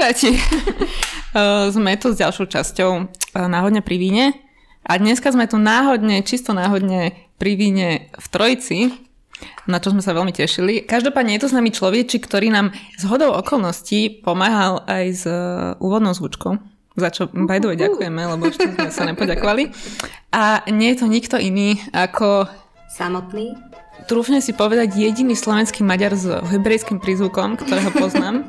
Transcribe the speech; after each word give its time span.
Kamaráti! 0.00 0.32
sme 1.76 1.92
tu 2.00 2.08
s 2.08 2.16
ďalšou 2.16 2.48
časťou 2.48 3.12
náhodne 3.36 3.84
pri 3.84 4.00
víne 4.00 4.32
a 4.80 4.96
dneska 4.96 5.28
sme 5.28 5.44
tu 5.44 5.60
náhodne, 5.60 6.24
čisto 6.24 6.56
náhodne 6.56 7.12
pri 7.36 7.52
víne 7.52 8.08
v 8.16 8.26
Trojici, 8.32 8.96
na 9.68 9.76
čo 9.76 9.92
sme 9.92 10.00
sa 10.00 10.16
veľmi 10.16 10.32
tešili. 10.32 10.88
Každopádne 10.88 11.36
je 11.36 11.44
to 11.44 11.52
s 11.52 11.56
nami 11.60 11.68
človeči, 11.68 12.16
ktorý 12.16 12.48
nám 12.48 12.72
z 12.96 13.04
hodou 13.12 13.36
okolností 13.36 14.24
pomáhal 14.24 14.88
aj 14.88 15.04
s 15.12 15.24
úvodnou 15.84 16.16
zvučkou 16.16 16.56
za 16.96 17.12
čo 17.12 17.28
by 17.28 17.60
the 17.60 17.68
way 17.68 17.76
ďakujeme, 17.76 18.24
lebo 18.24 18.48
ešte 18.48 18.72
sme 18.72 18.88
sa 18.88 19.04
nepoďakovali. 19.04 19.68
A 20.32 20.64
nie 20.72 20.96
je 20.96 21.04
to 21.04 21.06
nikto 21.12 21.36
iný 21.36 21.76
ako... 21.92 22.48
Samotný 22.88 23.52
trúfne 24.06 24.38
si 24.44 24.52
povedať 24.54 24.96
jediný 24.96 25.34
slovenský 25.34 25.82
Maďar 25.82 26.14
s 26.16 26.28
hebrejským 26.28 27.00
prízvukom, 27.00 27.58
ktorého 27.60 27.90
poznám. 27.92 28.46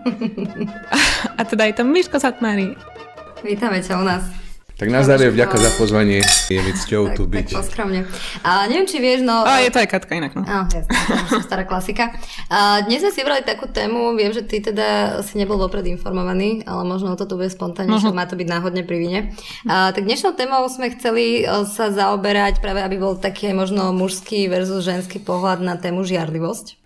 a, 0.91 0.97
a 1.39 1.41
teda 1.47 1.67
je 1.71 1.73
to 1.79 1.83
Miško 1.87 2.19
Satmári. 2.19 2.75
Vítame 3.41 3.81
ťa 3.81 3.97
u 3.99 4.05
nás. 4.05 4.23
Tak 4.81 4.89
nazdar 4.89 5.21
vďaka 5.21 5.61
za 5.61 5.71
pozvanie. 5.77 6.25
Je 6.49 6.57
mi 6.57 6.73
cťou 6.73 7.13
tu 7.13 7.29
byť. 7.29 7.53
Tak 7.53 7.61
poskromne. 7.61 8.01
A 8.41 8.65
neviem, 8.65 8.89
či 8.89 8.97
vieš, 8.97 9.21
no... 9.21 9.45
A 9.45 9.61
je 9.61 9.69
to 9.69 9.77
aj 9.77 9.93
Katka 9.93 10.17
inak, 10.17 10.33
no. 10.33 10.41
Á, 10.41 10.65
jasne, 10.73 10.89
to 11.29 11.45
stará 11.45 11.69
klasika. 11.69 12.09
A 12.49 12.81
dnes 12.81 13.05
sme 13.05 13.13
si 13.13 13.21
vybrali 13.21 13.45
takú 13.45 13.69
tému, 13.69 14.17
viem, 14.17 14.33
že 14.33 14.41
ty 14.41 14.57
teda 14.57 15.21
si 15.21 15.37
nebol 15.37 15.61
vopred 15.61 15.85
informovaný, 15.85 16.65
ale 16.65 16.81
možno 16.81 17.13
to 17.13 17.29
tu 17.29 17.37
bude 17.37 17.53
spontánne, 17.53 17.93
možno... 17.93 18.09
má 18.09 18.25
to 18.25 18.33
byť 18.33 18.47
náhodne 18.49 18.81
pri 18.81 18.97
vine. 18.97 19.19
A, 19.69 19.93
tak 19.93 20.01
dnešnou 20.01 20.33
témou 20.33 20.65
sme 20.65 20.89
chceli 20.97 21.45
e, 21.45 21.61
sa 21.69 21.93
zaoberať 21.93 22.57
práve, 22.57 22.81
aby 22.81 22.97
bol 22.97 23.21
taký 23.21 23.53
možno 23.53 23.93
mužský 23.93 24.49
versus 24.49 24.81
ženský 24.81 25.21
pohľad 25.21 25.61
na 25.61 25.77
tému 25.77 26.01
žiarlivosť. 26.01 26.80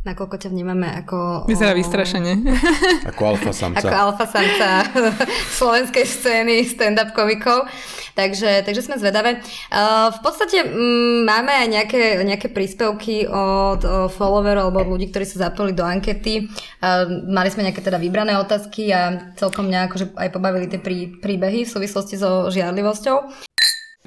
Nakoľko 0.00 0.40
ťa 0.40 0.48
vnímame 0.48 0.88
ako... 1.04 1.44
Vyzerá 1.44 1.76
vystrašenie. 1.76 2.40
Ako 3.12 3.36
alfa 3.36 3.52
samca. 3.52 3.84
Ako 3.84 3.96
alfa 4.08 4.24
samca 4.24 4.88
slovenskej 5.60 6.08
scény 6.08 6.64
stand-up 6.64 7.12
komikov. 7.12 7.68
Takže, 8.16 8.64
takže 8.64 8.80
sme 8.80 8.96
zvedavé. 8.96 9.44
Uh, 9.68 10.08
v 10.08 10.20
podstate 10.24 10.64
m, 10.64 11.28
máme 11.28 11.52
aj 11.52 11.68
nejaké, 11.68 12.00
nejaké 12.24 12.48
príspevky 12.48 13.28
od 13.28 13.84
followerov 14.16 14.72
alebo 14.72 14.88
od 14.88 14.90
ľudí, 14.96 15.12
ktorí 15.12 15.28
sa 15.28 15.52
zapojili 15.52 15.76
do 15.76 15.84
ankety. 15.84 16.48
Uh, 16.80 17.04
mali 17.28 17.52
sme 17.52 17.68
nejaké 17.68 17.84
teda 17.84 18.00
vybrané 18.00 18.40
otázky 18.40 18.88
a 18.96 19.32
celkom 19.36 19.68
nejako 19.68 20.00
že 20.00 20.06
aj 20.16 20.32
pobavili 20.32 20.64
tie 20.64 20.80
prí, 20.80 21.20
príbehy 21.20 21.68
v 21.68 21.72
súvislosti 21.76 22.16
so 22.16 22.48
žiarlivosťou. 22.48 23.16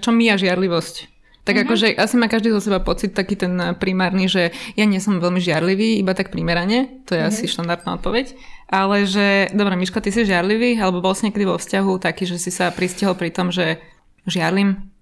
Čo 0.01 0.09
my 0.09 0.25
a 0.33 0.41
žiarlivosť? 0.41 1.12
Tak 1.43 1.59
mm-hmm. 1.59 1.67
akože 1.67 1.87
asi 1.99 2.15
má 2.15 2.31
každý 2.31 2.55
zo 2.55 2.63
seba 2.63 2.79
pocit 2.79 3.11
taký 3.11 3.35
ten 3.35 3.51
primárny, 3.75 4.31
že 4.31 4.55
ja 4.79 4.87
nie 4.87 5.03
som 5.03 5.19
veľmi 5.19 5.43
žiarlivý, 5.43 5.99
iba 5.99 6.15
tak 6.15 6.31
primerane, 6.31 7.03
to 7.03 7.19
je 7.19 7.19
mm-hmm. 7.19 7.35
asi 7.35 7.51
štandardná 7.51 7.99
odpoveď, 7.99 8.31
ale 8.71 9.03
že, 9.03 9.51
dobré, 9.51 9.75
Miško, 9.75 9.99
ty 9.99 10.15
si 10.15 10.23
žiarlivý, 10.23 10.79
alebo 10.79 11.03
bol 11.03 11.11
si 11.11 11.27
niekedy 11.27 11.43
vo 11.43 11.59
vzťahu 11.59 11.99
taký, 11.99 12.23
že 12.23 12.39
si 12.39 12.47
sa 12.47 12.71
pristihol 12.71 13.19
pri 13.19 13.35
tom, 13.35 13.51
že 13.51 13.83
žiarlim? 14.23 14.92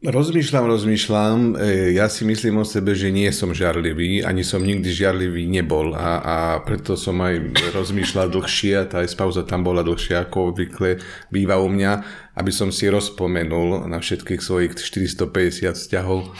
Rozmýšľam, 0.00 0.64
rozmýšľam. 0.64 1.60
E, 1.60 1.92
ja 1.92 2.08
si 2.08 2.24
myslím 2.24 2.64
o 2.64 2.64
sebe, 2.64 2.96
že 2.96 3.12
nie 3.12 3.28
som 3.36 3.52
žiarlivý, 3.52 4.24
ani 4.24 4.40
som 4.40 4.64
nikdy 4.64 4.88
žiarlivý 4.88 5.44
nebol 5.44 5.92
a, 5.92 6.24
a 6.24 6.36
preto 6.64 6.96
som 6.96 7.20
aj 7.20 7.52
rozmýšľal 7.76 8.32
dlhšie 8.32 8.80
a 8.80 8.88
tá 8.88 9.04
aj 9.04 9.12
pauza 9.12 9.44
tam 9.44 9.60
bola 9.60 9.84
dlhšia, 9.84 10.24
ako 10.24 10.56
obvykle 10.56 11.04
býva 11.28 11.60
u 11.60 11.68
mňa, 11.68 11.92
aby 12.32 12.48
som 12.48 12.72
si 12.72 12.88
rozpomenul 12.88 13.92
na 13.92 14.00
všetkých 14.00 14.40
svojich 14.40 14.72
450 14.80 15.76
vzťahov. 15.76 16.32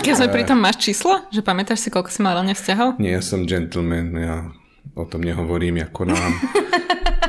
Keď 0.00 0.24
sme 0.24 0.32
pri 0.32 0.48
tom 0.48 0.64
máš 0.64 0.80
číslo? 0.80 1.28
Že 1.28 1.44
pamätáš 1.44 1.84
si, 1.84 1.92
koľko 1.92 2.08
si 2.08 2.24
mal 2.24 2.40
reálne 2.40 2.56
vzťahov? 2.56 2.96
Nie, 2.96 3.20
ja 3.20 3.22
som 3.22 3.44
gentleman, 3.44 4.16
ja 4.16 4.48
o 4.96 5.04
tom 5.04 5.20
nehovorím, 5.20 5.84
ako 5.84 6.08
nám. 6.08 6.32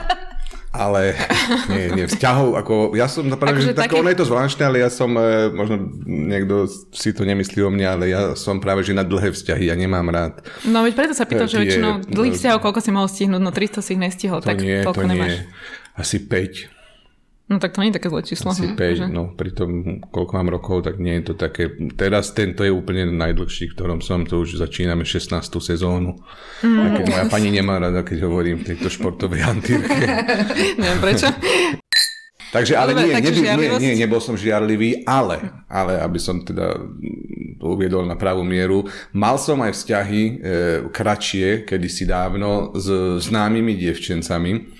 ale 0.75 1.15
nie, 1.71 1.91
nie, 1.95 2.05
vzťahov, 2.05 2.59
ako 2.59 2.73
ja 2.93 3.07
som 3.07 3.25
napadal, 3.25 3.57
že 3.63 3.73
tak, 3.73 3.89
taký... 3.89 3.99
ono 4.03 4.11
je 4.11 4.19
to 4.19 4.27
zvláštne, 4.27 4.63
ale 4.67 4.77
ja 4.83 4.89
som, 4.91 5.09
e, 5.15 5.49
možno 5.55 5.79
niekto 6.05 6.67
si 6.91 7.15
to 7.15 7.23
nemyslí 7.23 7.63
o 7.63 7.71
mňa, 7.71 7.87
ale 7.95 8.05
ja 8.11 8.21
som 8.35 8.59
práve, 8.59 8.83
že 8.83 8.91
na 8.91 9.07
dlhé 9.07 9.31
vzťahy, 9.31 9.71
ja 9.71 9.75
nemám 9.79 10.11
rád. 10.11 10.43
No 10.67 10.83
veď 10.83 10.93
preto 10.93 11.13
sa 11.15 11.23
pýtam, 11.23 11.47
že 11.47 11.63
väčšinou 11.63 12.05
dlhých 12.05 12.35
vzťahov, 12.35 12.59
koľko 12.59 12.79
si 12.83 12.91
mohol 12.91 13.09
stihnúť, 13.09 13.41
no 13.41 13.51
300 13.55 13.79
si 13.79 13.89
ich 13.95 14.01
nestihol, 14.01 14.43
to 14.43 14.51
tak 14.51 14.59
nie, 14.59 14.83
toľko 14.83 15.03
to 15.03 15.09
nemáš. 15.09 15.33
Nie. 15.39 15.47
Asi 15.95 16.19
5. 16.19 16.74
No 17.45 17.61
tak 17.61 17.77
to 17.77 17.85
nie 17.85 17.93
je 17.93 18.01
také 18.01 18.09
zlé 18.09 18.25
číslo. 18.25 18.57
Asi 18.57 18.73
5, 18.73 18.77
že? 18.97 19.05
no 19.05 19.29
pri 19.37 19.53
tom, 19.53 20.01
koľko 20.09 20.31
mám 20.33 20.49
rokov, 20.49 20.81
tak 20.81 20.97
nie 20.97 21.21
je 21.21 21.29
to 21.29 21.33
také. 21.37 21.69
Teraz 21.93 22.33
tento 22.33 22.65
je 22.65 22.73
úplne 22.73 23.05
najdlhší, 23.13 23.69
v 23.69 23.75
ktorom 23.77 23.99
som, 24.01 24.25
to 24.25 24.41
už 24.41 24.57
začíname 24.57 25.05
16. 25.05 25.45
sezónu. 25.61 26.17
Mm. 26.65 26.77
A 26.81 26.85
keď 26.97 27.05
moja 27.05 27.25
pani 27.29 27.53
nemá 27.53 27.77
rada, 27.77 28.01
keď 28.01 28.25
hovorím 28.25 28.65
v 28.65 28.73
tejto 28.73 28.89
športovej 28.89 29.45
antírke. 29.45 29.93
Neviem 30.81 30.99
prečo. 31.05 31.29
Takže 32.49 32.73
ale 32.79 32.95
nie, 32.95 33.13
nie, 33.19 33.31
nie, 33.35 33.69
nie, 33.83 33.93
nebol 33.99 34.23
som 34.23 34.39
žiarlivý, 34.39 35.03
ale, 35.03 35.67
ale 35.67 35.99
aby 35.99 36.15
som 36.15 36.39
teda 36.39 36.71
to 37.59 37.65
uviedol 37.67 38.07
na 38.07 38.15
pravú 38.15 38.47
mieru, 38.47 38.87
mal 39.11 39.35
som 39.35 39.59
aj 39.59 39.75
vzťahy 39.75 40.21
e, 40.23 40.33
kratšie, 40.87 41.67
kedysi 41.67 42.07
dávno, 42.07 42.71
s 42.71 42.87
známymi 43.27 43.75
dievčencami, 43.75 44.74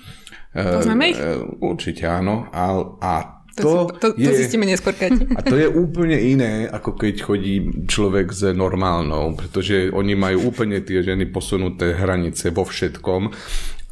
Poznáme 0.56 1.04
ich? 1.12 1.18
Eh, 1.20 1.44
určite 1.60 2.08
áno. 2.08 2.48
A, 2.48 2.64
a 3.00 3.12
to, 3.56 3.88
to, 3.96 4.12
to, 4.12 4.20
je, 4.20 4.28
to 4.28 4.32
zistíme 4.36 4.68
neskôr, 4.68 4.92
A 5.38 5.40
to 5.40 5.56
je 5.56 5.64
úplne 5.64 6.16
iné, 6.20 6.68
ako 6.68 6.92
keď 6.96 7.14
chodí 7.24 7.88
človek 7.88 8.28
s 8.28 8.52
normálnou, 8.52 9.32
pretože 9.32 9.88
oni 9.92 10.12
majú 10.12 10.52
úplne 10.52 10.84
tie 10.84 11.00
ženy 11.00 11.32
posunuté 11.32 11.96
hranice 11.96 12.52
vo 12.52 12.68
všetkom 12.68 13.32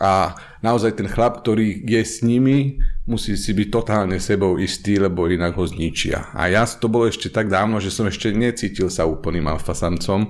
a 0.05 0.37
naozaj 0.61 1.01
ten 1.01 1.09
chlap, 1.09 1.41
ktorý 1.41 1.81
je 1.81 2.03
s 2.05 2.21
nimi, 2.21 2.77
musí 3.09 3.41
si 3.41 3.57
byť 3.57 3.69
totálne 3.73 4.21
sebou 4.21 4.61
istý, 4.61 5.01
lebo 5.01 5.31
inak 5.33 5.57
ho 5.57 5.65
zničia. 5.65 6.35
A 6.37 6.53
ja 6.53 6.69
to 6.69 6.93
bolo 6.93 7.09
ešte 7.09 7.33
tak 7.33 7.49
dávno, 7.49 7.81
že 7.81 7.89
som 7.89 8.05
ešte 8.05 8.35
necítil 8.37 8.93
sa 8.93 9.09
úplným 9.09 9.49
alfasamcom 9.49 10.29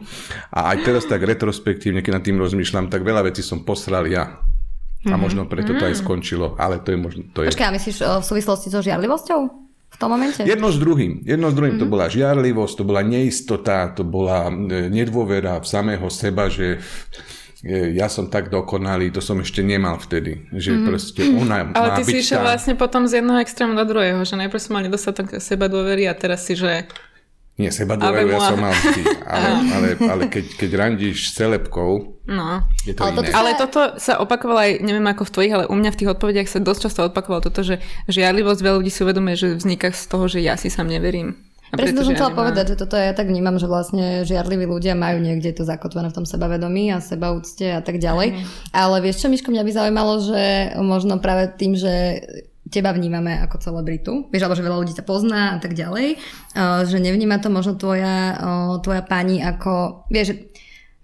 a 0.55 0.75
aj 0.75 0.78
teraz 0.87 1.05
tak 1.11 1.27
retrospektívne, 1.27 2.06
keď 2.06 2.12
nad 2.21 2.25
tým 2.27 2.39
rozmýšľam, 2.39 2.87
tak 2.87 3.03
veľa 3.03 3.27
vecí 3.27 3.43
som 3.43 3.66
posral 3.66 4.06
ja. 4.06 4.45
A 5.04 5.20
možno 5.20 5.44
preto 5.44 5.76
to 5.76 5.84
aj 5.84 5.94
mhm. 5.97 6.00
skončilo, 6.00 6.47
ale 6.56 6.81
to 6.81 6.92
je 6.92 6.98
možno... 6.98 7.20
To 7.37 7.44
je... 7.44 7.53
Počkaj, 7.53 7.69
a 7.69 7.72
myslíš 7.76 7.97
v 8.00 8.25
súvislosti 8.25 8.72
so 8.72 8.81
žiarlivosťou? 8.81 9.65
V 9.94 9.97
tom 10.00 10.10
momente? 10.10 10.42
Jedno 10.42 10.75
s 10.75 10.78
druhým. 10.81 11.22
Jedno 11.22 11.53
s 11.53 11.54
druhým. 11.54 11.78
Mm-hmm. 11.78 11.84
To 11.84 11.87
mhm. 11.87 11.94
bola 11.94 12.06
žiarlivosť, 12.10 12.75
to 12.75 12.84
bola 12.84 13.03
neistota, 13.06 13.78
to 13.94 14.03
bola 14.03 14.50
e, 14.50 14.91
nedôvera 14.91 15.62
v 15.62 15.66
samého 15.70 16.06
seba, 16.10 16.50
že 16.50 16.82
e, 17.62 17.94
ja 17.94 18.10
som 18.10 18.26
tak 18.26 18.50
dokonalý, 18.50 19.15
to 19.15 19.22
som 19.22 19.38
ešte 19.38 19.62
nemal 19.62 20.03
vtedy. 20.03 20.50
Že 20.50 20.72
mm. 20.72 20.84
proste 20.88 21.22
ona 21.31 21.71
Ale 21.71 22.03
ty 22.03 22.03
byť 22.03 22.10
si 22.10 22.19
išiel 22.26 22.42
tá... 22.42 22.44
vlastne 22.50 22.75
potom 22.75 23.06
z 23.06 23.22
jedného 23.22 23.38
extrému 23.38 23.78
do 23.78 23.86
druhého, 23.86 24.19
že 24.26 24.34
najprv 24.34 24.59
som 24.59 24.72
mal 24.75 24.82
nedostatok 24.82 25.38
seba 25.38 25.71
dôvery 25.71 26.10
a 26.10 26.15
teraz 26.19 26.42
si, 26.42 26.59
že 26.59 26.91
nie, 27.54 27.70
seba 27.70 27.94
dôveru 27.94 28.34
ja 28.34 28.50
som 28.50 28.59
mal 28.59 28.75
vždy, 28.75 29.03
ale, 29.22 29.48
ale, 29.70 29.88
ale 30.10 30.22
keď, 30.26 30.59
keď 30.59 30.70
randíš 30.75 31.31
s 31.31 31.38
celebkou, 31.38 32.19
no. 32.26 32.66
je 32.82 32.98
to 32.98 33.06
ale 33.06 33.15
iné. 33.15 33.19
Toto 33.22 33.31
sa... 33.31 33.38
Ale 33.38 33.50
toto 33.54 33.81
sa 34.03 34.12
opakovalo 34.19 34.59
aj, 34.59 34.72
neviem 34.82 35.06
ako 35.06 35.22
v 35.22 35.32
tvojich, 35.38 35.53
ale 35.54 35.65
u 35.70 35.75
mňa 35.78 35.91
v 35.94 35.98
tých 36.03 36.10
odpovediach 36.19 36.50
sa 36.50 36.59
dosť 36.59 36.81
často 36.91 37.00
opakovalo 37.06 37.47
toto, 37.47 37.62
že 37.62 37.78
žiarlivosť 38.10 38.59
veľa 38.59 38.76
ľudí 38.82 38.91
si 38.91 39.06
uvedomuje, 39.06 39.38
že 39.38 39.48
vzniká 39.54 39.94
z 39.94 40.03
toho, 40.10 40.26
že 40.26 40.42
ja 40.42 40.59
si 40.59 40.66
sám 40.66 40.91
neverím. 40.91 41.38
A 41.70 41.78
Presne 41.78 42.03
to 42.03 42.06
som 42.06 42.15
chcela 42.15 42.34
ja 42.34 42.38
povedať, 42.38 42.65
že 42.75 42.76
toto 42.78 42.94
ja 42.94 43.10
tak 43.15 43.26
vnímam, 43.26 43.59
že 43.59 43.66
vlastne 43.66 44.22
žiarliví 44.22 44.66
ľudia 44.66 44.95
majú 44.98 45.18
niekde 45.18 45.54
to 45.54 45.62
zakotvené 45.66 46.10
v 46.10 46.16
tom 46.22 46.27
sebavedomí 46.27 46.91
a 46.95 47.03
sebaúcte 47.03 47.66
a 47.66 47.83
tak 47.83 47.98
ďalej. 47.98 48.34
Mm. 48.34 48.42
Ale 48.71 48.97
vieš 49.03 49.22
čo, 49.22 49.30
Miško, 49.30 49.50
mňa 49.50 49.62
by 49.66 49.72
zaujímalo, 49.74 50.12
že 50.22 50.42
možno 50.78 51.18
práve 51.18 51.50
tým, 51.54 51.74
že 51.74 52.22
teba 52.72 52.97
vnímame 52.97 53.37
ako 53.45 53.61
celebritu, 53.61 54.13
vieš, 54.33 54.49
alebo 54.49 54.57
že 54.57 54.65
veľa 54.65 54.81
ľudí 54.81 54.95
ťa 54.97 55.05
pozná 55.05 55.43
a 55.55 55.59
tak 55.61 55.77
ďalej, 55.77 56.16
že 56.89 56.97
nevníma 56.97 57.37
to 57.39 57.53
možno 57.53 57.77
tvoja, 57.77 58.41
tvoja 58.81 59.05
pani 59.05 59.45
ako, 59.45 60.07
vieš, 60.09 60.41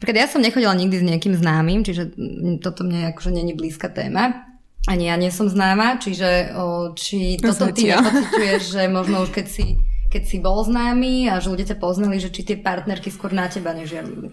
že 0.01 0.13
ja 0.17 0.25
som 0.25 0.41
nechodila 0.41 0.73
nikdy 0.73 0.97
s 0.97 1.05
niekým 1.05 1.37
známym, 1.37 1.85
čiže 1.85 2.17
toto 2.65 2.89
mne 2.89 3.13
akože 3.13 3.37
není 3.37 3.53
blízka 3.53 3.93
téma, 3.93 4.49
ani 4.89 5.13
ja 5.13 5.21
nie 5.21 5.29
som 5.29 5.45
známa, 5.53 6.01
čiže 6.01 6.57
či 6.97 7.37
toto 7.37 7.69
ty 7.77 7.93
nepociťuješ, 7.93 8.63
že 8.65 8.83
možno 8.89 9.29
už 9.29 9.31
keď 9.37 9.47
si, 9.47 9.77
keď 10.09 10.23
si 10.25 10.41
bol 10.41 10.65
známy 10.65 11.29
a 11.29 11.37
že 11.45 11.53
ľudia 11.53 11.77
ťa 11.77 11.79
poznali, 11.79 12.17
že 12.17 12.33
či 12.33 12.49
tie 12.49 12.57
partnerky 12.57 13.13
skôr 13.13 13.37
na 13.37 13.53
teba 13.53 13.77
nežiarili. 13.77 14.33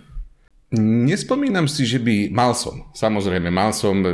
Nespomínam 0.76 1.64
si, 1.64 1.88
že 1.88 1.96
by... 1.96 2.28
Mal 2.36 2.52
som, 2.52 2.92
samozrejme, 2.92 3.48
mal 3.48 3.72
som 3.72 4.04
e, 4.04 4.12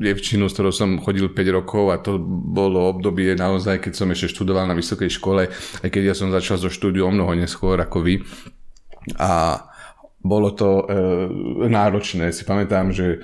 dievčinu, 0.00 0.48
s 0.48 0.56
ktorou 0.56 0.72
som 0.72 0.96
chodil 0.96 1.28
5 1.28 1.36
rokov 1.52 1.92
a 1.92 2.00
to 2.00 2.16
bolo 2.24 2.88
obdobie 2.88 3.36
naozaj, 3.36 3.84
keď 3.84 3.92
som 3.92 4.08
ešte 4.08 4.32
študoval 4.32 4.64
na 4.64 4.72
vysokej 4.72 5.12
škole, 5.12 5.52
aj 5.84 5.88
keď 5.92 6.02
ja 6.08 6.14
som 6.16 6.32
začal 6.32 6.56
so 6.56 6.72
štúdiom 6.72 7.12
mnoho 7.12 7.36
neskôr 7.36 7.76
ako 7.76 8.00
vy. 8.00 8.24
A 9.20 9.60
bolo 10.24 10.56
to 10.56 10.88
e, 10.88 11.68
náročné. 11.68 12.32
Si 12.32 12.48
pamätám, 12.48 12.88
že 12.88 13.20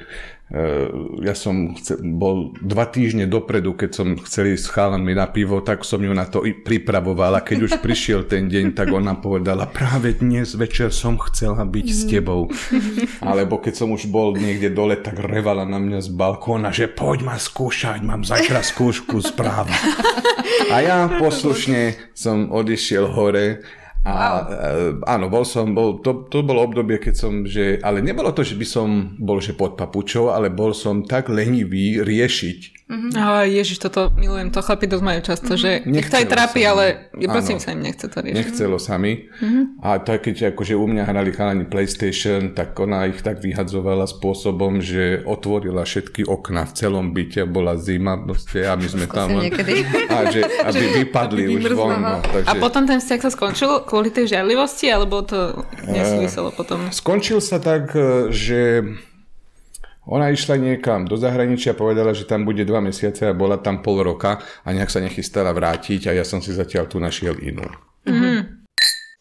ja 1.21 1.37
som 1.37 1.77
bol 2.01 2.57
dva 2.65 2.89
týždne 2.89 3.29
dopredu, 3.29 3.77
keď 3.77 3.91
som 3.93 4.17
chcel 4.17 4.57
ísť 4.57 4.65
s 4.65 4.73
chalanmi 4.73 5.13
na 5.13 5.29
pivo, 5.29 5.61
tak 5.61 5.85
som 5.85 6.01
ju 6.01 6.09
na 6.17 6.25
to 6.25 6.41
i 6.49 6.57
pripravoval 6.57 7.37
a 7.37 7.45
keď 7.45 7.69
už 7.69 7.73
prišiel 7.85 8.25
ten 8.25 8.49
deň, 8.49 8.73
tak 8.73 8.89
ona 8.89 9.13
povedala, 9.13 9.69
práve 9.69 10.17
dnes 10.17 10.57
večer 10.57 10.89
som 10.89 11.21
chcela 11.21 11.69
byť 11.69 11.87
s 11.93 12.03
tebou. 12.09 12.49
Alebo 13.21 13.61
keď 13.61 13.85
som 13.85 13.93
už 13.93 14.09
bol 14.09 14.33
niekde 14.41 14.73
dole, 14.73 14.97
tak 14.97 15.21
revala 15.21 15.69
na 15.69 15.77
mňa 15.77 16.01
z 16.01 16.09
balkóna, 16.17 16.73
že 16.73 16.89
poď 16.89 17.29
ma 17.29 17.37
skúšať, 17.37 18.01
mám 18.01 18.25
zajtra 18.25 18.65
skúšku 18.65 19.21
správa. 19.21 19.77
A 20.73 20.81
ja 20.81 20.99
poslušne 21.09 21.97
som 22.17 22.49
odišiel 22.49 23.05
hore 23.09 23.65
a 24.07 24.11
wow. 24.15 25.03
áno, 25.05 25.27
bol 25.27 25.43
som, 25.43 25.75
bol, 25.75 25.99
to, 26.01 26.31
to 26.31 26.47
bolo 26.47 26.63
obdobie, 26.65 27.03
keď 27.03 27.15
som, 27.19 27.33
že, 27.43 27.83
ale 27.83 27.99
nebolo 27.99 28.31
to, 28.31 28.47
že 28.47 28.55
by 28.55 28.67
som 28.67 29.19
bol 29.19 29.43
že 29.43 29.59
pod 29.59 29.75
papučou, 29.75 30.31
ale 30.31 30.55
bol 30.55 30.71
som 30.71 31.03
tak 31.03 31.27
lenivý 31.29 32.01
riešiť 32.07 32.78
Mm-hmm. 32.89 33.13
Ale 33.21 33.53
ježiš, 33.53 33.85
toto 33.85 34.09
milujem, 34.17 34.49
to 34.49 34.65
chlapi 34.65 34.89
dosť 34.89 35.05
majú 35.05 35.21
často, 35.21 35.53
mm-hmm. 35.53 35.61
že 35.61 35.71
nech 35.85 36.09
to 36.09 36.17
aj 36.17 36.27
trápi, 36.33 36.65
ale 36.65 37.13
ja 37.21 37.29
prosím 37.29 37.61
sa 37.61 37.77
im 37.77 37.85
nechce 37.85 38.09
to 38.09 38.25
riešiť. 38.25 38.41
Nechcelo 38.41 38.81
sa 38.81 38.97
mi. 38.97 39.29
Mm-hmm. 39.29 39.85
A 39.85 40.01
tak 40.01 40.25
keď 40.25 40.57
akože 40.57 40.73
u 40.73 40.89
mňa 40.89 41.05
hrali 41.05 41.31
chalani 41.37 41.69
PlayStation, 41.69 42.57
tak 42.57 42.73
ona 42.81 43.05
ich 43.05 43.21
tak 43.21 43.45
vyhadzovala 43.45 44.09
spôsobom, 44.09 44.81
že 44.81 45.21
otvorila 45.29 45.85
všetky 45.85 46.25
okna 46.25 46.65
v 46.65 46.73
celom 46.73 47.13
byte, 47.13 47.45
bola 47.45 47.77
zima 47.77 48.17
proste 48.17 48.65
a 48.65 48.73
my 48.73 48.89
sme 48.89 49.05
tam... 49.05 49.37
A 50.09 50.33
že 50.33 50.41
aby 50.65 51.05
vypadli 51.05 51.45
už 51.61 51.77
von. 51.77 52.01
No, 52.01 52.19
takže... 52.25 52.49
A 52.49 52.53
potom 52.57 52.89
ten 52.89 52.99
vzťah 52.99 53.21
sa 53.21 53.31
skončil 53.31 53.71
kvôli 53.85 54.09
tej 54.09 54.33
žiarlivosti, 54.33 54.89
alebo 54.89 55.21
to 55.21 55.63
nesúviselo 55.85 56.49
potom? 56.51 56.89
Skončil 56.89 57.45
sa 57.45 57.61
tak, 57.61 57.93
e, 57.93 58.33
že 58.33 58.83
ona 60.09 60.33
išla 60.33 60.57
niekam 60.57 61.05
do 61.05 61.21
zahraničia, 61.21 61.77
povedala, 61.77 62.17
že 62.17 62.25
tam 62.25 62.49
bude 62.49 62.65
dva 62.65 62.81
mesiace 62.81 63.29
a 63.29 63.37
bola 63.37 63.61
tam 63.61 63.85
pol 63.85 64.01
roka 64.01 64.41
a 64.65 64.69
nejak 64.73 64.89
sa 64.89 65.05
nechystala 65.05 65.53
vrátiť 65.53 66.09
a 66.09 66.17
ja 66.17 66.25
som 66.25 66.41
si 66.41 66.57
zatiaľ 66.57 66.89
tu 66.89 66.97
našiel 66.97 67.37
inú. 67.45 67.69
Mm-hmm. 68.09 68.59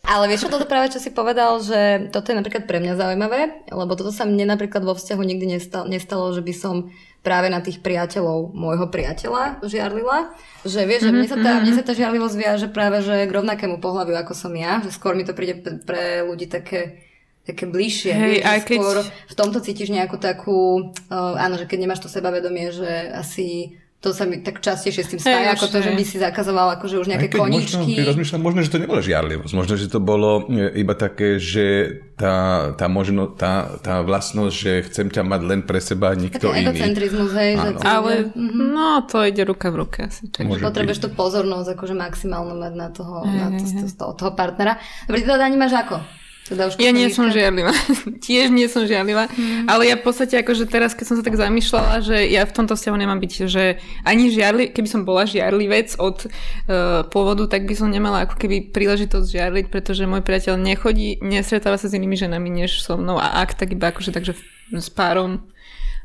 Ale 0.08 0.32
vieš 0.32 0.48
čo, 0.48 0.54
toto 0.56 0.64
práve 0.64 0.88
čo 0.88 1.04
si 1.04 1.12
povedal, 1.12 1.60
že 1.60 2.08
toto 2.16 2.32
je 2.32 2.40
napríklad 2.40 2.64
pre 2.64 2.80
mňa 2.80 2.96
zaujímavé, 2.96 3.68
lebo 3.68 3.92
toto 4.00 4.16
sa 4.16 4.24
mne 4.24 4.48
napríklad 4.48 4.88
vo 4.88 4.96
vzťahu 4.96 5.20
nikdy 5.20 5.60
nestalo, 5.60 5.84
nestalo 5.84 6.32
že 6.32 6.40
by 6.40 6.54
som 6.56 6.76
práve 7.20 7.52
na 7.52 7.60
tých 7.60 7.84
priateľov 7.84 8.56
môjho 8.56 8.88
priateľa 8.88 9.60
žiarlila. 9.68 10.32
Že 10.64 10.82
vieš, 10.88 11.02
že 11.04 11.12
mne 11.12 11.28
sa 11.28 11.36
tá, 11.36 11.52
mne 11.60 11.74
sa 11.76 11.84
tá 11.84 11.92
žiarlivosť 11.92 12.36
viaže 12.40 12.68
práve 12.72 13.04
že 13.04 13.28
k 13.28 13.36
rovnakému 13.36 13.84
pohľaviu 13.84 14.16
ako 14.16 14.32
som 14.32 14.56
ja, 14.56 14.80
že 14.80 14.96
skôr 14.96 15.12
mi 15.12 15.28
to 15.28 15.36
príde 15.36 15.60
pre, 15.60 15.84
pre 15.84 16.04
ľudí 16.24 16.48
také 16.48 17.07
také 17.48 17.64
bližšie. 17.64 18.12
Hej, 18.12 18.34
vieš, 18.44 18.46
aj 18.46 18.60
keď... 18.68 18.80
skôr 18.84 18.98
v 19.08 19.36
tomto 19.40 19.60
cítiš 19.64 19.90
nejakú 19.96 20.20
takú, 20.20 20.92
uh, 20.92 21.40
áno, 21.40 21.56
že 21.56 21.64
keď 21.64 21.88
nemáš 21.88 22.04
to 22.04 22.12
sebavedomie, 22.12 22.76
že 22.76 23.08
asi 23.16 23.80
to 23.98 24.14
sa 24.14 24.30
mi 24.30 24.46
tak 24.46 24.62
častejšie 24.62 25.02
s 25.02 25.10
tým 25.10 25.20
spája, 25.20 25.52
hey, 25.52 25.54
ako 25.58 25.74
to, 25.74 25.82
že 25.82 25.90
by 25.98 26.04
si 26.06 26.22
zakazoval 26.22 26.70
akože 26.78 27.02
už 27.02 27.10
nejaké 27.10 27.34
koníčky. 27.34 27.98
Možno, 27.98 28.14
rozmýšľam, 28.14 28.42
možno, 28.46 28.60
že 28.62 28.70
to 28.70 28.78
nebola 28.78 29.02
žiarlivosť, 29.02 29.54
možno, 29.58 29.74
že 29.74 29.88
to 29.90 29.98
bolo 29.98 30.46
e, 30.54 30.70
iba 30.78 30.94
také, 30.94 31.42
že 31.42 31.98
tá, 32.14 32.70
tá, 32.78 32.86
možno, 32.86 33.26
tá, 33.26 33.82
tá 33.82 34.06
vlastnosť, 34.06 34.54
že 34.54 34.72
chcem 34.86 35.10
ťa 35.10 35.26
mať 35.26 35.42
len 35.50 35.60
pre 35.66 35.82
seba, 35.82 36.14
nikto 36.14 36.46
Taký 36.46 36.62
iný. 36.62 36.78
egocentrizmus, 36.78 37.32
hej. 37.34 37.52
Že 37.58 37.70
Ale 37.82 38.12
mm-hmm. 38.38 38.70
no, 38.70 39.02
to 39.10 39.18
ide 39.26 39.42
ruka 39.50 39.74
v 39.74 39.76
ruke 39.82 40.00
asi. 40.06 40.30
Potrebuješ 40.30 41.02
tú 41.02 41.10
pozornosť 41.18 41.74
akože 41.74 41.98
maximálnu 41.98 42.54
mať 42.54 42.74
na 42.78 42.94
toho, 42.94 43.26
hey, 43.26 43.34
na 43.34 43.48
to, 43.58 43.66
hey. 43.66 43.98
toho, 43.98 44.12
toho 44.14 44.32
partnera. 44.38 44.78
Dobre, 45.10 45.26
ty 45.26 45.28
to 45.28 45.42
Dani 45.42 45.58
máš 45.58 45.74
ako? 45.74 46.27
Teda 46.48 46.72
už 46.72 46.80
ja 46.80 46.96
nie 46.96 47.12
som 47.12 47.28
žiarlivá. 47.28 47.76
Tiež 48.26 48.48
nie 48.56 48.72
som 48.72 48.88
žiarlivá. 48.88 49.28
Mm. 49.28 49.68
Ale 49.68 49.84
ja 49.92 50.00
v 50.00 50.08
podstate 50.08 50.40
akože 50.40 50.72
teraz, 50.72 50.96
keď 50.96 51.06
som 51.12 51.16
sa 51.20 51.24
tak 51.28 51.36
zamýšľala, 51.36 52.00
že 52.00 52.24
ja 52.32 52.48
v 52.48 52.56
tomto 52.56 52.80
vzťahu 52.80 52.96
nemám 52.96 53.20
byť, 53.20 53.34
že 53.52 53.84
ani 54.08 54.32
žiarli, 54.32 54.72
keby 54.72 54.88
som 54.88 55.04
bola 55.04 55.28
žiarlivec 55.28 56.00
od 56.00 56.24
uh, 56.24 57.04
pôvodu, 57.12 57.52
tak 57.52 57.68
by 57.68 57.76
som 57.76 57.92
nemala 57.92 58.24
ako 58.24 58.40
keby 58.40 58.72
príležitosť 58.72 59.28
žiarliť, 59.28 59.66
pretože 59.68 60.08
môj 60.08 60.24
priateľ 60.24 60.56
nechodí, 60.56 61.20
nestretáva 61.20 61.76
sa 61.76 61.92
s 61.92 61.96
inými 62.00 62.16
ženami 62.16 62.48
než 62.64 62.80
so 62.80 62.96
mnou 62.96 63.20
a 63.20 63.44
ak 63.44 63.60
tak 63.60 63.76
iba 63.76 63.92
akože 63.92 64.16
takže 64.16 64.40
s 64.72 64.88
párom 64.88 65.44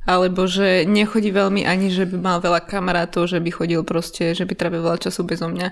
alebo 0.03 0.50
že 0.50 0.83
nechodí 0.83 1.31
veľmi 1.31 1.62
ani, 1.62 1.87
že 1.87 2.11
by 2.11 2.17
mal 2.19 2.39
veľa 2.43 2.67
kamarátov, 2.67 3.31
že 3.31 3.39
by 3.39 3.50
chodil 3.55 3.87
proste, 3.87 4.35
že 4.35 4.43
by 4.43 4.55
trávil 4.59 4.83
veľa 4.83 4.99
času 4.99 5.23
bezo 5.23 5.47
mňa 5.47 5.71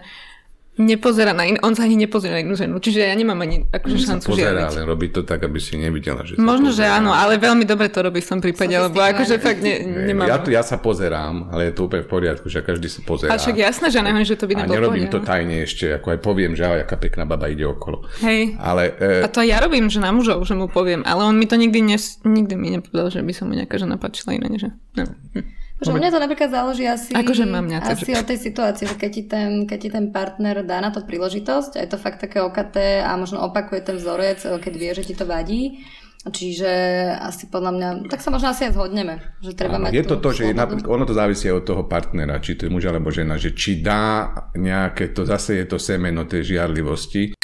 nepozerá 0.80 1.36
na 1.36 1.44
in, 1.44 1.60
on 1.60 1.76
sa 1.76 1.84
ani 1.84 2.00
nepozerá 2.00 2.36
na 2.36 2.42
inú 2.42 2.56
ženu, 2.56 2.80
čiže 2.80 3.04
ja 3.04 3.12
nemám 3.12 3.38
ani 3.44 3.68
akože 3.68 3.96
šancu 4.00 4.26
pozerá, 4.32 4.72
ale 4.72 4.88
robí 4.88 5.12
to 5.12 5.22
tak, 5.22 5.44
aby 5.44 5.60
si 5.60 5.76
nevidela, 5.76 6.24
že 6.24 6.40
Možno, 6.40 6.72
že 6.72 6.88
áno, 6.88 7.12
ale 7.12 7.36
veľmi 7.36 7.68
dobre 7.68 7.92
to 7.92 8.00
robí 8.00 8.24
v 8.24 8.28
tom 8.28 8.40
prípade, 8.40 8.72
lebo 8.72 8.96
akože 8.96 9.36
fakt 9.38 9.60
ne, 9.60 9.84
nemám. 10.10 10.26
Ja, 10.26 10.36
to, 10.40 10.48
ja 10.48 10.64
sa 10.64 10.80
pozerám, 10.80 11.52
ale 11.52 11.70
je 11.70 11.72
to 11.76 11.86
úplne 11.86 12.02
v 12.02 12.10
poriadku, 12.10 12.46
že 12.48 12.64
každý 12.64 12.88
sa 12.88 13.04
pozerá. 13.04 13.30
A 13.30 13.38
však 13.38 13.56
jasné, 13.60 13.86
že 13.92 14.00
neviem, 14.00 14.24
že 14.24 14.34
to 14.34 14.48
by 14.48 14.56
nebolo 14.56 14.72
A 14.72 14.76
nerobím 14.80 15.06
to 15.12 15.20
tajne 15.20 15.62
ešte, 15.62 16.00
ako 16.00 16.16
aj 16.16 16.18
poviem, 16.24 16.52
že 16.56 16.64
aj 16.64 16.88
aká 16.88 16.96
pekná 16.96 17.28
baba 17.28 17.46
ide 17.52 17.68
okolo. 17.68 18.08
Hej. 18.24 18.56
Ale, 18.56 18.96
e... 18.96 19.22
A 19.22 19.28
to 19.28 19.44
ja 19.44 19.60
robím, 19.60 19.92
že 19.92 20.00
na 20.00 20.10
mužov, 20.10 20.42
že 20.48 20.56
mu 20.56 20.66
poviem, 20.66 21.04
ale 21.04 21.22
on 21.28 21.36
mi 21.36 21.44
to 21.44 21.60
nikdy, 21.60 21.84
nes, 21.84 22.18
nikdy 22.24 22.56
mi 22.56 22.72
nepovedal, 22.80 23.12
že 23.12 23.20
by 23.20 23.32
som 23.36 23.52
mu 23.52 23.54
nejaká 23.54 23.76
žena 23.76 24.00
páčila 24.00 24.34
iné, 24.34 24.56
že... 24.56 24.68
Hm. 24.96 25.60
Že 25.80 25.90
u 25.92 25.96
mňa 25.96 26.12
to 26.12 26.20
napríklad 26.20 26.50
záleží 26.52 26.84
asi, 26.84 27.10
akože 27.16 27.48
mám 27.48 27.64
mňa, 27.64 27.78
asi 27.80 28.12
od 28.12 28.28
tej 28.28 28.38
situácie, 28.38 28.84
že 28.84 29.00
keď 29.00 29.10
ti, 29.10 29.22
ten, 29.24 29.48
keď 29.64 29.78
ti 29.80 29.88
ten 29.88 30.06
partner 30.12 30.60
dá 30.60 30.76
na 30.84 30.92
to 30.92 31.00
príležitosť 31.00 31.80
a 31.80 31.82
je 31.84 31.88
to 31.88 31.96
fakt 31.96 32.20
také 32.20 32.44
okaté 32.44 33.00
a 33.00 33.16
možno 33.16 33.40
opakuje 33.40 33.80
ten 33.80 33.96
vzorec, 33.96 34.44
keď 34.44 34.72
vie, 34.76 34.90
že 34.92 35.08
ti 35.08 35.14
to 35.16 35.24
vadí, 35.24 35.80
Čiže 36.20 36.72
asi 37.16 37.48
podľa 37.48 37.72
mňa, 37.72 37.88
tak 38.12 38.20
sa 38.20 38.28
možno 38.28 38.52
asi 38.52 38.68
aj 38.68 38.76
zhodneme, 38.76 39.24
že 39.40 39.56
treba 39.56 39.80
Áno, 39.80 39.88
mať 39.88 39.96
Je 39.96 40.04
to 40.04 40.20
to, 40.20 40.36
že 40.36 40.52
ono 40.84 41.08
to 41.08 41.16
závisí 41.16 41.48
od 41.48 41.64
toho 41.64 41.88
partnera, 41.88 42.36
či 42.44 42.60
to 42.60 42.68
je 42.68 42.70
muž 42.76 42.84
alebo 42.92 43.08
žena, 43.08 43.40
že 43.40 43.56
či 43.56 43.80
dá 43.80 44.28
nejaké, 44.52 45.16
to 45.16 45.24
zase 45.24 45.56
je 45.56 45.64
to 45.64 45.80
semeno 45.80 46.28
tej 46.28 46.44
žiarlivosti, 46.44 47.39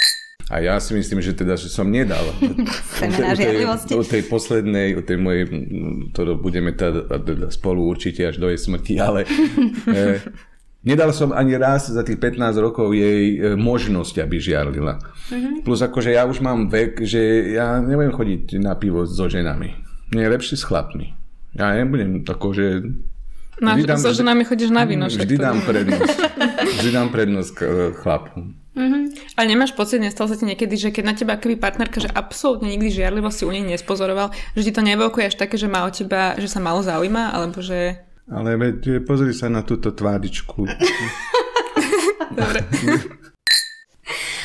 a 0.47 0.63
ja 0.63 0.79
si 0.79 0.95
myslím, 0.95 1.19
že 1.19 1.35
teda, 1.35 1.59
že 1.59 1.67
som 1.67 1.91
nedal. 1.91 2.23
Semena. 3.03 3.35
O 3.99 4.05
tej 4.07 4.23
poslednej, 4.31 4.95
o 4.95 5.03
tej 5.03 5.19
mojej, 5.19 5.51
to 6.15 6.39
budeme 6.39 6.71
teda 6.71 7.51
spolu 7.51 7.83
určite 7.83 8.23
až 8.31 8.39
do 8.39 8.47
jej 8.47 8.61
smrti, 8.63 8.95
ale 9.03 9.27
e, 9.91 10.23
nedal 10.87 11.11
som 11.11 11.35
ani 11.35 11.59
raz 11.59 11.91
za 11.91 12.07
tých 12.07 12.23
15 12.23 12.63
rokov 12.63 12.95
jej 12.95 13.43
e, 13.43 13.59
možnosť, 13.59 14.23
aby 14.23 14.39
žiarlila. 14.39 15.03
Mm-hmm. 15.03 15.67
Plus 15.67 15.83
akože 15.83 16.15
ja 16.15 16.23
už 16.31 16.39
mám 16.39 16.71
vek, 16.71 17.03
že 17.03 17.51
ja 17.59 17.83
nebudem 17.83 18.15
chodiť 18.15 18.63
na 18.63 18.79
pivo 18.79 19.03
so 19.03 19.27
ženami. 19.27 19.75
Nie 20.15 20.31
je 20.31 20.35
lepšie 20.39 20.55
s 20.55 20.63
chlapmi. 20.63 21.11
Ja 21.59 21.75
nebudem 21.75 22.23
tako, 22.23 22.55
že 22.55 22.87
na, 23.59 23.75
dám, 23.75 23.99
so 23.99 24.15
ženami 24.15 24.47
chodíš 24.47 24.71
na 24.71 24.87
víno. 24.87 25.11
Vždy 25.11 25.35
dám 25.43 25.59
prednosť. 25.67 26.19
Vždy 26.79 26.91
dám 26.95 27.09
prednosť 27.11 27.55
chlapu. 27.99 28.66
Mm-hmm. 28.77 29.35
Ale 29.41 29.47
nemáš 29.49 29.73
pocit, 29.73 29.97
nestalo 30.05 30.29
sa 30.29 30.37
ti 30.37 30.45
niekedy, 30.45 30.77
že 30.77 30.93
keď 30.93 31.05
na 31.09 31.17
teba 31.17 31.41
keby 31.41 31.57
partnerka, 31.57 31.97
že 31.97 32.13
absolútne 32.13 32.69
nikdy 32.69 32.93
žiarlivo 32.93 33.33
si 33.33 33.49
u 33.49 33.51
nej 33.51 33.65
nespozoroval, 33.65 34.37
že 34.53 34.69
ti 34.69 34.73
to 34.77 34.85
nevokuje 34.85 35.33
až 35.33 35.41
také, 35.41 35.57
že 35.57 35.65
má 35.65 35.89
o 35.89 35.91
teba, 35.91 36.37
že 36.37 36.45
sa 36.45 36.61
malo 36.61 36.85
zaujíma, 36.85 37.33
alebo 37.33 37.65
že... 37.65 38.05
Ale 38.29 38.61
veď 38.61 39.01
pozri 39.09 39.33
sa 39.33 39.49
na 39.49 39.65
túto 39.65 39.97
tváričku. 39.97 40.69
Dobre. 42.37 42.61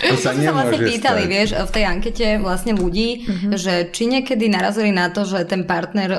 To 0.02 0.18
sa, 0.18 0.34
to 0.34 0.42
sa 0.42 0.54
vlastne 0.54 0.82
pýtali, 0.82 1.24
stať. 1.24 1.30
vieš, 1.30 1.50
v 1.54 1.72
tej 1.72 1.84
ankete 1.86 2.28
vlastne 2.42 2.74
ľudí, 2.74 3.10
mm-hmm. 3.22 3.52
že 3.54 3.74
či 3.94 4.10
niekedy 4.10 4.50
narazili 4.50 4.90
na 4.90 5.14
to, 5.14 5.22
že 5.30 5.46
ten 5.46 5.70
partner, 5.70 6.18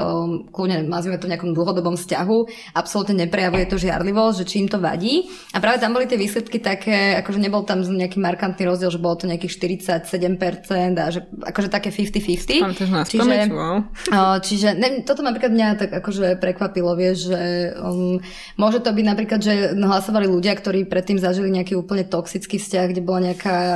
kľudne 0.55 0.87
nazvime 0.87 1.19
to 1.19 1.27
v 1.27 1.35
nejakom 1.35 1.51
dlhodobom 1.51 1.99
vzťahu, 1.99 2.39
absolútne 2.79 3.27
neprejavuje 3.27 3.67
to 3.67 3.77
žiarlivosť, 3.83 4.37
že 4.39 4.47
či 4.47 4.57
im 4.63 4.69
to 4.71 4.79
vadí. 4.79 5.27
A 5.51 5.59
práve 5.59 5.83
tam 5.83 5.99
boli 5.99 6.07
tie 6.07 6.15
výsledky 6.15 6.63
také, 6.63 7.19
akože 7.19 7.43
nebol 7.43 7.67
tam 7.67 7.83
nejaký 7.83 8.23
markantný 8.23 8.71
rozdiel, 8.71 8.95
že 8.95 9.03
bolo 9.03 9.19
to 9.19 9.27
nejakých 9.27 9.59
47% 9.59 11.03
a 11.03 11.07
že 11.11 11.27
akože 11.27 11.69
také 11.69 11.91
50-50. 11.91 12.63
Čiže, 13.11 13.35
čiže 14.47 14.69
ne, 14.79 15.03
toto 15.03 15.27
napríklad 15.27 15.51
mňa 15.51 15.69
tak 15.75 15.91
akože 15.91 16.39
prekvapilo, 16.39 16.95
vieš, 16.95 17.35
že 17.35 17.41
um, 17.83 18.23
môže 18.55 18.79
to 18.79 18.95
byť 18.95 19.07
napríklad, 19.07 19.41
že 19.43 19.75
hlasovali 19.75 20.31
ľudia, 20.31 20.55
ktorí 20.55 20.87
predtým 20.87 21.19
zažili 21.19 21.51
nejaký 21.51 21.75
úplne 21.75 22.07
toxický 22.07 22.63
vzťah, 22.63 22.87
kde 22.95 23.03
bola 23.03 23.33
nejaká 23.33 23.72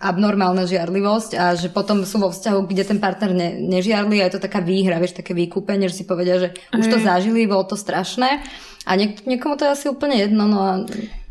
abnormálna 0.00 0.64
žiarlivosť 0.64 1.30
a 1.36 1.52
že 1.52 1.68
potom 1.68 2.08
sú 2.08 2.16
vo 2.16 2.32
vzťahu, 2.32 2.64
kde 2.64 2.82
ten 2.88 2.98
partner 2.98 3.36
ne, 3.36 3.60
nežiarli 3.60 4.20
a 4.20 4.28
je 4.28 4.40
to 4.40 4.44
taká 4.44 4.64
výhra, 4.64 4.96
vieš, 4.96 5.20
také 5.20 5.36
výkupenie, 5.36 5.92
že 5.92 6.02
si 6.02 6.04
povedia, 6.08 6.40
že 6.40 6.48
už 6.72 6.86
to 6.88 6.98
zažili, 7.04 7.44
bolo 7.44 7.68
to 7.68 7.76
strašné 7.76 8.40
a 8.88 8.90
niek- 8.96 9.28
niekomu 9.28 9.60
to 9.60 9.68
je 9.68 9.74
asi 9.76 9.86
úplne 9.92 10.16
jedno. 10.16 10.48
No 10.48 10.58
a... 10.64 10.72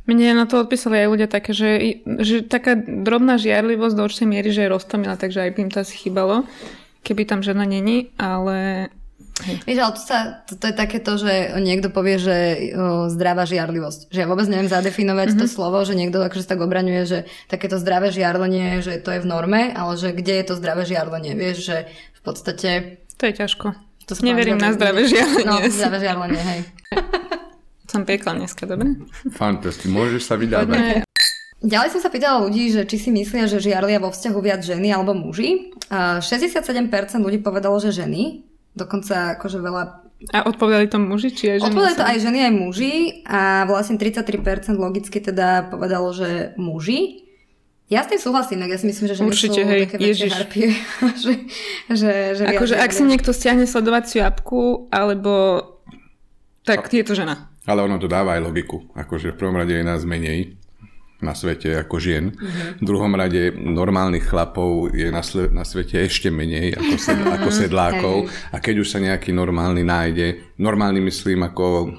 Mne 0.06 0.38
na 0.38 0.46
to 0.46 0.62
odpísali 0.62 1.02
aj 1.06 1.08
ľudia 1.10 1.30
také, 1.30 1.54
že, 1.54 2.02
že 2.22 2.46
taká 2.46 2.78
drobná 2.78 3.42
žiarlivosť 3.42 3.96
do 3.98 4.06
určitej 4.06 4.30
miery, 4.30 4.50
že 4.54 4.66
je 4.66 4.74
roztomila, 4.74 5.18
takže 5.18 5.50
aj 5.50 5.52
by 5.54 5.60
im 5.66 5.72
to 5.74 5.82
asi 5.82 5.96
chýbalo, 5.98 6.46
keby 7.02 7.26
tam 7.26 7.42
žena 7.42 7.66
není, 7.66 8.14
ale 8.18 8.90
Vieš, 9.40 9.80
ale 9.80 9.94
to, 9.96 10.02
sa, 10.02 10.18
to, 10.44 10.54
to 10.60 10.66
je 10.72 10.76
takéto, 10.76 11.12
že 11.16 11.56
niekto 11.64 11.88
povie, 11.88 12.20
že 12.20 12.38
o, 12.76 13.08
zdravá 13.08 13.48
žiarlivosť. 13.48 14.12
Že 14.12 14.20
ja 14.20 14.28
vôbec 14.28 14.48
neviem 14.52 14.68
zadefinovať 14.68 15.28
mm-hmm. 15.32 15.42
to 15.44 15.46
slovo, 15.48 15.80
že 15.88 15.96
niekto 15.96 16.20
akože 16.20 16.46
tak 16.46 16.60
obraňuje, 16.60 17.04
že 17.08 17.20
takéto 17.48 17.80
zdravé 17.80 18.12
žiarlenie, 18.12 18.84
že 18.84 19.00
to 19.00 19.16
je 19.16 19.24
v 19.24 19.30
norme, 19.30 19.72
ale 19.72 19.96
že 19.96 20.12
kde 20.12 20.44
je 20.44 20.46
to 20.52 20.54
zdravé 20.60 20.84
žiarlenie. 20.84 21.34
Vieš, 21.36 21.58
že 21.64 21.78
v 21.90 22.22
podstate... 22.22 22.70
To 23.16 23.24
je 23.28 23.34
ťažko. 23.36 23.68
To 24.10 24.12
sa 24.18 24.22
Neverím 24.26 24.58
na 24.58 24.74
zdravé 24.74 25.06
žiarenie. 25.06 25.46
No, 25.46 25.62
zdravé 25.70 25.98
žiarenie, 26.02 26.42
hej. 26.42 26.60
Som 27.92 28.06
piekla 28.06 28.38
dneska, 28.38 28.70
dobre? 28.70 29.02
Fantasticky, 29.34 29.90
môžeš 29.90 30.22
sa 30.30 30.38
vydávať. 30.38 31.06
Ďalej 31.60 31.90
som 31.92 32.02
sa 32.02 32.08
pýtala 32.08 32.40
ľudí, 32.48 32.72
že 32.72 32.88
či 32.88 32.96
si 32.96 33.10
myslia, 33.12 33.44
že 33.44 33.60
žiarlia 33.60 34.00
vo 34.00 34.14
vzťahu 34.16 34.40
viac 34.40 34.64
ženy 34.64 34.96
alebo 34.96 35.12
muži. 35.12 35.76
A 35.92 36.24
67% 36.24 36.88
ľudí 37.20 37.44
povedalo, 37.44 37.76
že 37.84 37.92
ženy. 37.92 38.48
Dokonca 38.80 39.36
akože 39.36 39.60
veľa... 39.60 39.84
A 40.32 40.48
odpovedali 40.48 40.88
to 40.88 41.00
muži, 41.00 41.36
či 41.36 41.56
aj 41.56 41.58
ženy? 41.64 41.68
Odpovedali 41.72 41.96
to 42.00 42.06
aj 42.08 42.18
ženy, 42.20 42.40
aj 42.48 42.54
muži 42.56 42.94
a 43.28 43.68
vlastne 43.68 43.96
33% 44.00 44.76
logicky 44.76 45.20
teda 45.20 45.68
povedalo, 45.68 46.16
že 46.16 46.56
muži. 46.56 47.28
Ja 47.90 48.06
s 48.06 48.12
tým 48.14 48.22
súhlasím, 48.22 48.62
tak 48.62 48.70
ja 48.70 48.78
si 48.78 48.86
myslím, 48.86 49.06
že 49.10 49.16
ženy 49.18 49.30
Určite, 49.34 49.62
sú 49.66 49.68
hej, 49.68 49.82
také 49.90 49.98
Ježiš. 49.98 50.32
harpie. 50.32 50.68
že, 51.24 51.34
že, 51.90 52.12
že 52.38 52.44
Akože 52.54 52.76
ak 52.78 52.92
si 52.94 53.04
niekto 53.04 53.34
stiahne 53.34 53.66
sledovaciu 53.66 54.24
apku, 54.24 54.88
alebo 54.94 55.64
tak 56.70 56.86
je 56.94 57.02
to 57.02 57.18
žena. 57.18 57.50
Ale 57.66 57.82
ono 57.82 57.98
to 57.98 58.06
dáva 58.06 58.38
aj 58.38 58.46
logiku. 58.46 58.86
Akože 58.94 59.34
v 59.34 59.38
prvom 59.42 59.58
rade 59.58 59.74
je 59.74 59.82
nás 59.82 60.06
menej 60.06 60.58
na 61.20 61.36
svete 61.36 61.76
ako 61.76 62.00
žien. 62.00 62.32
V 62.80 62.84
druhom 62.84 63.12
rade 63.12 63.52
normálnych 63.56 64.28
chlapov 64.28 64.96
je 64.96 65.12
na, 65.12 65.20
sle- 65.20 65.52
na 65.52 65.68
svete 65.68 66.00
ešte 66.00 66.32
menej 66.32 66.80
ako, 66.80 66.96
sed- 66.96 67.28
ako 67.28 67.50
sedlákov. 67.52 68.16
A 68.56 68.64
keď 68.64 68.82
už 68.84 68.88
sa 68.88 69.04
nejaký 69.04 69.36
normálny 69.36 69.84
nájde, 69.84 70.56
normálny 70.56 71.04
myslím 71.04 71.44
ako 71.44 71.92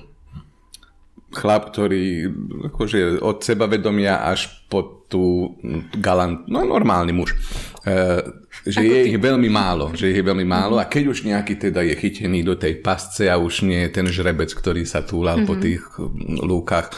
chlap, 1.30 1.70
ktorý 1.70 2.26
akože 2.72 3.22
od 3.22 3.38
sebavedomia 3.44 4.26
až 4.26 4.50
po 4.66 5.06
tú 5.10 5.58
galant, 5.98 6.46
no 6.46 6.62
normálny 6.62 7.10
muž. 7.14 7.34
E, 7.82 8.22
že 8.66 8.82
je 8.82 9.10
ich 9.10 9.18
veľmi 9.18 9.50
málo, 9.50 9.90
že 9.94 10.10
ich 10.10 10.18
je 10.18 10.26
veľmi 10.26 10.46
málo 10.46 10.78
a 10.78 10.86
keď 10.86 11.10
už 11.10 11.26
nejaký 11.26 11.58
teda 11.58 11.82
je 11.82 11.94
chytený 11.98 12.46
do 12.46 12.54
tej 12.54 12.78
pasce 12.78 13.26
a 13.26 13.38
už 13.38 13.66
nie 13.66 13.86
je 13.86 13.90
ten 13.90 14.06
žrebec, 14.06 14.50
ktorý 14.54 14.86
sa 14.86 15.02
túlal 15.02 15.42
po 15.42 15.58
tých 15.58 15.82
mm, 15.98 16.46
lúkach, 16.46 16.94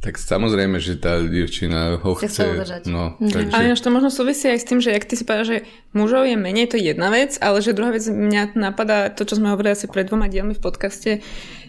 tak 0.00 0.16
samozrejme, 0.16 0.80
že 0.80 0.96
tá 0.96 1.20
dievčina 1.20 2.00
ho 2.00 2.16
Chce 2.16 2.28
chce. 2.28 2.44
udržať. 2.56 2.82
No, 2.88 3.20
takže... 3.20 3.52
Ale 3.52 3.68
ináč 3.68 3.84
to 3.84 3.92
možno 3.92 4.08
súvisí 4.08 4.48
aj 4.48 4.64
s 4.64 4.66
tým, 4.66 4.80
že 4.80 4.96
jak 4.96 5.04
ty 5.04 5.12
si 5.12 5.28
povedal, 5.28 5.44
že 5.44 5.58
mužov 5.92 6.24
je 6.24 6.40
menej, 6.40 6.72
to 6.72 6.80
je 6.80 6.96
jedna 6.96 7.12
vec, 7.12 7.36
ale 7.36 7.60
že 7.60 7.76
druhá 7.76 7.92
vec 7.92 8.08
mňa 8.08 8.56
napadá 8.56 9.12
to, 9.12 9.28
čo 9.28 9.36
sme 9.36 9.52
hovorili 9.52 9.76
asi 9.76 9.92
pred 9.92 10.08
dvoma 10.08 10.32
dielmi 10.32 10.56
v 10.56 10.62
podcaste, 10.64 11.20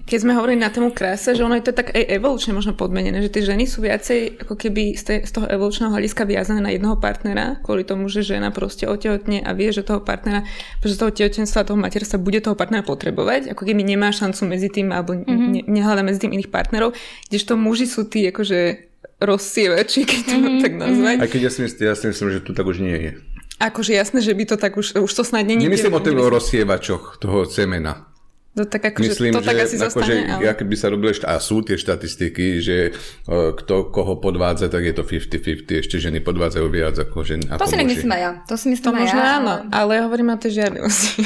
keď 0.06 0.18
sme 0.18 0.34
hovorili 0.34 0.60
na 0.60 0.74
tému 0.74 0.92
krása, 0.92 1.38
že 1.38 1.46
ono 1.46 1.56
je 1.58 1.66
to 1.70 1.74
tak 1.74 1.94
aj 1.94 2.04
evolučne 2.10 2.52
možno 2.52 2.74
podmenené, 2.74 3.22
že 3.22 3.32
tie 3.32 3.44
ženy 3.46 3.70
sú 3.70 3.86
viacej 3.86 4.44
ako 4.46 4.54
keby 4.58 4.98
z, 4.98 5.04
tej, 5.04 5.18
z 5.26 5.32
toho 5.32 5.48
evolučného 5.48 5.94
hľadiska 5.94 6.26
viazané 6.26 6.60
na 6.60 6.72
jednoho 6.74 6.98
partnera, 6.98 7.62
kvôli 7.62 7.86
tomu, 7.86 8.10
že 8.10 8.26
žena 8.26 8.50
proste 8.50 8.90
otehotne 8.90 9.46
a 9.46 9.52
vie, 9.54 9.70
že 9.70 9.86
toho 9.86 10.02
partnera, 10.02 10.44
že 10.82 10.98
z 10.98 11.00
toho 11.00 11.12
tehotenstva, 11.14 11.70
toho 11.70 11.80
materstva 11.80 12.18
bude 12.18 12.42
toho 12.42 12.58
partnera 12.58 12.82
potrebovať, 12.84 13.54
ako 13.54 13.64
keby 13.64 13.82
nemá 13.86 14.10
šancu 14.10 14.50
medzi 14.50 14.68
tým 14.74 14.90
alebo 14.90 15.16
mm-hmm. 15.16 15.50
ne, 15.54 15.62
nehľada 15.70 16.02
medzi 16.04 16.26
tým 16.28 16.34
iných 16.34 16.50
partnerov, 16.50 16.98
kdežto 17.30 17.56
muži 17.56 17.86
sú 17.86 18.10
tí 18.10 18.26
akože 18.30 18.90
rozsievači, 19.22 20.02
keď 20.04 20.20
to 20.26 20.36
mm-hmm. 20.36 20.62
tak 20.66 20.74
nazvať. 20.76 21.18
Aj 21.22 21.30
keď 21.30 21.42
ja 21.48 21.52
si, 21.54 21.60
myslím, 21.64 21.82
ja 21.88 21.96
si 21.96 22.06
myslím, 22.10 22.28
že 22.34 22.40
tu 22.42 22.52
tak 22.58 22.66
už 22.66 22.82
nie 22.82 22.98
je. 22.98 23.12
Akože 23.62 23.94
jasné, 23.94 24.26
že 24.26 24.34
by 24.34 24.44
to 24.50 24.56
tak 24.58 24.74
už, 24.74 24.98
už 24.98 25.12
to 25.14 25.22
snad 25.22 25.46
není. 25.46 25.70
Nemyslím 25.70 25.94
o 25.94 26.02
tých 26.02 26.18
Nemyslím- 26.18 26.34
rozsievačoch 26.34 27.22
toho 27.22 27.46
semena. 27.46 28.11
To 28.52 28.68
tak 28.68 28.84
akože, 28.84 29.16
Myslím, 29.16 29.32
to 29.32 29.40
že, 29.40 29.48
tak 29.48 29.64
asi 29.64 29.80
akože, 29.80 29.86
zostane, 29.88 30.16
ale... 30.28 30.44
ja 30.44 30.52
keby 30.60 30.76
sa 30.76 30.92
robili, 30.92 31.16
a 31.24 31.40
sú 31.40 31.64
tie 31.64 31.80
štatistiky, 31.80 32.60
že 32.60 32.92
uh, 32.92 33.56
kto 33.56 33.88
koho 33.96 34.20
podvádza, 34.20 34.68
tak 34.68 34.84
je 34.84 34.92
to 34.92 35.08
50-50, 35.08 35.72
ešte 35.80 35.96
ženy 36.04 36.20
podvádzajú 36.20 36.68
viac 36.68 37.00
ako 37.00 37.24
ženy. 37.24 37.48
To 37.48 37.64
si 37.64 37.80
nemyslím 37.80 38.12
aj 38.12 38.20
ja. 38.20 38.32
To 38.52 38.60
si 38.60 38.68
myslím 38.76 38.92
To 38.92 38.92
aj 38.92 39.04
možno 39.08 39.22
ja. 39.24 39.32
áno, 39.40 39.54
ale- 39.72 39.96
ja 39.96 40.02
hovorím 40.04 40.36
o 40.36 40.38
tej 40.40 40.52
žiarlivosti. 40.60 41.24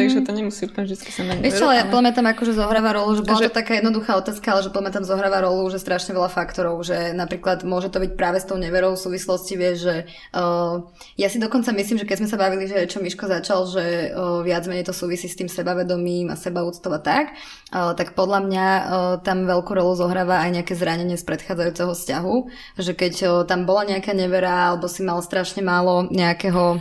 Takže 0.00 0.18
to 0.24 0.30
nemusí 0.32 0.64
úplne 0.64 0.84
vždy 0.88 0.96
sa 0.96 1.22
na 1.28 1.32
Vieš 1.44 1.54
čo, 1.60 1.68
ale 1.68 1.92
podľa 1.92 2.02
mňa 2.08 2.12
tam 2.16 2.26
akože 2.32 2.52
zohráva 2.56 2.90
rolu, 2.96 3.10
že 3.20 3.22
bola 3.28 3.36
Že- 3.36 3.48
to 3.52 3.52
taká 3.52 3.72
jednoduchá 3.76 4.12
otázka, 4.16 4.46
ale 4.48 4.60
že 4.64 4.70
podľa 4.72 4.84
mňa 4.88 4.94
tam 4.96 5.04
zohráva 5.04 5.38
rolu, 5.44 5.62
že 5.68 5.76
strašne 5.76 6.16
veľa 6.16 6.30
faktorov, 6.32 6.80
že 6.80 7.12
napríklad 7.12 7.68
môže 7.68 7.92
to 7.92 8.00
byť 8.00 8.16
práve 8.16 8.40
s 8.40 8.48
tou 8.48 8.56
neverou 8.56 8.96
v 8.96 9.00
súvislosti, 9.04 9.60
vieš, 9.60 9.76
že 9.92 9.96
uh, 10.32 10.80
ja 11.20 11.28
si 11.28 11.36
dokonca 11.36 11.68
myslím, 11.76 12.00
že 12.00 12.08
keď 12.08 12.16
sme 12.24 12.28
sa 12.32 12.40
bavili, 12.40 12.64
že 12.64 12.88
čo 12.88 13.04
Miško 13.04 13.28
začal, 13.28 13.68
že 13.68 14.16
uh, 14.16 14.40
viac 14.40 14.64
menej 14.64 14.88
to 14.88 14.96
súvisí 14.96 15.28
s 15.28 15.36
tým 15.36 15.52
sebavedomím 15.52 16.32
a 16.32 16.45
sebaúctou 16.46 16.94
a 16.94 17.00
tak, 17.02 17.34
uh, 17.74 17.92
tak 17.98 18.14
podľa 18.14 18.46
mňa 18.46 18.66
uh, 18.66 18.84
tam 19.26 19.50
veľkú 19.50 19.74
rolu 19.74 19.98
zohráva 19.98 20.46
aj 20.46 20.62
nejaké 20.62 20.78
zranenie 20.78 21.18
z 21.18 21.26
predchádzajúceho 21.26 21.90
vzťahu, 21.90 22.34
že 22.78 22.92
keď 22.94 23.14
uh, 23.26 23.30
tam 23.42 23.66
bola 23.66 23.82
nejaká 23.82 24.14
nevera 24.14 24.70
alebo 24.70 24.86
si 24.86 25.02
mal 25.02 25.18
strašne 25.20 25.66
málo 25.66 26.06
nejakého 26.14 26.78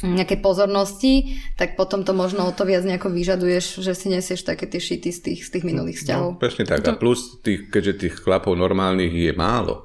nejakej 0.00 0.40
pozornosti, 0.40 1.44
tak 1.60 1.76
potom 1.76 2.00
to 2.00 2.16
možno 2.16 2.48
o 2.48 2.52
to 2.56 2.64
viac 2.64 2.80
nejako 2.80 3.12
vyžaduješ, 3.12 3.84
že 3.84 3.92
si 3.92 4.08
nesieš 4.08 4.48
také 4.48 4.64
tie 4.64 4.80
šity 4.80 5.12
z 5.12 5.20
tých, 5.20 5.40
z 5.44 5.50
tých 5.52 5.64
minulých 5.68 6.00
vzťahov. 6.00 6.28
No, 6.32 6.40
presne 6.40 6.64
tak. 6.64 6.80
A 6.88 6.96
plus, 6.96 7.36
tých, 7.44 7.68
keďže 7.68 8.08
tých 8.08 8.14
chlapov 8.24 8.56
normálnych 8.56 9.12
je 9.12 9.32
málo 9.36 9.84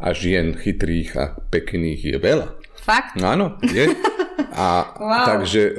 a 0.00 0.16
žien 0.16 0.56
chytrých 0.56 1.10
a 1.20 1.24
pekných 1.52 2.00
je 2.00 2.16
veľa. 2.16 2.56
Fakt? 2.80 3.20
No 3.20 3.28
áno, 3.28 3.46
je. 3.60 3.92
A 4.54 4.94
Wow. 4.94 5.26
takže 5.26 5.62
e, 5.66 5.72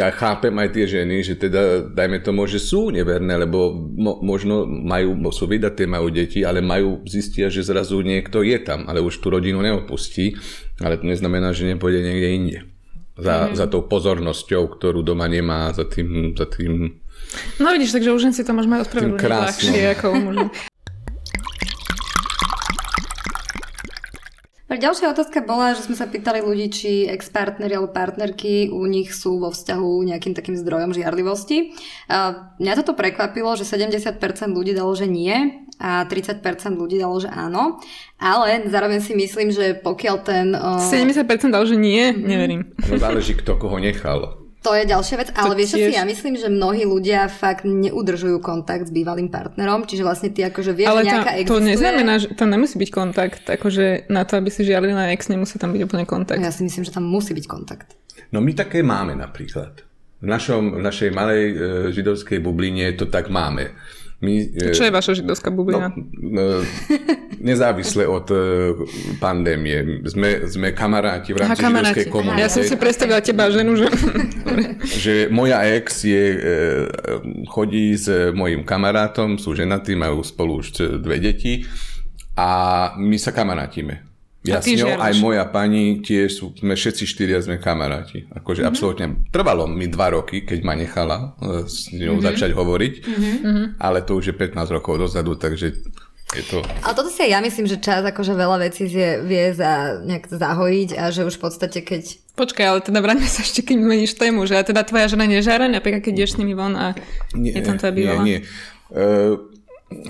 ja 0.00 0.08
chápem 0.08 0.52
aj 0.56 0.68
tie 0.72 0.86
ženy, 0.88 1.20
že 1.20 1.36
teda, 1.36 1.92
dajme 1.92 2.24
tomu, 2.24 2.48
že 2.48 2.56
sú 2.56 2.88
neverné, 2.88 3.36
lebo 3.36 3.76
mo, 3.76 4.16
možno 4.24 4.64
majú, 4.64 5.12
sú 5.28 5.44
vydaté, 5.44 5.84
majú 5.84 6.08
deti, 6.08 6.40
ale 6.40 6.64
majú, 6.64 7.04
zistia, 7.04 7.52
že 7.52 7.60
zrazu 7.60 8.00
niekto 8.00 8.40
je 8.40 8.56
tam, 8.64 8.88
ale 8.88 9.04
už 9.04 9.20
tú 9.20 9.28
rodinu 9.28 9.60
neopustí, 9.60 10.32
ale 10.80 10.96
to 10.96 11.04
neznamená, 11.04 11.52
že 11.52 11.68
nepôjde 11.68 12.00
niekde 12.00 12.28
inde. 12.32 12.58
Za, 13.18 13.50
za 13.52 13.66
tou 13.66 13.84
pozornosťou, 13.84 14.78
ktorú 14.78 15.02
doma 15.02 15.26
nemá, 15.28 15.74
za 15.74 15.84
tým, 15.84 16.38
za 16.38 16.46
tým 16.48 17.02
No 17.60 17.76
vidíš, 17.76 17.92
takže 17.92 18.14
už 18.14 18.32
si 18.32 18.40
to 18.40 18.56
môžeme 18.56 18.80
ospravedlniť 18.80 19.20
ľahšie 19.20 19.80
ako 19.98 20.06
u 20.16 20.20
Ďalšia 24.68 25.16
otázka 25.16 25.40
bola, 25.40 25.72
že 25.72 25.88
sme 25.88 25.96
sa 25.96 26.04
pýtali 26.04 26.44
ľudí, 26.44 26.68
či 26.68 26.90
ex-partneri 27.08 27.72
alebo 27.72 27.88
partnerky 27.88 28.68
u 28.68 28.84
nich 28.84 29.16
sú 29.16 29.40
vo 29.40 29.48
vzťahu 29.48 30.04
nejakým 30.04 30.36
takým 30.36 30.60
zdrojom 30.60 30.92
žiarlivosti. 30.92 31.72
Mňa 32.60 32.72
toto 32.76 32.92
prekvapilo, 32.92 33.56
že 33.56 33.64
70% 33.64 34.20
ľudí 34.52 34.76
dalo, 34.76 34.92
že 34.92 35.08
nie 35.08 35.64
a 35.80 36.04
30% 36.04 36.44
ľudí 36.76 37.00
dalo, 37.00 37.16
že 37.16 37.32
áno. 37.32 37.80
Ale 38.20 38.68
zároveň 38.68 39.00
si 39.00 39.16
myslím, 39.16 39.48
že 39.48 39.72
pokiaľ 39.72 40.16
ten... 40.20 40.52
o, 40.52 40.76
70% 40.84 41.24
dal, 41.48 41.64
že 41.64 41.72
nie, 41.72 42.12
Mhm. 42.12 42.22
neverím. 42.22 42.62
No 42.84 42.98
záleží, 42.98 43.34
kto 43.34 43.56
koho 43.56 43.78
nechal. 43.78 44.37
To 44.58 44.74
je 44.74 44.90
ďalšia 44.90 45.16
vec, 45.16 45.28
ale 45.38 45.54
To 45.54 45.58
vieš 45.58 45.70
čo 45.70 45.78
si, 45.78 45.86
tiež. 45.86 45.94
ja 45.94 46.04
myslím, 46.04 46.34
že 46.34 46.50
mnohí 46.50 46.82
ľudia 46.82 47.30
fakt 47.30 47.62
neudržujú 47.62 48.42
kontakt 48.42 48.86
s 48.86 48.92
bývalým 48.92 49.30
partnerom, 49.30 49.86
čiže 49.86 50.02
vlastne 50.02 50.34
ty 50.34 50.42
akože 50.42 50.74
vieš, 50.74 50.90
Ale 50.90 51.06
nejaká 51.06 51.30
to, 51.30 51.38
to 51.38 51.42
existuje. 51.62 51.68
neznamená, 51.70 52.12
že 52.18 52.26
tam 52.34 52.50
nemusí 52.50 52.74
byť 52.74 52.90
kontakt. 52.90 53.42
Akože 53.46 54.10
na 54.10 54.26
to, 54.26 54.34
aby 54.34 54.50
si 54.50 54.66
žiarli 54.66 54.90
na 54.90 55.14
ex, 55.14 55.30
nemusí 55.30 55.62
tam 55.62 55.70
byť 55.70 55.82
úplne 55.86 56.04
kontakt. 56.04 56.42
Ja 56.42 56.50
si 56.50 56.66
myslím, 56.66 56.82
že 56.82 56.90
tam 56.90 57.06
musí 57.06 57.38
byť 57.38 57.46
kontakt. 57.46 57.94
No 58.34 58.42
my 58.42 58.50
také 58.52 58.82
máme 58.82 59.14
napríklad. 59.14 59.86
V, 60.18 60.26
našom, 60.26 60.74
v 60.74 60.82
našej 60.82 61.10
malej 61.14 61.42
e, 61.46 61.54
židovskej 61.94 62.42
bubline 62.42 62.90
to 62.98 63.06
tak 63.06 63.30
máme. 63.30 63.70
My, 64.18 64.50
e, 64.50 64.74
Čo 64.74 64.82
je 64.82 64.90
vaša 64.90 65.14
židovská 65.14 65.54
bublina? 65.54 65.94
No, 65.94 66.58
e, 66.58 66.66
nezávisle 67.38 68.02
od 68.02 68.26
e, 68.34 68.38
pandémie. 69.22 70.02
Sme, 70.10 70.50
sme 70.50 70.74
kamaráti 70.74 71.38
v 71.38 71.38
Aha, 71.38 71.54
rámci 71.54 71.62
kamaráti. 71.62 72.02
židovskej 72.02 72.10
komunity. 72.10 72.42
Ja 72.42 72.50
som 72.50 72.66
si 72.66 72.74
predstavila 72.74 73.22
teba 73.22 73.46
ženu, 73.54 73.78
že... 73.78 73.86
že 75.06 75.14
moja 75.30 75.62
ex 75.70 76.02
je, 76.02 76.24
e, 76.34 76.50
chodí 77.46 77.94
s 77.94 78.10
mojim 78.34 78.66
kamarátom, 78.66 79.38
sú 79.38 79.54
ženatí, 79.54 79.94
majú 79.94 80.26
spolu 80.26 80.66
už 80.66 80.98
dve 80.98 81.22
deti 81.22 81.62
a 82.34 82.50
my 82.98 83.14
sa 83.22 83.30
kamarátime. 83.30 84.07
Ja 84.46 84.58
A 84.58 84.62
ty 84.62 84.78
s 84.78 84.86
ňou, 84.86 85.02
aj 85.02 85.14
moja 85.18 85.42
pani, 85.50 85.98
tiež 85.98 86.30
sú, 86.30 86.54
sme 86.54 86.78
všetci 86.78 87.04
štyria 87.10 87.42
sme 87.42 87.58
kamaráti. 87.58 88.30
Akože 88.30 88.62
mm-hmm. 88.62 88.70
absolútne. 88.70 89.06
Trvalo 89.34 89.66
mi 89.66 89.90
dva 89.90 90.14
roky, 90.14 90.46
keď 90.46 90.62
ma 90.62 90.78
nechala 90.78 91.34
e, 91.42 91.66
s 91.66 91.90
ňou 91.90 92.16
mm-hmm. 92.16 92.28
začať 92.30 92.50
hovoriť, 92.54 92.94
mm-hmm. 93.02 93.66
ale 93.82 93.98
to 94.06 94.14
už 94.14 94.30
je 94.30 94.34
15 94.38 94.54
rokov 94.70 95.02
dozadu, 95.02 95.34
takže 95.34 95.74
je 96.38 96.42
to... 96.46 96.62
Ale 96.86 96.94
toto 96.94 97.10
si 97.10 97.24
aj 97.26 97.30
ja 97.34 97.40
myslím, 97.42 97.66
že 97.66 97.82
čas 97.82 98.06
akože 98.06 98.36
veľa 98.36 98.62
vecí 98.62 98.86
vie, 98.86 99.26
vie 99.26 99.50
za, 99.50 99.98
nejak 100.06 100.30
zahojiť 100.30 100.90
a 100.94 101.10
že 101.10 101.26
už 101.26 101.34
v 101.34 101.42
podstate 101.42 101.78
keď... 101.82 102.02
Počkaj, 102.38 102.66
ale 102.68 102.80
teda 102.84 103.02
vráťme 103.02 103.26
sa 103.26 103.42
ešte, 103.42 103.66
keď 103.66 103.80
meníš 103.82 104.14
tému, 104.14 104.46
že 104.46 104.54
a 104.54 104.62
teda 104.62 104.86
tvoja 104.86 105.10
žena 105.10 105.26
nežára, 105.26 105.66
napríklad 105.66 106.04
keď 106.04 106.12
ideš 106.14 106.36
s 106.36 106.38
nimi 106.38 106.54
von 106.54 106.78
a 106.78 106.94
je 107.34 107.58
tam 107.64 107.74
tvoja 107.80 107.90
bývalá. 107.90 108.22
Nie, 108.22 108.44
nie. 108.44 108.48
Uh, 108.92 109.57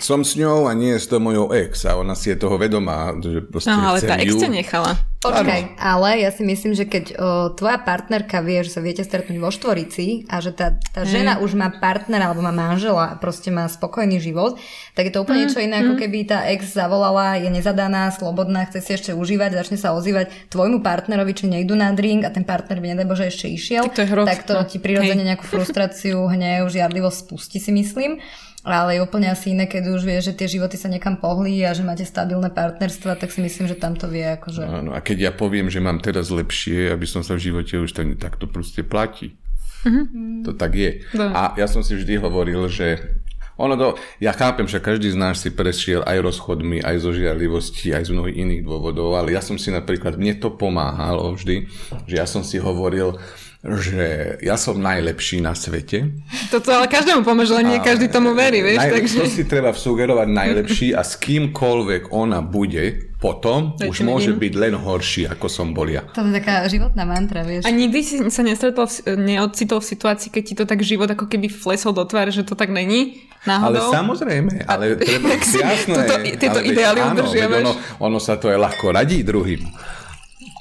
som 0.03 0.27
s 0.27 0.35
ňou 0.35 0.67
a 0.67 0.75
nie 0.75 0.91
s 0.99 1.07
to 1.07 1.23
mojou 1.23 1.55
ex 1.55 1.87
a 1.87 1.95
ona 1.95 2.19
si 2.19 2.35
je 2.35 2.37
toho 2.37 2.59
vedomá, 2.59 3.15
že 3.23 3.39
proste 3.47 3.71
No, 3.71 3.95
ale 3.95 4.03
tá 4.03 4.19
ex 4.19 4.35
ju. 4.35 4.43
ťa 4.43 4.51
nechala. 4.51 4.93
Počkaj, 5.19 5.75
ale 5.83 6.23
ja 6.23 6.31
si 6.31 6.47
myslím, 6.47 6.79
že 6.79 6.87
keď 6.87 7.05
o, 7.15 7.51
tvoja 7.51 7.75
partnerka 7.83 8.39
vie, 8.39 8.63
že 8.63 8.71
sa 8.71 8.79
viete 8.79 9.03
stretnúť 9.03 9.39
vo 9.43 9.51
štvorici 9.51 10.31
a 10.31 10.39
že 10.39 10.55
tá, 10.55 10.79
tá 10.95 11.03
žena 11.03 11.43
už 11.43 11.59
má 11.59 11.75
partnera 11.75 12.31
alebo 12.31 12.39
má 12.39 12.55
manžela 12.55 13.11
a 13.11 13.19
proste 13.19 13.51
má 13.51 13.67
spokojný 13.67 14.23
život, 14.23 14.63
tak 14.95 15.11
je 15.11 15.13
to 15.19 15.27
úplne 15.27 15.47
niečo 15.47 15.59
iné, 15.59 15.83
ako 15.83 15.99
keby 15.99 16.23
tá 16.23 16.47
ex 16.55 16.71
zavolala, 16.71 17.35
je 17.35 17.51
nezadaná, 17.51 18.15
slobodná, 18.15 18.71
chce 18.71 18.79
si 18.79 18.91
ešte 18.95 19.11
užívať, 19.11 19.59
začne 19.59 19.75
sa 19.75 19.91
ozývať 19.91 20.31
tvojmu 20.55 20.87
partnerovi, 20.87 21.35
či 21.35 21.51
nejdu 21.51 21.75
na 21.75 21.91
drink 21.91 22.23
a 22.23 22.31
ten 22.31 22.47
partner 22.47 22.79
by 22.79 22.95
nedaj 22.95 23.07
Bože 23.11 23.27
ešte 23.27 23.51
išiel, 23.51 23.91
Tak 23.91 24.07
to 24.07 24.23
tak 24.23 24.41
to 24.47 24.55
ti 24.71 24.79
prirodzene 24.79 25.27
nejakú 25.27 25.43
frustráciu, 25.51 26.31
hnev, 26.31 26.71
žiadlivosť 26.71 27.19
spustí 27.27 27.59
si 27.59 27.75
myslím. 27.75 28.23
Ale 28.67 28.99
je 28.99 29.05
úplne 29.07 29.31
asi 29.31 29.55
iné, 29.55 29.71
keď 29.71 29.95
už 29.95 30.03
vie, 30.03 30.19
že 30.19 30.35
tie 30.35 30.51
životy 30.51 30.75
sa 30.75 30.91
niekam 30.91 31.15
pohli 31.23 31.63
a 31.63 31.71
že 31.71 31.87
máte 31.87 32.03
stabilné 32.03 32.51
partnerstva, 32.51 33.15
tak 33.15 33.31
si 33.31 33.39
myslím, 33.39 33.71
že 33.71 33.79
tam 33.79 33.95
to 33.95 34.11
vie 34.11 34.27
akože... 34.35 34.63
Áno, 34.67 34.91
a 34.93 34.99
keď 34.99 35.31
ja 35.31 35.33
poviem, 35.33 35.71
že 35.71 35.79
mám 35.79 36.03
teraz 36.03 36.29
lepšie, 36.29 36.91
aby 36.91 37.07
som 37.07 37.23
sa 37.23 37.39
v 37.39 37.51
živote 37.51 37.79
už 37.79 37.95
tak, 37.95 38.19
tak 38.19 38.35
to 38.35 38.51
proste 38.51 38.83
platí. 38.83 39.39
To 40.43 40.59
tak 40.59 40.75
je. 40.75 41.07
No. 41.15 41.31
A 41.31 41.55
ja 41.55 41.71
som 41.71 41.87
si 41.87 41.95
vždy 41.95 42.19
hovoril, 42.19 42.67
že 42.67 43.19
ono 43.59 43.75
to, 43.75 43.89
ja 44.23 44.31
chápem, 44.31 44.71
že 44.71 44.79
každý 44.79 45.11
z 45.11 45.19
nás 45.19 45.43
si 45.43 45.51
prešiel 45.51 46.07
aj 46.07 46.23
rozchodmi, 46.23 46.79
aj 46.79 47.03
zo 47.03 47.11
žiarlivosti, 47.11 47.91
aj 47.91 48.07
z 48.07 48.15
mnohých 48.15 48.39
iných 48.39 48.63
dôvodov, 48.63 49.19
ale 49.19 49.35
ja 49.35 49.43
som 49.43 49.59
si 49.59 49.75
napríklad, 49.75 50.15
mne 50.15 50.39
to 50.39 50.55
pomáhalo 50.55 51.35
vždy, 51.35 51.67
že 52.07 52.15
ja 52.23 52.27
som 52.27 52.47
si 52.47 52.63
hovoril, 52.63 53.19
že 53.59 54.39
ja 54.39 54.55
som 54.55 54.79
najlepší 54.79 55.43
na 55.43 55.51
svete. 55.51 56.15
Toto 56.47 56.71
ale 56.71 56.87
každému 56.87 57.27
pomôže, 57.27 57.51
len 57.59 57.75
nie 57.75 57.83
každý 57.83 58.07
tomu 58.07 58.31
verí, 58.31 58.63
vieš, 58.63 58.79
Naj, 58.79 58.91
takže... 58.95 59.19
To 59.19 59.27
si 59.27 59.45
treba 59.51 59.75
sugerovať 59.75 60.29
najlepší 60.31 60.89
a 60.95 61.03
s 61.03 61.19
kýmkoľvek 61.19 62.15
ona 62.15 62.39
bude 62.39 63.11
potom, 63.19 63.75
To 63.75 63.91
už 63.91 64.07
môže 64.07 64.31
vidím. 64.31 64.43
byť 64.47 64.53
len 64.63 64.75
horší, 64.79 65.27
ako 65.27 65.51
som 65.51 65.75
bol 65.75 65.91
ja. 65.91 66.07
To 66.15 66.23
je 66.23 66.39
taká 66.39 66.71
životná 66.71 67.03
mantra, 67.03 67.43
vieš. 67.43 67.67
A 67.67 67.75
nikdy 67.75 67.99
si 68.07 68.23
sa 68.31 68.47
nestretol, 68.47 68.87
v, 68.87 69.19
neocitol 69.19 69.83
v 69.83 69.87
situácii, 69.91 70.31
keď 70.31 70.43
ti 70.47 70.55
to 70.55 70.63
tak 70.63 70.79
život 70.87 71.11
ako 71.11 71.27
keby 71.27 71.51
flesol 71.51 71.91
do 71.91 72.07
tváre, 72.07 72.31
že 72.31 72.47
to 72.47 72.55
tak 72.55 72.71
není 72.71 73.27
Ale 73.43 73.75
náhodou? 73.75 73.91
samozrejme, 73.91 74.71
ale 74.71 74.95
treba, 74.95 75.35
si 75.51 75.59
jasné, 75.59 75.99
tieto 76.39 76.63
ale 76.63 76.71
ideály 76.71 77.01
udržiavaš. 77.11 77.63
ono, 77.67 77.73
ono 77.99 78.19
sa 78.23 78.39
to 78.39 78.55
aj 78.55 78.59
ľahko 78.71 78.95
radí 78.95 79.27
druhým. 79.27 79.67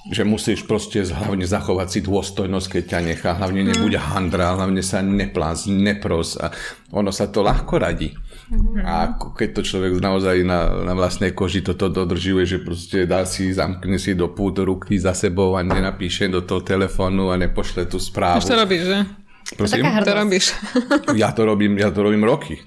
Že 0.08 0.24
musíš 0.24 0.64
proste 0.64 1.04
hlavne 1.04 1.44
zachovať 1.44 1.88
si 1.92 2.00
dôstojnosť, 2.00 2.68
keď 2.80 2.84
ťa 2.88 3.00
nechá. 3.04 3.32
Hlavne 3.36 3.68
Mm. 3.68 3.70
nebuď 3.76 3.94
handra, 4.00 4.56
hlavne 4.56 4.80
sa 4.80 5.04
neplás, 5.04 5.68
nepros. 5.68 6.40
A 6.40 6.52
ono 6.96 7.12
sa 7.12 7.28
to 7.28 7.44
ľahko 7.44 7.76
radí. 7.76 8.16
Mm-hmm. 8.48 8.88
A 8.88 9.20
keď 9.36 9.60
to 9.60 9.62
človek 9.68 10.00
naozaj 10.00 10.48
na, 10.48 10.72
na 10.88 10.96
vlastnej 10.96 11.36
koži 11.36 11.60
toto 11.60 11.92
dodržuje, 11.92 12.48
že 12.48 12.58
proste 12.64 13.04
dá 13.04 13.28
si, 13.28 13.52
zamkne 13.52 14.00
si 14.00 14.16
do 14.16 14.32
pút 14.32 14.56
ruky 14.64 14.96
za 14.96 15.12
sebou 15.12 15.60
a 15.60 15.68
nenapíše 15.68 16.32
do 16.32 16.40
toho 16.40 16.64
telefónu 16.64 17.28
a 17.28 17.36
nepošle 17.36 17.92
tú 17.92 18.00
správu. 18.00 18.40
Už 18.40 18.48
to 18.48 18.56
robíš, 18.56 18.88
že? 18.88 19.27
Prosím? 19.56 19.88
To 20.04 20.12
robíš. 20.12 20.52
Ja 21.22 21.32
to 21.32 21.48
robím, 21.48 21.80
ja 21.80 21.88
to 21.88 22.04
robím 22.04 22.28
roky. 22.28 22.60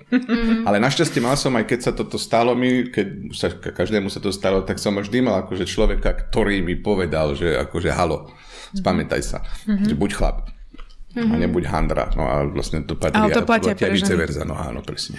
Ale 0.64 0.80
našťastie 0.80 1.20
mal 1.20 1.36
som 1.36 1.52
aj 1.60 1.68
keď 1.68 1.78
sa 1.84 1.92
toto 1.92 2.16
stalo 2.16 2.56
mi, 2.56 2.88
keď 2.88 3.06
sa, 3.36 3.52
ka- 3.52 3.76
každému 3.76 4.08
sa 4.08 4.24
to 4.24 4.32
stalo, 4.32 4.64
tak 4.64 4.80
som 4.80 4.96
vždy 4.96 5.20
mal 5.20 5.44
akože 5.44 5.68
človeka, 5.68 6.16
ktorý 6.30 6.64
mi 6.64 6.80
povedal, 6.80 7.36
že 7.36 7.60
akože 7.60 7.92
halo, 7.92 8.32
spamätaj 8.72 9.20
sa, 9.20 9.44
že 9.68 9.92
buď 9.92 10.10
chlap 10.16 10.36
a 11.16 11.34
nebuď 11.36 11.64
handra. 11.68 12.08
No 12.14 12.24
a 12.24 12.46
vlastne 12.46 12.86
to 12.86 12.94
patrí, 12.94 13.18
Ale 13.18 13.34
to 13.34 13.42
platia 13.42 13.74
pre 13.74 13.90
vice 13.90 14.14
versa. 14.14 14.46
No 14.46 14.54
áno, 14.54 14.80
presne. 14.80 15.18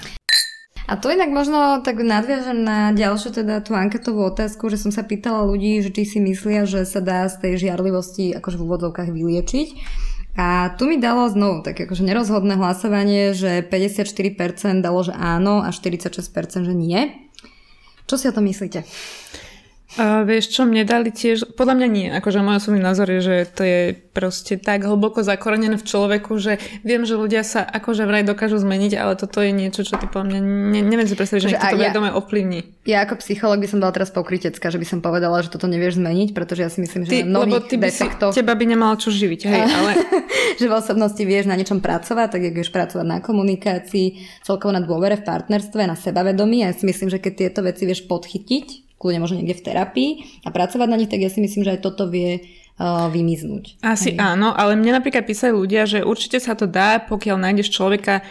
A 0.90 1.00
to 1.00 1.08
inak 1.08 1.32
možno 1.32 1.80
tak 1.86 2.04
nadviažem 2.04 2.68
na 2.68 2.92
ďalšiu 2.92 3.32
teda 3.32 3.64
tú 3.64 3.78
anketovú 3.78 4.28
otázku, 4.28 4.68
že 4.68 4.76
som 4.76 4.92
sa 4.92 5.08
pýtala 5.08 5.48
ľudí, 5.48 5.80
že 5.80 5.94
či 5.94 6.04
si 6.04 6.20
myslia, 6.20 6.68
že 6.68 6.84
sa 6.84 7.00
dá 7.00 7.30
z 7.32 7.40
tej 7.40 7.54
žiarlivosti 7.68 8.36
akože 8.36 8.60
v 8.60 8.66
úvodzovkách 8.66 9.08
vyliečiť. 9.08 9.68
A 10.40 10.72
tu 10.80 10.88
mi 10.88 10.96
dalo 10.96 11.28
znovu 11.28 11.60
tak 11.60 11.76
akože 11.84 12.08
nerozhodné 12.08 12.56
hlasovanie, 12.56 13.36
že 13.36 13.68
54% 13.68 14.80
dalo, 14.80 15.04
že 15.04 15.12
áno 15.12 15.60
a 15.60 15.76
46% 15.76 16.64
že 16.64 16.74
nie. 16.76 17.12
Čo 18.08 18.16
si 18.16 18.26
o 18.32 18.36
tom 18.36 18.48
myslíte? 18.48 18.88
A 20.00 20.24
vieš 20.24 20.56
čo, 20.56 20.64
mne 20.64 20.88
dali 20.88 21.12
tiež, 21.12 21.52
podľa 21.60 21.76
mňa 21.76 21.88
nie, 21.92 22.08
akože 22.16 22.40
môj 22.40 22.64
osobný 22.64 22.80
názor 22.80 23.12
je, 23.12 23.20
že 23.20 23.36
to 23.52 23.62
je 23.68 23.80
proste 24.16 24.64
tak 24.64 24.88
hlboko 24.88 25.20
zakorenené 25.20 25.76
v 25.76 25.84
človeku, 25.84 26.40
že 26.40 26.64
viem, 26.88 27.04
že 27.04 27.20
ľudia 27.20 27.44
sa 27.44 27.68
akože 27.68 28.08
vraj 28.08 28.24
dokážu 28.24 28.56
zmeniť, 28.56 28.96
ale 28.96 29.20
toto 29.20 29.44
je 29.44 29.52
niečo, 29.52 29.84
čo 29.84 30.00
ty 30.00 30.08
podľa 30.08 30.32
mňa, 30.32 30.40
ne, 30.72 30.80
neviem 30.88 31.08
si 31.08 31.16
predstaviť, 31.20 31.42
že 31.44 31.50
Že 31.52 31.54
niekto 31.60 31.68
to 31.68 31.76
ja- 31.76 31.86
vedome 31.92 32.10
ovplyvní. 32.16 32.60
Ja 32.88 33.04
ako 33.04 33.20
psycholog 33.20 33.60
by 33.60 33.68
som 33.68 33.84
bola 33.84 33.92
teraz 33.92 34.16
pokritecká, 34.16 34.72
že 34.72 34.80
by 34.80 34.88
som 34.88 35.00
povedala, 35.04 35.44
že 35.44 35.52
toto 35.52 35.68
nevieš 35.68 36.00
zmeniť, 36.00 36.32
pretože 36.32 36.62
ja 36.64 36.70
si 36.72 36.80
myslím, 36.80 37.04
že 37.04 37.12
Ty, 37.12 37.20
na 37.28 37.44
lebo 37.44 37.60
ty 37.60 37.76
by 37.76 37.92
si, 37.92 38.08
teba 38.32 38.54
by 38.56 38.66
nemalo 38.68 38.96
čo 38.96 39.12
živiť, 39.12 39.42
hej, 39.44 39.62
ale 39.78 39.92
že 40.56 40.66
v 40.72 40.74
osobnosti 40.74 41.20
vieš 41.20 41.52
na 41.52 41.60
niečom 41.60 41.84
pracovať, 41.84 42.40
tak 42.40 42.42
jak 42.48 42.56
vieš 42.56 42.72
pracovať 42.72 43.06
na 43.06 43.20
komunikácii, 43.20 44.24
celkovo 44.48 44.72
na 44.72 44.80
dôvere 44.80 45.20
v 45.20 45.28
partnerstve, 45.28 45.84
na 45.84 46.00
sebavedomí. 46.00 46.64
Ja 46.64 46.72
si 46.72 46.88
myslím, 46.88 47.12
že 47.12 47.20
keď 47.20 47.34
tieto 47.48 47.60
veci 47.62 47.84
vieš 47.84 48.08
podchytiť, 48.08 48.91
kľudne 49.02 49.18
možno 49.18 49.42
niekde 49.42 49.58
v 49.58 49.66
terapii 49.66 50.12
a 50.46 50.54
pracovať 50.54 50.88
na 50.88 50.98
nich, 51.02 51.10
tak 51.10 51.26
ja 51.26 51.34
si 51.34 51.42
myslím, 51.42 51.66
že 51.66 51.74
aj 51.74 51.82
toto 51.82 52.06
vie 52.06 52.38
uh, 52.38 53.10
vymiznúť. 53.10 53.82
Asi 53.82 54.14
áno, 54.22 54.54
ale 54.54 54.78
mne 54.78 55.02
napríklad 55.02 55.26
písali 55.26 55.58
ľudia, 55.58 55.90
že 55.90 56.06
určite 56.06 56.38
sa 56.38 56.54
to 56.54 56.70
dá, 56.70 57.02
pokiaľ 57.02 57.42
nájdeš 57.42 57.74
človeka, 57.74 58.22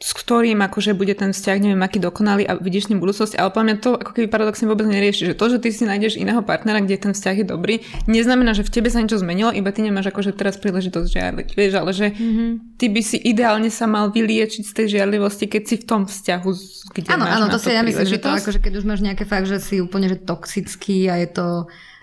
s 0.00 0.12
ktorým 0.16 0.60
akože 0.64 0.92
bude 0.96 1.12
ten 1.16 1.32
vzťah, 1.32 1.56
neviem, 1.60 1.82
aký 1.84 2.00
dokonalý 2.00 2.44
a 2.48 2.56
vidíš 2.56 2.86
s 2.86 2.90
ním 2.92 3.00
budúcnosť, 3.00 3.36
ale 3.36 3.48
podľa 3.52 3.66
mňa 3.66 3.76
to 3.80 3.90
ako 3.96 4.10
keby 4.16 4.26
paradoxne 4.28 4.66
vôbec 4.68 4.88
nerieši, 4.88 5.32
že 5.32 5.34
to, 5.36 5.46
že 5.52 5.58
ty 5.60 5.68
si 5.72 5.84
nájdeš 5.88 6.20
iného 6.20 6.40
partnera, 6.44 6.80
kde 6.84 7.00
ten 7.00 7.12
vzťah 7.12 7.36
je 7.40 7.46
dobrý, 7.46 7.74
neznamená, 8.08 8.52
že 8.52 8.64
v 8.64 8.72
tebe 8.72 8.88
sa 8.92 9.00
niečo 9.00 9.20
zmenilo, 9.20 9.52
iba 9.52 9.72
ty 9.72 9.80
nemáš 9.84 10.12
akože 10.12 10.36
teraz 10.36 10.60
príležitosť 10.60 11.08
žiarliť, 11.08 11.48
vieš, 11.56 11.72
ale 11.76 11.90
že 11.92 12.06
mm-hmm. 12.12 12.50
ty 12.76 12.86
by 12.88 13.00
si 13.04 13.16
ideálne 13.20 13.70
sa 13.72 13.84
mal 13.88 14.12
vyliečiť 14.12 14.62
z 14.64 14.72
tej 14.72 14.86
žiarlivosti, 14.98 15.48
keď 15.48 15.62
si 15.64 15.76
v 15.80 15.84
tom 15.84 16.02
vzťahu, 16.08 16.50
kde 16.96 17.08
Áno, 17.12 17.24
máš 17.24 17.34
áno, 17.36 17.46
to 17.48 17.58
si 17.60 17.70
ja 17.72 17.82
myslím, 17.84 18.06
že 18.08 18.18
to 18.20 18.30
akože 18.32 18.60
keď 18.60 18.72
už 18.80 18.84
máš 18.84 19.00
nejaké 19.00 19.24
fakt, 19.24 19.48
že 19.48 19.60
si 19.60 19.80
úplne 19.80 20.10
že 20.10 20.18
toxický 20.20 21.08
a 21.08 21.20
je 21.20 21.28
to 21.30 21.46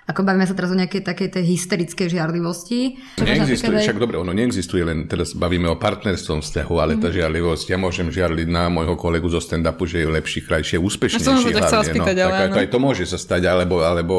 ako 0.07 0.23
bavíme 0.23 0.43
sa 0.43 0.53
teraz 0.53 0.71
o 0.71 0.77
nejakej 0.77 1.03
takej 1.03 1.29
tej 1.29 1.43
hysterickej 1.45 2.07
žiarlivosti. 2.09 2.95
Neexistuje, 3.17 3.75
aj- 3.75 3.85
však 3.85 3.99
dobre, 3.99 4.15
ono 4.15 4.31
neexistuje 4.31 4.79
len, 4.81 5.03
teraz 5.03 5.31
bavíme 5.33 5.67
o 5.67 5.75
partnerstvom 5.75 6.39
vzťahu, 6.39 6.75
ale 6.77 6.95
Mhm. 6.95 7.01
tá 7.01 7.09
žiarlivosť, 7.09 7.65
ja 7.67 7.77
môžem 7.77 8.07
žiarliť 8.07 8.47
na 8.47 8.67
môjho 8.67 8.95
kolegu 8.95 9.27
zo 9.27 9.37
stand-upu, 9.37 9.83
že 9.83 9.99
je 9.99 10.07
lepší, 10.09 10.39
krajší, 10.41 10.79
úspešnejší 10.79 11.21
som 11.21 11.35
sa 11.35 11.43
ťa 11.45 11.59
chcela 11.61 11.69
hlavne. 11.77 11.91
spýtať, 11.93 12.15
no, 12.15 12.23
ale 12.23 12.31
tak, 12.33 12.39
áno. 12.41 12.53
to 12.53 12.59
aj 12.59 12.69
to 12.69 12.79
môže 12.79 13.03
sa 13.05 13.17
stať, 13.17 13.41
alebo, 13.45 13.75
alebo, 13.81 14.15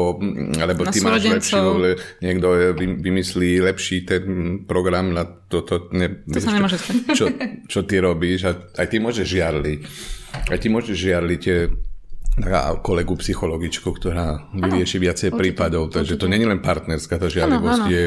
alebo 0.55 0.81
Na 0.83 0.91
ty 0.91 0.99
máš 1.01 1.21
lepší, 1.25 1.57
le, 1.57 1.91
niekto 2.19 2.47
vy- 2.71 2.97
vymyslí 2.99 3.49
lepší 3.59 3.97
ten 4.03 4.23
program 4.63 5.09
na 5.09 5.25
toto. 5.25 5.89
Ne, 5.91 6.21
To 6.23 6.37
sa 6.37 6.53
vieš, 6.53 6.55
nemôže 6.55 6.77
čo, 6.77 6.91
čo, 7.11 7.25
čo 7.65 7.79
ty 7.81 7.97
robíš 7.97 8.45
a 8.45 8.51
aj 8.75 8.87
ty 8.87 8.97
môžeš 8.97 9.25
žiarliť. 9.27 9.79
Aj 10.45 10.57
ty 10.57 10.67
môžeš 10.67 10.93
žiarliť 10.93 11.43
taká 12.39 12.75
kolegu 12.79 13.15
psychologičku, 13.15 13.91
ktorá 13.91 14.49
vyrieši 14.51 14.97
viacej 14.97 15.29
prípadov, 15.35 15.91
takže 15.91 16.15
to 16.15 16.25
nie 16.25 16.39
je 16.39 16.47
len 16.47 16.59
partnerská, 16.59 17.19
tá 17.19 17.27
žiarlivosť 17.27 17.83
áno. 17.83 17.91
je... 17.91 18.03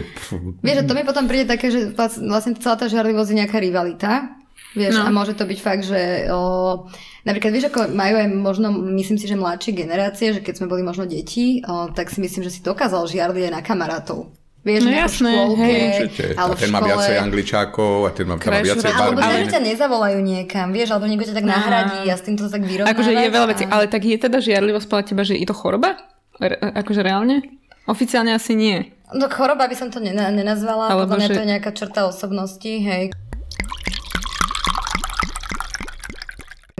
Vieš, 0.61 0.77
že 0.81 0.87
to 0.89 0.95
mi 0.97 1.03
potom 1.05 1.25
príde 1.29 1.47
také, 1.47 1.69
že 1.69 1.93
vlastne 1.97 2.57
celá 2.57 2.77
tá 2.77 2.89
žiarlivosť 2.89 3.29
je 3.31 3.39
nejaká 3.45 3.59
rivalita. 3.61 4.41
Vieš, 4.73 4.97
No. 4.97 5.05
a 5.05 5.13
môže 5.13 5.37
to 5.37 5.45
byť 5.45 5.59
fakt, 5.61 5.85
že 5.85 6.33
o, 6.33 6.89
napríklad 7.29 7.53
vieš, 7.53 7.69
ako 7.69 7.93
majú 7.93 8.17
aj 8.17 8.29
možno, 8.33 8.73
myslím 8.73 9.21
si, 9.21 9.29
že 9.29 9.37
mladšie 9.37 9.77
generácie, 9.77 10.33
že 10.33 10.41
keď 10.41 10.65
sme 10.65 10.71
boli 10.73 10.81
možno 10.81 11.05
deti, 11.05 11.61
o, 11.61 11.93
tak 11.93 12.09
si 12.09 12.25
myslím, 12.25 12.41
že 12.41 12.57
si 12.57 12.65
dokázal 12.65 13.05
žiarliť 13.05 13.53
aj 13.53 13.53
na 13.53 13.61
kamarátov. 13.61 14.33
Vieš, 14.63 14.81
No 14.81 14.91
jasné, 14.95 15.33
škôlke, 15.33 15.59
hej. 15.59 15.83
Určite. 16.07 16.25
A 16.33 16.43
ten 16.55 16.71
má 16.71 16.79
škole. 16.79 16.89
viacej 16.89 17.17
angličákov 17.19 17.93
a 18.01 18.11
ten 18.11 18.25
má, 18.25 18.35
tam 18.37 18.47
má 18.49 18.61
viacej 18.63 18.79
rodinu. 18.85 19.03
Alebo 19.19 19.21
že 19.21 19.47
ťa 19.49 19.61
nezavolajú 19.61 20.19
niekam, 20.23 20.67
vieš, 20.71 20.89
alebo 20.89 21.05
niekto 21.05 21.27
ťa 21.27 21.35
tak 21.35 21.47
nahradí 21.49 22.01
a 22.05 22.15
s 22.15 22.23
týmto 22.23 22.47
sa 22.47 22.51
tak 22.53 22.63
vyrovnávať. 22.63 22.95
Akože 22.95 23.11
je 23.11 23.29
veľa 23.29 23.49
vecí, 23.49 23.65
a- 23.65 23.71
ale 23.73 23.85
tak 23.87 24.03
je 24.03 24.17
teda 24.17 24.39
žiarlivosť 24.39 24.87
podľa 24.87 25.05
teba, 25.05 25.23
že 25.25 25.35
je 25.35 25.45
to 25.45 25.53
choroba? 25.53 25.99
Re, 26.39 26.55
akože 26.79 27.01
reálne? 27.01 27.43
Oficiálne 27.85 28.31
asi 28.31 28.55
nie. 28.55 28.79
No 29.11 29.27
choroba 29.27 29.67
by 29.67 29.75
som 29.75 29.91
to 29.91 29.99
nena- 29.99 30.31
nenazvala, 30.31 30.89
Alebo 30.89 31.05
podľa 31.05 31.19
mňa 31.19 31.27
že- 31.27 31.35
to 31.35 31.43
je 31.43 31.51
nejaká 31.51 31.71
črta 31.73 32.01
osobnosti, 32.07 32.73
hej. 32.73 33.11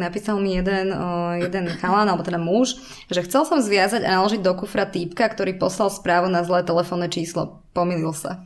Napísal 0.01 0.41
mi 0.41 0.57
jeden, 0.57 0.89
jeden 1.37 1.69
chalan, 1.77 2.09
alebo 2.09 2.25
teda 2.25 2.41
muž, 2.41 2.81
že 3.13 3.21
chcel 3.29 3.45
som 3.45 3.61
zviazať 3.61 4.09
a 4.09 4.17
naložiť 4.17 4.41
do 4.41 4.57
kufra 4.57 4.89
týpka, 4.89 5.29
ktorý 5.29 5.61
poslal 5.61 5.93
správu 5.93 6.33
na 6.33 6.41
zlé 6.49 6.65
telefónne 6.65 7.13
číslo. 7.13 7.61
Pomýlil 7.77 8.17
sa. 8.17 8.41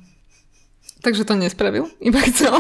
Takže 1.07 1.23
to 1.23 1.39
nespravil, 1.39 1.87
iba 2.03 2.19
chcel. 2.19 2.51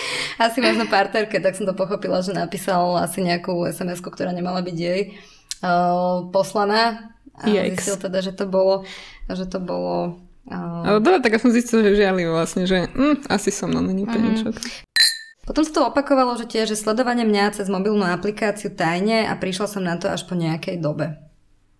Asi 0.42 0.62
možno 0.62 0.86
partnerke, 0.86 1.42
tak 1.42 1.58
som 1.58 1.66
to 1.66 1.74
pochopila, 1.74 2.22
že 2.22 2.30
napísal 2.30 2.94
asi 3.02 3.18
nejakú 3.24 3.66
sms 3.66 3.98
ktorá 3.98 4.30
nemala 4.30 4.62
byť 4.62 4.76
jej 4.78 5.18
o, 5.66 6.30
poslaná. 6.30 7.14
A 7.36 7.50
Yikes. 7.50 7.82
zistil 7.82 7.96
teda, 7.98 8.22
že 8.22 8.32
to 8.32 8.46
bolo, 8.46 8.86
že 9.26 9.44
to 9.50 9.58
bolo 9.58 10.22
o, 10.46 10.56
Ale 10.86 11.02
dobre, 11.02 11.18
tak 11.18 11.34
ja 11.34 11.40
som 11.42 11.50
zistil, 11.50 11.82
že 11.82 11.98
žiarlivý 11.98 12.30
vlastne, 12.30 12.62
že 12.62 12.86
mm, 12.94 13.26
asi 13.26 13.50
so 13.50 13.66
mnou 13.66 13.82
není 13.82 14.06
úplne 14.06 14.38
Mhm. 14.38 14.85
Potom 15.46 15.62
sa 15.62 15.72
to 15.72 15.86
opakovalo, 15.86 16.34
že 16.34 16.50
tiež 16.50 16.74
že 16.74 16.76
sledovanie 16.76 17.22
mňa 17.22 17.62
cez 17.62 17.70
mobilnú 17.70 18.02
aplikáciu 18.02 18.74
tajne 18.74 19.30
a 19.30 19.32
prišla 19.38 19.66
som 19.70 19.82
na 19.86 19.94
to 19.94 20.10
až 20.10 20.26
po 20.26 20.34
nejakej 20.34 20.82
dobe. 20.82 21.22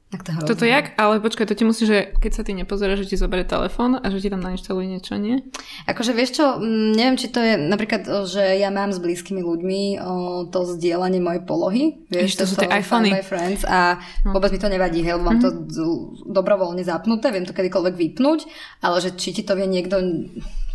Tak 0.07 0.23
to 0.23 0.55
Toto 0.55 0.63
jak? 0.63 0.95
Ale 1.03 1.19
počkaj, 1.19 1.51
to 1.51 1.59
ti 1.59 1.67
musí, 1.67 1.83
že 1.83 2.15
keď 2.23 2.31
sa 2.31 2.43
ty 2.47 2.55
nepozeráš, 2.55 3.03
že 3.03 3.11
ti 3.11 3.17
zoberie 3.19 3.43
telefón 3.43 3.99
a 3.99 4.07
že 4.07 4.23
ti 4.23 4.31
tam 4.31 4.39
nainštaluje 4.39 4.87
niečo, 4.87 5.19
nie? 5.19 5.43
Akože 5.91 6.15
vieš 6.15 6.39
čo, 6.39 6.63
neviem, 6.95 7.19
či 7.19 7.27
to 7.27 7.43
je 7.43 7.59
napríklad, 7.59 8.07
že 8.31 8.55
ja 8.55 8.71
mám 8.71 8.95
s 8.95 9.03
blízkymi 9.03 9.43
ľuďmi 9.43 9.99
o, 9.99 10.47
to 10.47 10.63
zdieľanie 10.63 11.19
mojej 11.19 11.43
polohy. 11.43 12.07
Vieš, 12.07 12.39
to 12.39 12.47
sú 12.47 12.55
tie 12.55 12.71
iPhony. 12.71 13.19
Friends 13.27 13.67
a 13.67 13.99
no. 14.23 14.31
vôbec 14.31 14.55
mi 14.55 14.63
to 14.63 14.71
nevadí, 14.71 15.03
hej, 15.03 15.19
mám 15.19 15.43
mm-hmm. 15.43 15.75
to 15.75 16.31
dobrovoľne 16.31 16.87
zapnuté, 16.87 17.35
viem 17.35 17.43
to 17.43 17.51
kedykoľvek 17.51 17.99
vypnúť, 17.99 18.47
ale 18.87 19.03
že 19.03 19.19
či 19.19 19.35
ti 19.35 19.43
to 19.43 19.59
vie 19.59 19.67
niekto, 19.67 19.99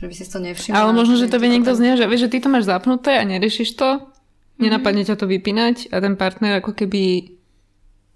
že 0.02 0.06
by 0.10 0.14
si 0.18 0.26
to 0.26 0.42
nevšimol. 0.42 0.74
Ale 0.74 0.92
možno, 0.98 1.14
že 1.22 1.30
to 1.30 1.38
vie 1.38 1.54
niekto 1.54 1.78
znie, 1.78 1.94
že 1.94 2.10
vieš, 2.10 2.26
že 2.26 2.32
ty 2.34 2.38
to 2.42 2.50
máš 2.50 2.66
zapnuté 2.66 3.22
a 3.22 3.24
neriešiš 3.24 3.78
to, 3.78 4.02
mm-hmm. 4.02 4.58
nenapadne 4.58 5.06
ťa 5.06 5.16
to 5.16 5.30
vypínať 5.30 5.94
a 5.94 6.02
ten 6.02 6.18
partner 6.18 6.58
ako 6.58 6.74
keby 6.74 7.38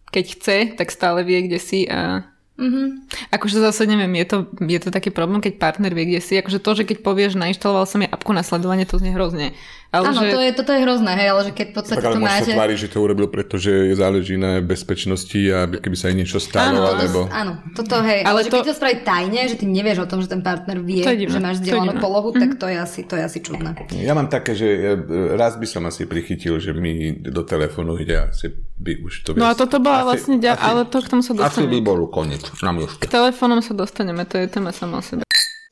keď 0.09 0.25
chce, 0.37 0.57
tak 0.79 0.89
stále 0.89 1.21
vie, 1.21 1.45
kde 1.45 1.59
si 1.61 1.85
a 1.85 2.25
Mm-hmm. 2.55 3.11
Akože 3.35 3.59
zase 3.59 3.83
neviem, 3.83 4.15
je 4.23 4.31
to, 4.31 4.37
je 4.63 4.79
to 4.79 4.87
taký 4.87 5.11
problém, 5.11 5.43
keď 5.43 5.59
partner 5.59 5.91
vie, 5.91 6.15
kde 6.15 6.23
si. 6.23 6.39
Akože 6.39 6.63
to, 6.63 6.71
že 6.71 6.87
keď 6.87 7.03
povieš, 7.03 7.35
nainštaloval 7.35 7.83
som 7.83 7.99
je 7.99 8.07
apku 8.07 8.31
na 8.31 8.47
sledovanie, 8.47 8.87
to 8.87 8.95
znie 8.95 9.11
hrozne. 9.11 9.51
Ale 9.95 10.11
Áno, 10.11 10.21
že... 10.27 10.35
to 10.35 10.39
je, 10.43 10.51
toto 10.51 10.71
je 10.75 10.79
hrozné, 10.83 11.11
hej, 11.15 11.27
ale 11.31 11.41
že 11.47 11.51
keď 11.55 11.67
v 11.71 11.75
podstate 11.79 12.03
tak, 12.03 12.07
ale 12.11 12.15
to 12.19 12.27
máte... 12.27 12.43
sa 12.43 12.59
tvári, 12.59 12.75
že 12.75 12.87
to 12.91 12.97
urobil, 12.99 13.27
pretože 13.31 13.71
záleží 13.95 14.35
na 14.35 14.59
bezpečnosti 14.59 15.39
a 15.55 15.71
keby 15.71 15.95
sa 15.95 16.11
aj 16.11 16.15
niečo 16.19 16.37
stalo, 16.43 16.83
áno, 16.83 16.99
alebo... 16.99 17.19
Áno, 17.31 17.63
toto 17.71 18.03
hej, 18.03 18.27
ale, 18.27 18.27
ale 18.27 18.39
to... 18.43 18.43
že 18.43 18.49
keď 18.51 18.67
to 18.67 18.75
spraví 18.75 18.95
tajne, 19.07 19.41
že 19.47 19.55
ty 19.55 19.65
nevieš 19.71 20.03
o 20.03 20.07
tom, 20.11 20.19
že 20.19 20.27
ten 20.27 20.43
partner 20.43 20.83
vie, 20.83 21.07
že 21.07 21.39
máš 21.39 21.63
zdieľanú 21.63 22.03
polohu, 22.03 22.35
tak 22.35 22.59
to 22.59 22.67
je, 22.67 22.75
asi, 22.75 23.07
to 23.07 23.15
je 23.15 23.23
asi 23.23 23.39
čudné. 23.39 23.71
Ja 23.95 24.11
mám 24.11 24.27
také, 24.27 24.51
že 24.51 24.99
raz 25.39 25.55
by 25.55 25.67
som 25.69 25.87
asi 25.87 26.03
prichytil, 26.03 26.59
že 26.59 26.75
mi 26.75 27.15
do 27.15 27.47
telefónu 27.47 27.95
ide 27.95 28.27
asi 28.27 28.51
by 28.75 28.99
už 28.99 29.13
to... 29.23 29.29
No 29.39 29.47
a 29.47 29.55
toto 29.55 29.79
bola 29.79 30.03
asi, 30.03 30.27
vlastne, 30.27 30.35
asi, 30.43 30.59
ale 30.59 30.81
to 30.85 30.99
k 30.99 31.07
tomu 31.07 31.23
sa 31.23 31.31
dostaneme. 31.31 31.47
Asi 31.47 31.63
by 31.71 31.79
bol 31.79 31.99
koniec, 32.11 32.43
nám 32.59 32.83
už. 32.83 32.99
K 32.99 33.07
telefónom 33.07 33.63
sa 33.63 33.71
dostaneme, 33.71 34.27
to 34.27 34.35
je 34.35 34.51
téma 34.51 34.75
sama 34.75 34.99
o 34.99 35.03
sebe. 35.03 35.24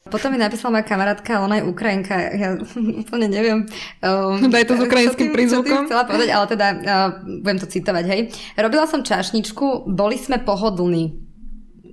Potom 0.04 0.36
mi 0.36 0.38
napísala 0.38 0.76
moja 0.78 0.86
kamarátka, 0.86 1.40
ona 1.40 1.58
je 1.58 1.64
Ukrajinka, 1.64 2.16
ja 2.36 2.50
úplne 3.08 3.28
neviem. 3.32 3.64
Um, 4.04 4.52
Daj 4.52 4.68
to 4.68 4.76
s 4.76 4.84
ukrajinským 4.84 5.32
prízvukom. 5.32 5.88
chcela 5.88 6.04
povedať, 6.04 6.30
ale 6.30 6.46
teda 6.52 6.68
uh, 6.76 7.10
budem 7.40 7.60
to 7.64 7.68
citovať, 7.72 8.04
hej. 8.12 8.22
Robila 8.60 8.84
som 8.84 9.00
čašničku, 9.02 9.88
boli 9.88 10.20
sme 10.20 10.44
pohodlní 10.44 11.24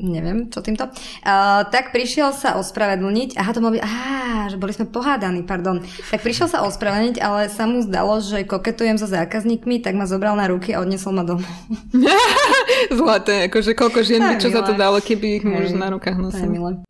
neviem, 0.00 0.48
čo 0.48 0.64
týmto, 0.64 0.88
uh, 0.88 1.60
tak 1.68 1.92
prišiel 1.92 2.32
sa 2.32 2.56
ospravedlniť, 2.56 3.36
aha, 3.36 3.52
to 3.52 3.60
mohlo 3.60 3.76
byť, 3.76 3.84
aha, 3.84 4.48
že 4.48 4.56
boli 4.56 4.72
sme 4.72 4.88
pohádaní, 4.88 5.44
pardon, 5.44 5.84
tak 6.08 6.24
prišiel 6.24 6.48
sa 6.48 6.64
ospravedlniť, 6.64 7.20
ale 7.20 7.52
sa 7.52 7.68
mu 7.68 7.84
zdalo, 7.84 8.16
že 8.24 8.48
koketujem 8.48 8.96
so 8.96 9.04
zákazníkmi, 9.04 9.84
tak 9.84 9.92
ma 10.00 10.08
zobral 10.08 10.40
na 10.40 10.48
ruky 10.48 10.72
a 10.72 10.80
odnesol 10.80 11.12
ma 11.12 11.24
domov. 11.28 11.52
Zlaté, 12.96 13.52
akože 13.52 13.76
koľko 13.76 14.00
žien 14.00 14.24
by 14.24 14.40
čo 14.40 14.48
za 14.48 14.64
to 14.64 14.72
dalo, 14.72 15.04
keby 15.04 15.26
ich 15.36 15.44
muž 15.44 15.76
na 15.76 15.92
rukách 15.92 16.16
nosil. 16.16 16.80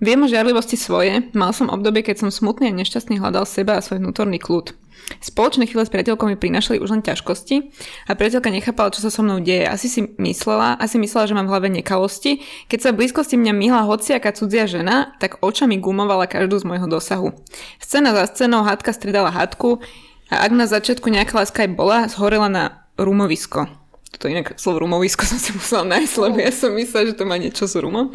Viem 0.00 0.24
o 0.24 0.30
žiarlivosti 0.32 0.80
svoje, 0.80 1.28
mal 1.36 1.52
som 1.52 1.68
obdobie, 1.68 2.00
keď 2.00 2.24
som 2.24 2.30
smutný 2.32 2.72
a 2.72 2.78
nešťastný 2.80 3.20
hľadal 3.20 3.44
seba 3.44 3.76
a 3.76 3.84
svoj 3.84 4.00
vnútorný 4.00 4.40
kľud. 4.40 4.72
Spoločné 5.20 5.68
chvíle 5.68 5.84
s 5.84 5.92
priateľkou 5.92 6.24
mi 6.24 6.40
prinašali 6.40 6.80
už 6.80 6.88
len 6.88 7.02
ťažkosti 7.04 7.68
a 8.08 8.16
priateľka 8.16 8.48
nechápala, 8.48 8.96
čo 8.96 9.04
sa 9.04 9.12
so 9.12 9.20
mnou 9.20 9.44
deje. 9.44 9.68
Asi 9.68 9.92
si 9.92 10.00
myslela, 10.16 10.80
asi 10.80 10.96
myslela, 10.96 11.28
že 11.28 11.36
mám 11.36 11.44
v 11.44 11.52
hlave 11.52 11.68
nekalosti. 11.68 12.40
Keď 12.72 12.78
sa 12.80 12.96
blízkosti 12.96 13.36
mňa 13.36 13.52
myhla 13.52 13.84
hociaká 13.84 14.32
cudzia 14.32 14.64
žena, 14.64 15.12
tak 15.20 15.44
očami 15.44 15.76
gumovala 15.76 16.24
každú 16.24 16.56
z 16.56 16.64
môjho 16.64 16.88
dosahu. 16.88 17.36
Scéna 17.76 18.16
za 18.16 18.24
scénou 18.32 18.64
hádka 18.64 18.96
stredala 18.96 19.28
hádku 19.28 19.84
a 20.32 20.48
ak 20.48 20.52
na 20.56 20.64
začiatku 20.64 21.12
nejaká 21.12 21.36
láska 21.36 21.68
aj 21.68 21.76
bola, 21.76 22.08
zhorela 22.08 22.48
na 22.48 22.88
rumovisko. 22.96 23.68
Toto 24.16 24.32
inak 24.32 24.56
slovo 24.56 24.88
rumovisko 24.88 25.26
som 25.28 25.36
si 25.36 25.52
musela 25.52 25.84
nájsť, 25.84 26.14
lebo 26.24 26.36
ja 26.40 26.52
som 26.54 26.72
myslela, 26.72 27.12
že 27.12 27.18
to 27.20 27.28
má 27.28 27.36
niečo 27.36 27.68
s 27.68 27.76
rumom. 27.76 28.08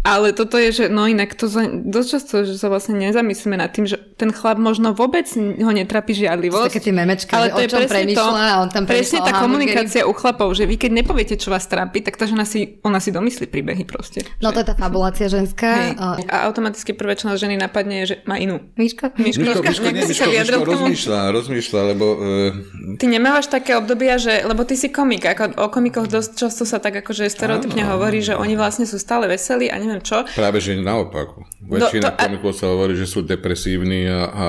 Ale 0.00 0.32
toto 0.32 0.56
je, 0.56 0.72
že 0.72 0.84
no 0.88 1.04
inak 1.04 1.36
to 1.36 1.44
za, 1.44 1.68
dosť 1.68 2.08
často, 2.08 2.34
že 2.48 2.56
sa 2.56 2.72
vlastne 2.72 2.96
nezamyslíme 2.96 3.60
nad 3.60 3.68
tým, 3.68 3.84
že 3.84 4.00
ten 4.16 4.32
chlap 4.32 4.56
možno 4.56 4.96
vôbec 4.96 5.28
ho 5.36 5.72
netrapí 5.76 6.16
žiadlivosť. 6.16 6.72
Také 6.72 6.80
tie 6.88 6.94
memečka, 6.96 7.36
ale 7.36 7.52
že 7.52 7.52
to 7.52 7.60
o 7.60 7.68
čom 7.68 7.82
premýšľa 7.84 8.42
a 8.48 8.54
on 8.64 8.68
tam 8.72 8.84
Presne 8.88 9.20
tá 9.20 9.36
komunikácia 9.36 10.08
u 10.08 10.16
chlapov, 10.16 10.56
že 10.56 10.64
vy 10.64 10.80
keď 10.80 11.04
nepoviete, 11.04 11.34
čo 11.36 11.52
vás 11.52 11.68
trápi, 11.68 12.00
tak 12.00 12.16
tá 12.16 12.24
žena 12.24 12.48
si, 12.48 12.80
ona 12.80 12.96
si 12.96 13.12
domyslí 13.12 13.44
príbehy 13.52 13.84
proste. 13.84 14.24
No 14.40 14.56
to 14.56 14.64
je 14.64 14.72
tá 14.72 14.74
fabulácia 14.78 15.28
ženská. 15.28 15.92
Hej. 15.92 15.92
A 16.32 16.48
automaticky 16.48 16.96
prvé, 16.96 17.20
čo 17.20 17.28
nás 17.28 17.36
ženy 17.36 17.60
napadne, 17.60 18.00
je, 18.08 18.16
že 18.16 18.24
má 18.24 18.40
inú. 18.40 18.64
Miška? 18.80 19.12
Miško, 19.20 19.44
Miško, 19.44 19.60
Miško, 19.68 19.88
nie, 19.92 20.04
Miško, 20.08 20.28
Miško 20.32 20.64
rozmýšľa, 20.64 21.18
rozmýšľa, 21.28 21.80
lebo... 21.92 22.06
Uh... 22.16 22.96
Ty 22.96 23.04
nemávaš 23.04 23.52
také 23.52 23.76
obdobia, 23.76 24.16
že, 24.16 24.48
lebo 24.48 24.64
ty 24.64 24.80
si 24.80 24.88
komik, 24.88 25.28
ako 25.28 25.60
o 25.60 25.68
komikoch 25.68 26.08
dosť 26.08 26.30
často 26.40 26.64
sa 26.64 26.80
tak 26.80 27.04
akože 27.04 27.28
stereotypne 27.28 27.84
hovorí, 27.84 28.24
že 28.24 28.32
oni 28.32 28.56
vlastne 28.56 28.88
sú 28.88 28.96
stále 28.96 29.28
veselí 29.28 29.68
a 29.68 29.89
neviem 29.90 30.06
čo. 30.06 30.22
Práve, 30.38 30.62
že 30.62 30.78
naopak. 30.78 31.34
Väčšina 31.58 32.14
no, 32.14 32.14
to, 32.14 32.22
komikov 32.30 32.52
sa 32.54 32.70
hovorí, 32.70 32.94
že 32.94 33.10
sú 33.10 33.26
depresívni 33.26 34.06
a, 34.06 34.14
a, 34.14 34.22
a 34.22 34.46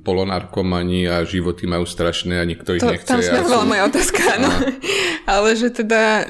polonarkomani 0.00 1.04
a 1.04 1.28
životy 1.28 1.68
majú 1.68 1.84
strašné 1.84 2.40
a 2.40 2.44
nikto 2.48 2.72
ich 2.72 2.80
to, 2.80 2.88
nechce. 2.88 3.04
Tam 3.04 3.20
smerovala 3.20 3.64
sú... 3.64 3.68
moja 3.68 3.82
otázka, 3.84 4.22
no. 4.40 4.50
Ale 5.28 5.48
že 5.52 5.68
teda 5.68 6.24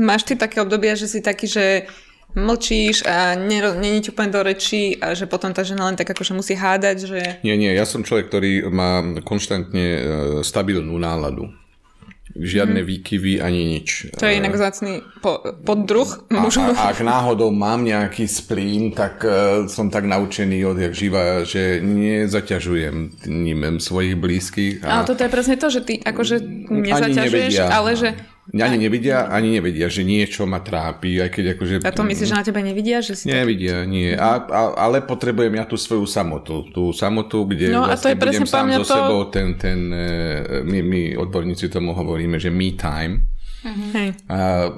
máš 0.00 0.24
ty 0.24 0.40
také 0.40 0.64
obdobia, 0.64 0.96
že 0.96 1.04
si 1.04 1.20
taký, 1.20 1.44
že 1.44 1.84
mlčíš 2.34 3.06
a 3.06 3.38
není 3.38 4.02
ti 4.02 4.10
úplne 4.10 4.34
do 4.34 4.42
reči 4.42 4.98
a 4.98 5.14
že 5.14 5.30
potom 5.30 5.54
tá 5.54 5.62
žena 5.62 5.86
len 5.86 5.94
tak 5.94 6.10
akože 6.10 6.34
musí 6.34 6.58
hádať, 6.58 6.96
že... 7.06 7.20
Nie, 7.46 7.54
nie, 7.54 7.70
ja 7.70 7.86
som 7.86 8.02
človek, 8.02 8.26
ktorý 8.26 8.74
má 8.74 9.22
konštantne 9.22 9.86
e, 9.86 10.00
stabilnú 10.42 10.98
náladu. 10.98 11.54
Žiadne 12.34 12.82
hmm. 12.82 12.90
výkyvy 12.90 13.32
ani 13.38 13.78
nič. 13.78 14.10
To 14.18 14.26
je 14.26 14.42
inak 14.42 14.58
zácný 14.58 15.06
po, 15.22 15.38
poddruh. 15.62 16.26
A, 16.34 16.50
a, 16.50 16.90
ak 16.90 16.98
náhodou 17.06 17.54
mám 17.54 17.86
nejaký 17.86 18.26
splín, 18.26 18.90
tak 18.90 19.22
uh, 19.22 19.70
som 19.70 19.86
tak 19.86 20.02
naučený 20.10 20.66
odjak 20.66 20.92
živa, 20.98 21.46
že 21.46 21.78
nezaťažujem 21.78 23.22
ním 23.30 23.78
svojich 23.78 24.18
blízkych. 24.18 24.82
A... 24.82 24.98
Ale 24.98 25.06
toto 25.06 25.22
je 25.22 25.30
presne 25.30 25.54
to, 25.54 25.70
že 25.70 25.80
ty 25.86 25.94
akože 26.02 26.42
nezaťažuješ, 26.74 27.54
ale 27.70 27.90
že 27.94 28.18
ani 28.52 28.76
nevidia, 28.76 29.32
ani 29.32 29.56
nevedia, 29.56 29.88
že 29.88 30.04
niečo 30.04 30.44
ma 30.44 30.60
trápi, 30.60 31.16
aj 31.16 31.30
keď 31.32 31.44
akože... 31.56 31.74
A 31.80 31.92
to 31.96 32.04
myslíš, 32.04 32.28
že 32.28 32.36
na 32.36 32.44
teba 32.44 32.60
nevidia? 32.60 33.00
Že 33.00 33.12
si 33.16 33.24
nevidia, 33.32 33.84
tak... 33.84 33.88
nie. 33.88 34.12
A, 34.12 34.36
a, 34.36 34.60
ale 34.84 35.00
potrebujem 35.00 35.56
ja 35.56 35.64
tú 35.64 35.80
svoju 35.80 36.04
samotu. 36.04 36.68
Tú 36.68 36.92
samotu, 36.92 37.48
kde 37.48 37.72
no, 37.72 37.88
vlastne 37.88 38.12
a 38.12 38.20
to 38.20 38.28
je 38.28 38.36
budem 38.36 38.44
sám 38.44 38.66
so 38.80 38.84
to... 38.84 38.94
sebou. 39.00 39.20
Ten, 39.32 39.56
ten, 39.56 39.88
e, 39.88 40.60
my, 40.60 40.78
my 40.84 41.00
odborníci 41.16 41.72
tomu 41.72 41.96
hovoríme, 41.96 42.36
že 42.36 42.52
me 42.52 42.76
time 42.76 43.33
Uh-huh. 43.64 44.12
A 44.28 44.68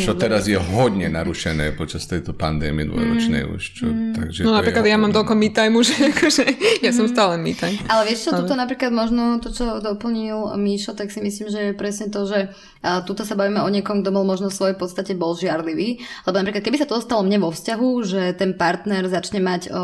čo 0.00 0.16
teraz 0.16 0.48
je 0.48 0.56
hodne 0.56 1.12
narušené 1.12 1.76
počas 1.76 2.08
tejto 2.08 2.32
pandémie 2.32 2.88
dvojročnej 2.88 3.44
už. 3.44 3.62
Čo, 3.76 3.84
mm. 3.84 4.12
takže 4.16 4.40
no 4.48 4.56
napríklad 4.56 4.88
ja 4.88 4.96
mám 4.96 5.12
toľko 5.12 5.36
me 5.36 5.52
time 5.52 5.76
už, 5.76 5.92
akože 6.16 6.44
ja 6.80 6.90
som 6.96 7.04
mm. 7.04 7.12
stále 7.12 7.36
me 7.36 7.52
time. 7.52 7.76
Ale 7.84 8.08
vieš 8.08 8.26
čo, 8.26 8.30
tuto 8.32 8.56
napríklad 8.56 8.96
možno 8.96 9.44
to, 9.44 9.52
čo 9.52 9.84
doplnil 9.84 10.56
Míšo, 10.56 10.96
tak 10.96 11.12
si 11.12 11.20
myslím, 11.20 11.52
že 11.52 11.60
je 11.70 11.72
presne 11.76 12.08
to, 12.08 12.24
že 12.24 12.48
a 12.80 13.04
tuto 13.04 13.28
sa 13.28 13.36
bavíme 13.36 13.60
o 13.60 13.68
niekom, 13.68 14.00
kto 14.00 14.08
bol 14.08 14.24
možno 14.24 14.48
v 14.48 14.56
svojej 14.56 14.76
podstate 14.80 15.12
bol 15.12 15.36
žiarlivý. 15.36 16.00
Lebo 16.24 16.36
napríklad, 16.40 16.64
keby 16.64 16.80
sa 16.80 16.88
to 16.88 16.96
dostalo 16.96 17.20
mne 17.20 17.44
vo 17.44 17.52
vzťahu, 17.52 17.88
že 18.08 18.22
ten 18.40 18.56
partner 18.56 19.04
začne 19.04 19.44
mať, 19.44 19.68
o, 19.68 19.82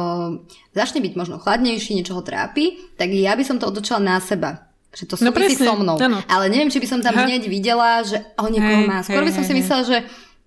začne 0.73 1.05
byť 1.05 1.13
možno 1.13 1.37
chladnejší, 1.37 1.93
niečo 1.93 2.17
ho 2.17 2.25
trápi, 2.25 2.97
tak 2.97 3.13
ja 3.13 3.37
by 3.37 3.45
som 3.45 3.61
to 3.61 3.69
otočila 3.69 4.01
na 4.01 4.17
seba 4.17 4.66
že 4.97 5.05
to 5.05 5.21
no 5.21 5.29
súvisí 5.29 5.61
no 5.61 5.69
so 5.69 5.75
mnou. 5.77 5.97
Ano. 6.01 6.25
Ale 6.25 6.49
neviem, 6.49 6.73
či 6.73 6.81
by 6.81 6.89
som 6.89 7.01
tam 7.05 7.13
ha. 7.13 7.29
hneď 7.29 7.45
videla, 7.53 8.01
že 8.01 8.17
o 8.41 8.49
niekoho 8.49 8.89
má. 8.89 9.05
Skôr 9.05 9.21
hej, 9.21 9.29
by 9.29 9.33
som 9.37 9.45
hej, 9.45 9.51
si 9.53 9.55
myslela, 9.61 9.83
že 9.85 9.99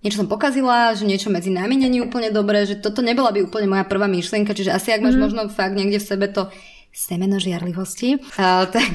niečo 0.02 0.18
som 0.18 0.28
pokazila, 0.28 0.90
že 0.98 1.06
niečo 1.06 1.30
medzi 1.30 1.54
nami 1.54 1.78
není 1.78 2.02
úplne 2.02 2.34
dobré, 2.34 2.66
že 2.66 2.82
toto 2.82 2.98
nebola 2.98 3.30
by 3.30 3.46
úplne 3.46 3.70
moja 3.70 3.86
prvá 3.86 4.10
myšlienka, 4.10 4.50
čiže 4.50 4.74
asi 4.74 4.90
ak 4.90 5.06
máš 5.06 5.14
mm. 5.14 5.22
možno 5.22 5.40
fakt 5.46 5.78
niekde 5.78 6.02
v 6.02 6.08
sebe 6.10 6.26
to 6.26 6.50
semeno 6.90 7.38
žiarlivosti, 7.38 8.18
uh, 8.18 8.66
tak, 8.66 8.94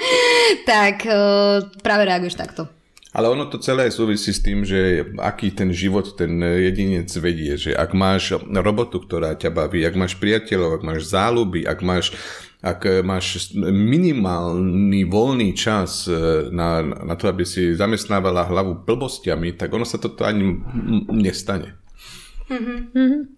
tak 0.70 1.02
uh, 1.10 1.66
práve 1.82 2.06
reaguješ 2.06 2.38
takto. 2.38 2.70
Ale 3.16 3.32
ono 3.32 3.48
to 3.48 3.56
celé 3.56 3.88
súvisí 3.88 4.28
s 4.28 4.44
tým, 4.44 4.60
že 4.60 5.08
aký 5.24 5.48
ten 5.48 5.72
život 5.72 6.20
ten 6.20 6.36
jedinec 6.36 7.08
vedie, 7.16 7.56
že 7.56 7.72
ak 7.72 7.96
máš 7.96 8.36
robotu, 8.44 9.00
ktorá 9.00 9.32
ťa 9.32 9.56
baví, 9.56 9.80
ak 9.88 9.96
máš 9.96 10.20
priateľov, 10.20 10.76
ak 10.76 10.82
máš 10.84 11.08
záľuby, 11.08 11.64
ak 11.64 11.80
máš 11.80 12.12
ak 12.66 13.06
máš 13.06 13.54
minimálny 13.54 15.06
voľný 15.06 15.54
čas 15.54 16.10
e, 16.10 16.50
na, 16.50 16.82
na 16.82 17.14
to, 17.14 17.30
aby 17.30 17.46
si 17.46 17.78
zamestnávala 17.78 18.50
hlavu 18.50 18.82
blbostiami, 18.82 19.54
tak 19.54 19.70
ono 19.70 19.86
sa 19.86 20.02
toto 20.02 20.26
ani 20.26 20.58
nestane. 21.14 21.78
Mm-hmm. 22.50 23.36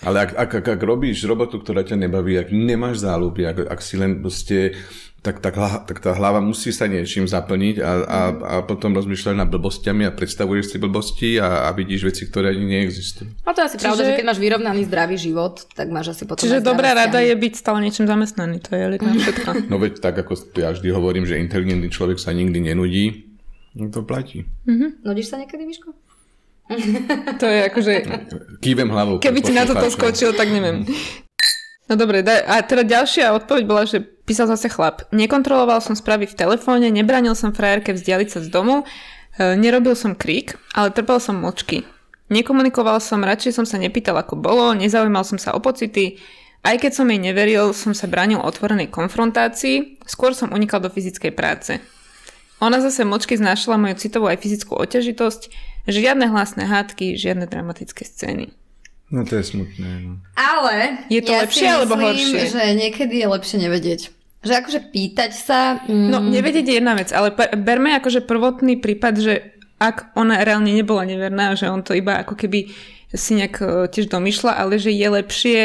Ale 0.00 0.16
ak, 0.24 0.30
ak, 0.32 0.50
ak, 0.64 0.66
ak 0.76 0.80
robíš 0.80 1.28
robotu, 1.28 1.60
ktorá 1.60 1.84
ťa 1.84 2.00
nebaví, 2.00 2.40
ak 2.40 2.48
nemáš 2.48 3.04
záľuby, 3.04 3.52
ak, 3.52 3.56
ak 3.68 3.80
si 3.84 4.00
len 4.00 4.24
proste 4.24 4.72
tak, 5.20 5.44
tak, 5.44 5.54
tak 5.84 5.96
tá 6.00 6.16
hlava 6.16 6.40
musí 6.40 6.72
sa 6.72 6.88
niečím 6.88 7.28
zaplniť 7.28 7.76
a, 7.84 7.90
a, 7.92 8.20
a 8.40 8.54
potom 8.64 8.96
rozmýšľať 8.96 9.36
nad 9.36 9.52
blbostiami 9.52 10.08
a 10.08 10.16
predstavuješ 10.16 10.72
si 10.72 10.76
blbosti 10.80 11.30
a, 11.36 11.68
a 11.68 11.76
vidíš 11.76 12.08
veci, 12.08 12.24
ktoré 12.24 12.56
ani 12.56 12.64
neexistujú. 12.64 13.28
A 13.44 13.52
to 13.52 13.60
je 13.60 13.66
asi 13.68 13.76
Čiže... 13.76 13.84
pravda, 13.84 14.02
že 14.08 14.12
keď 14.16 14.26
máš 14.32 14.40
vyrovnaný 14.40 14.80
zdravý 14.88 15.16
život, 15.20 15.60
tak 15.76 15.92
máš 15.92 16.16
asi 16.16 16.24
potom 16.24 16.40
Čiže 16.40 16.64
dobrá 16.64 16.96
rada 16.96 17.20
je 17.20 17.36
byť 17.36 17.52
stále 17.52 17.84
niečím 17.84 18.08
zamestnaný, 18.08 18.64
to 18.64 18.72
je 18.72 18.84
na 18.96 19.12
všetko. 19.12 19.48
No 19.68 19.76
veď 19.76 19.92
tak, 20.00 20.16
ako 20.24 20.32
ja 20.56 20.72
vždy 20.72 20.88
hovorím, 20.88 21.28
že 21.28 21.36
inteligentný 21.36 21.92
človek 21.92 22.16
sa 22.16 22.32
nikdy 22.32 22.72
nenudí, 22.72 23.28
no 23.76 23.92
to 23.92 24.00
platí. 24.08 24.48
Mm-hmm. 24.64 25.04
Nudíš 25.04 25.28
sa 25.28 25.36
niekedy, 25.36 25.68
Miško? 25.68 25.92
to 27.40 27.44
je 27.44 27.60
akože... 27.68 27.92
Kývem 28.62 28.88
hlavou. 28.88 29.20
Keby 29.20 29.40
ti 29.44 29.52
na 29.52 29.68
toto 29.68 29.90
skočil, 29.92 30.32
tak 30.32 30.48
neviem. 30.48 30.86
No 31.90 31.98
dobre, 31.98 32.22
a 32.22 32.62
teda 32.62 32.86
ďalšia 32.86 33.34
odpoveď 33.34 33.64
bola, 33.66 33.82
že 33.82 33.98
písal 33.98 34.46
zase 34.46 34.70
chlap. 34.70 35.10
Nekontroloval 35.10 35.82
som 35.82 35.98
správy 35.98 36.30
v 36.30 36.38
telefóne, 36.38 36.86
nebranil 36.86 37.34
som 37.34 37.50
frajerke 37.50 37.90
vzdialiť 37.90 38.28
sa 38.30 38.38
z 38.46 38.48
domu, 38.48 38.86
e, 39.34 39.58
nerobil 39.58 39.98
som 39.98 40.14
krík, 40.14 40.54
ale 40.70 40.94
trpel 40.94 41.18
som 41.18 41.42
močky. 41.42 41.82
Nekomunikoval 42.30 43.02
som, 43.02 43.26
radšej 43.26 43.58
som 43.58 43.66
sa 43.66 43.74
nepýtal, 43.74 44.14
ako 44.14 44.38
bolo, 44.38 44.70
nezaujímal 44.78 45.26
som 45.26 45.34
sa 45.34 45.50
o 45.50 45.58
pocity, 45.58 46.22
aj 46.62 46.78
keď 46.78 46.92
som 46.94 47.10
jej 47.10 47.18
neveril, 47.18 47.74
som 47.74 47.90
sa 47.90 48.06
bránil 48.06 48.38
otvorenej 48.38 48.86
konfrontácii, 48.94 49.98
skôr 50.06 50.30
som 50.30 50.54
unikal 50.54 50.78
do 50.78 50.94
fyzickej 50.94 51.34
práce. 51.34 51.82
Ona 52.62 52.78
zase 52.78 53.02
močky 53.02 53.34
znášala 53.34 53.82
moju 53.82 53.98
citovú 53.98 54.30
aj 54.30 54.38
fyzickú 54.38 54.78
oťažitosť, 54.78 55.42
žiadne 55.90 56.30
hlasné 56.30 56.70
hádky, 56.70 57.18
žiadne 57.18 57.50
dramatické 57.50 58.06
scény. 58.06 58.54
No 59.10 59.26
to 59.26 59.42
je 59.42 59.44
smutné. 59.44 59.90
No. 60.06 60.22
Ale 60.38 61.02
je 61.10 61.20
to 61.26 61.34
ja 61.34 61.42
lepšie 61.42 61.66
myslím, 61.66 61.78
alebo 61.82 61.94
horšie? 61.98 62.40
že 62.46 62.62
niekedy 62.78 63.14
je 63.18 63.26
lepšie 63.26 63.58
nevedieť. 63.58 64.00
Že 64.40 64.52
akože 64.62 64.80
pýtať 64.94 65.30
sa... 65.34 65.82
Mm... 65.90 66.08
No 66.14 66.18
nevedieť 66.22 66.64
je 66.70 66.74
jedna 66.78 66.94
vec, 66.94 67.10
ale 67.10 67.34
berme 67.58 67.92
akože 67.98 68.22
prvotný 68.22 68.78
prípad, 68.78 69.14
že 69.18 69.34
ak 69.82 70.14
ona 70.14 70.46
reálne 70.46 70.70
nebola 70.70 71.02
neverná, 71.02 71.58
že 71.58 71.66
on 71.66 71.82
to 71.82 71.96
iba 71.98 72.22
ako 72.22 72.38
keby 72.38 72.70
si 73.10 73.34
nejak 73.34 73.56
e, 73.58 73.66
tiež 73.90 74.06
domýšľa, 74.06 74.52
ale 74.54 74.78
že 74.78 74.94
je 74.94 75.08
lepšie 75.10 75.60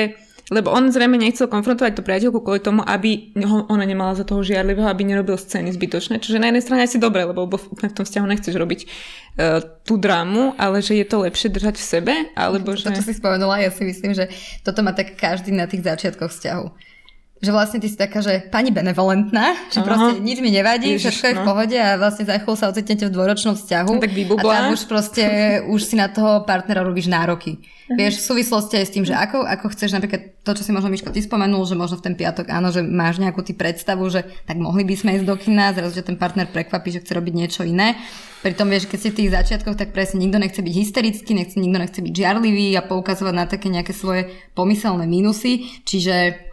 lebo 0.53 0.69
on 0.69 0.93
zrejme 0.93 1.17
nechcel 1.17 1.49
konfrontovať 1.49 1.97
tú 1.97 2.01
priateľku 2.05 2.45
kvôli 2.45 2.61
tomu, 2.61 2.85
aby 2.85 3.33
ho, 3.41 3.65
ona 3.65 3.81
nemala 3.81 4.13
za 4.13 4.21
toho 4.21 4.45
žiarlivého, 4.45 4.85
aby 4.85 5.01
nerobil 5.01 5.41
scény 5.41 5.73
zbytočné. 5.73 6.21
Čiže 6.21 6.37
na 6.37 6.53
jednej 6.53 6.61
strane 6.61 6.85
asi 6.85 7.01
dobre, 7.01 7.25
lebo 7.25 7.49
v 7.49 7.81
tom 7.93 8.05
vzťahu 8.05 8.25
nechceš 8.29 8.53
robiť 8.53 8.79
uh, 8.85 9.61
tú 9.81 9.97
drámu, 9.97 10.53
ale 10.61 10.85
že 10.85 11.01
je 11.01 11.05
to 11.09 11.25
lepšie 11.25 11.49
držať 11.49 11.75
v 11.81 11.85
sebe, 11.85 12.13
alebo 12.37 12.77
že... 12.77 12.85
To, 12.85 12.93
čo 12.93 13.09
si 13.09 13.17
spomenula, 13.17 13.65
ja 13.65 13.73
si 13.73 13.81
myslím, 13.89 14.13
že 14.13 14.29
toto 14.61 14.85
má 14.85 14.93
tak 14.93 15.17
každý 15.17 15.49
na 15.49 15.65
tých 15.65 15.81
začiatkoch 15.81 16.29
vzťahu 16.29 16.94
že 17.43 17.51
vlastne 17.51 17.83
ty 17.83 17.91
si 17.91 17.99
taká, 17.99 18.23
že 18.23 18.47
pani 18.47 18.71
benevolentná, 18.71 19.67
že 19.67 19.83
Aha. 19.83 19.87
proste 19.87 20.23
nič 20.23 20.39
mi 20.39 20.55
nevadí, 20.55 20.95
Ježiš, 20.95 21.19
všetko 21.19 21.27
je 21.27 21.35
no. 21.35 21.41
v 21.43 21.47
pohode 21.51 21.77
a 21.77 21.89
vlastne 21.99 22.23
za 22.23 22.35
chvíľu 22.39 22.55
sa 22.55 22.71
ocitnete 22.71 23.03
v 23.05 23.11
dvoročnom 23.11 23.55
vzťahu. 23.59 23.91
No, 23.91 23.99
tak 23.99 24.11
a 24.15 24.43
tam 24.43 24.65
už 24.71 24.81
proste, 24.87 25.23
už 25.73 25.81
si 25.83 25.95
na 25.99 26.07
toho 26.07 26.47
partnera 26.47 26.81
robíš 26.81 27.11
nároky. 27.11 27.59
Uh-huh. 27.59 27.99
Vieš, 27.99 28.23
v 28.23 28.27
súvislosti 28.33 28.79
aj 28.79 28.85
s 28.87 28.93
tým, 28.95 29.03
že 29.03 29.13
ako, 29.13 29.43
ako 29.43 29.65
chceš 29.75 29.93
napríklad 29.93 30.41
to, 30.47 30.51
čo 30.55 30.63
si 30.63 30.71
možno 30.71 30.87
Miško 30.87 31.11
ty 31.11 31.19
spomenul, 31.19 31.67
že 31.67 31.75
možno 31.75 31.99
v 31.99 32.05
ten 32.07 32.15
piatok 32.15 32.49
áno, 32.49 32.71
že 32.71 32.81
máš 32.81 33.19
nejakú 33.19 33.43
ty 33.43 33.51
predstavu, 33.51 34.07
že 34.07 34.23
tak 34.47 34.55
mohli 34.55 34.87
by 34.87 34.95
sme 34.95 35.19
ísť 35.19 35.27
do 35.27 35.35
kina, 35.35 35.75
zrazu, 35.75 36.01
že 36.01 36.07
ten 36.07 36.15
partner 36.15 36.47
prekvapí, 36.47 36.89
že 36.89 37.03
chce 37.03 37.13
robiť 37.13 37.33
niečo 37.35 37.61
iné. 37.67 37.99
Pritom 38.41 38.69
vieš, 38.69 38.87
keď 38.87 38.99
si 39.01 39.09
v 39.11 39.17
tých 39.21 39.33
začiatkoch, 39.33 39.75
tak 39.75 39.89
presne 39.91 40.21
nikto 40.21 40.37
nechce 40.37 40.61
byť 40.61 40.73
hysterický, 40.73 41.33
nechce, 41.33 41.57
nikto 41.57 41.77
nechce 41.81 41.99
byť 41.99 42.13
žiarlivý 42.13 42.77
a 42.77 42.85
poukazovať 42.85 43.33
na 43.33 43.45
také 43.49 43.73
nejaké 43.73 43.89
svoje 43.89 44.29
pomyselné 44.53 45.09
minusy. 45.09 45.65
Čiže 45.81 46.45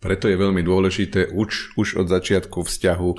preto 0.00 0.32
je 0.32 0.36
veľmi 0.40 0.64
dôležité 0.64 1.28
už, 1.28 1.76
už 1.76 2.00
od 2.00 2.08
začiatku 2.08 2.64
vzťahu 2.64 3.10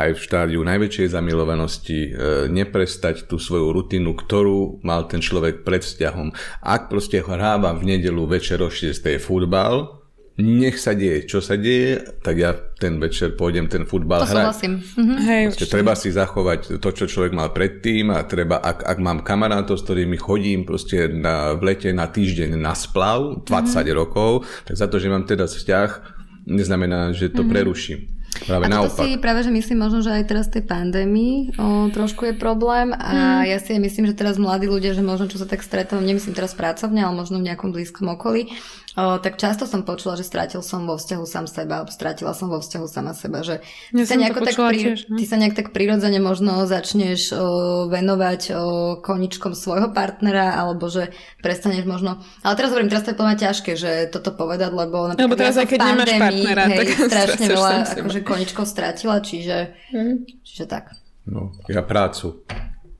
aj 0.00 0.10
v 0.16 0.20
štádiu 0.24 0.64
najväčšej 0.64 1.12
zamilovanosti 1.12 1.98
e, 2.00 2.10
neprestať 2.48 3.28
tú 3.28 3.36
svoju 3.36 3.76
rutinu, 3.76 4.16
ktorú 4.16 4.80
mal 4.80 5.04
ten 5.04 5.20
človek 5.20 5.68
pred 5.68 5.84
vzťahom. 5.84 6.32
Ak 6.64 6.88
proste 6.88 7.20
hráva 7.20 7.76
v 7.76 7.92
nedelu 7.92 8.24
večer 8.24 8.64
o 8.64 8.72
6. 8.72 9.04
futbal, 9.20 10.00
nech 10.40 10.80
sa 10.80 10.96
deje, 10.96 11.28
čo 11.28 11.44
sa 11.44 11.60
deje, 11.60 12.00
tak 12.24 12.40
ja 12.40 12.56
ten 12.56 12.96
večer 12.96 13.36
pôjdem 13.36 13.68
ten 13.68 13.84
futbal 13.84 14.24
to 14.24 14.32
hrať. 14.32 14.64
Mhm. 14.96 15.14
Hej, 15.20 15.42
treba 15.68 15.92
si 15.92 16.08
zachovať 16.08 16.80
to, 16.80 16.88
čo 16.96 17.04
človek 17.04 17.36
mal 17.36 17.52
predtým 17.52 18.08
a 18.08 18.24
treba, 18.24 18.56
ak, 18.56 18.80
ak 18.88 18.98
mám 19.04 19.20
kamarátov, 19.20 19.76
s 19.76 19.84
ktorými 19.84 20.16
chodím 20.16 20.64
proste 20.64 21.12
na, 21.12 21.52
v 21.52 21.76
lete 21.76 21.92
na 21.92 22.08
týždeň 22.08 22.56
na 22.56 22.72
splav, 22.72 23.44
20 23.44 23.52
mm-hmm. 23.52 23.92
rokov, 23.92 24.48
tak 24.64 24.80
za 24.80 24.88
to, 24.88 24.96
že 24.96 25.12
mám 25.12 25.28
teraz 25.28 25.52
vzťah, 25.52 26.19
neznamená, 26.50 27.14
že 27.14 27.30
to 27.30 27.46
mm-hmm. 27.46 27.52
preruším. 27.54 28.00
Práve 28.46 28.62
a 28.66 28.68
naopak. 28.70 29.04
si 29.04 29.18
práve, 29.18 29.42
že 29.42 29.50
myslím 29.50 29.90
možno, 29.90 30.06
že 30.06 30.14
aj 30.14 30.24
teraz 30.30 30.46
tej 30.46 30.62
pandémii 30.62 31.58
o, 31.58 31.90
trošku 31.90 32.30
je 32.30 32.34
problém 32.38 32.94
a 32.94 33.42
mm. 33.42 33.50
ja 33.50 33.58
si 33.58 33.74
myslím, 33.74 34.06
že 34.06 34.14
teraz 34.14 34.38
mladí 34.38 34.70
ľudia, 34.70 34.94
že 34.94 35.02
možno 35.02 35.26
čo 35.26 35.42
sa 35.42 35.50
tak 35.50 35.66
stretávam, 35.66 36.06
nemyslím 36.06 36.38
teraz 36.38 36.54
pracovne, 36.54 37.02
ale 37.02 37.10
možno 37.10 37.42
v 37.42 37.50
nejakom 37.50 37.74
blízkom 37.74 38.06
okolí, 38.06 38.54
O, 38.98 39.22
tak 39.22 39.38
často 39.38 39.70
som 39.70 39.86
počula, 39.86 40.18
že 40.18 40.26
strátil 40.26 40.66
som 40.66 40.82
vo 40.82 40.98
vzťahu 40.98 41.22
sám 41.22 41.46
seba, 41.46 41.78
alebo 41.78 41.94
strátila 41.94 42.34
som 42.34 42.50
vo 42.50 42.58
vzťahu 42.58 42.86
sama 42.90 43.14
seba, 43.14 43.46
že 43.46 43.62
ja 43.94 44.02
ty, 44.02 44.10
sa 44.10 44.18
nejako 44.18 44.42
tak 44.42 44.58
pri, 44.58 44.78
tiež, 44.82 44.98
no? 45.06 45.14
ty 45.14 45.24
sa 45.30 45.36
nejak 45.38 45.54
tak 45.54 45.70
prirodzene 45.70 46.18
možno 46.18 46.66
začneš 46.66 47.30
o, 47.30 47.86
venovať 47.86 48.42
o, 48.50 48.54
koničkom 48.98 49.54
svojho 49.54 49.94
partnera, 49.94 50.58
alebo 50.58 50.90
že 50.90 51.14
prestaneš 51.38 51.86
možno... 51.86 52.18
Ale 52.42 52.58
teraz 52.58 52.74
hovorím, 52.74 52.90
teraz 52.90 53.06
to 53.06 53.14
je 53.14 53.20
plná 53.22 53.34
ťažké, 53.38 53.72
že 53.78 54.10
toto 54.10 54.34
povedať, 54.34 54.74
lebo 54.74 55.14
napríklad 55.14 55.22
lebo 55.22 55.38
teraz, 55.38 55.54
ja 55.54 55.70
keď 55.70 55.80
pandémii, 55.86 56.18
partnera, 56.18 56.64
hej, 56.66 56.78
tak 56.82 56.88
strašne 57.14 57.46
veľa 57.46 57.70
akože 57.94 58.20
koničkov 58.26 58.64
strátila, 58.66 59.22
čiže, 59.22 59.78
mm. 59.94 60.42
čiže 60.42 60.64
tak. 60.66 60.98
No, 61.30 61.54
ja 61.70 61.86
prácu. 61.86 62.42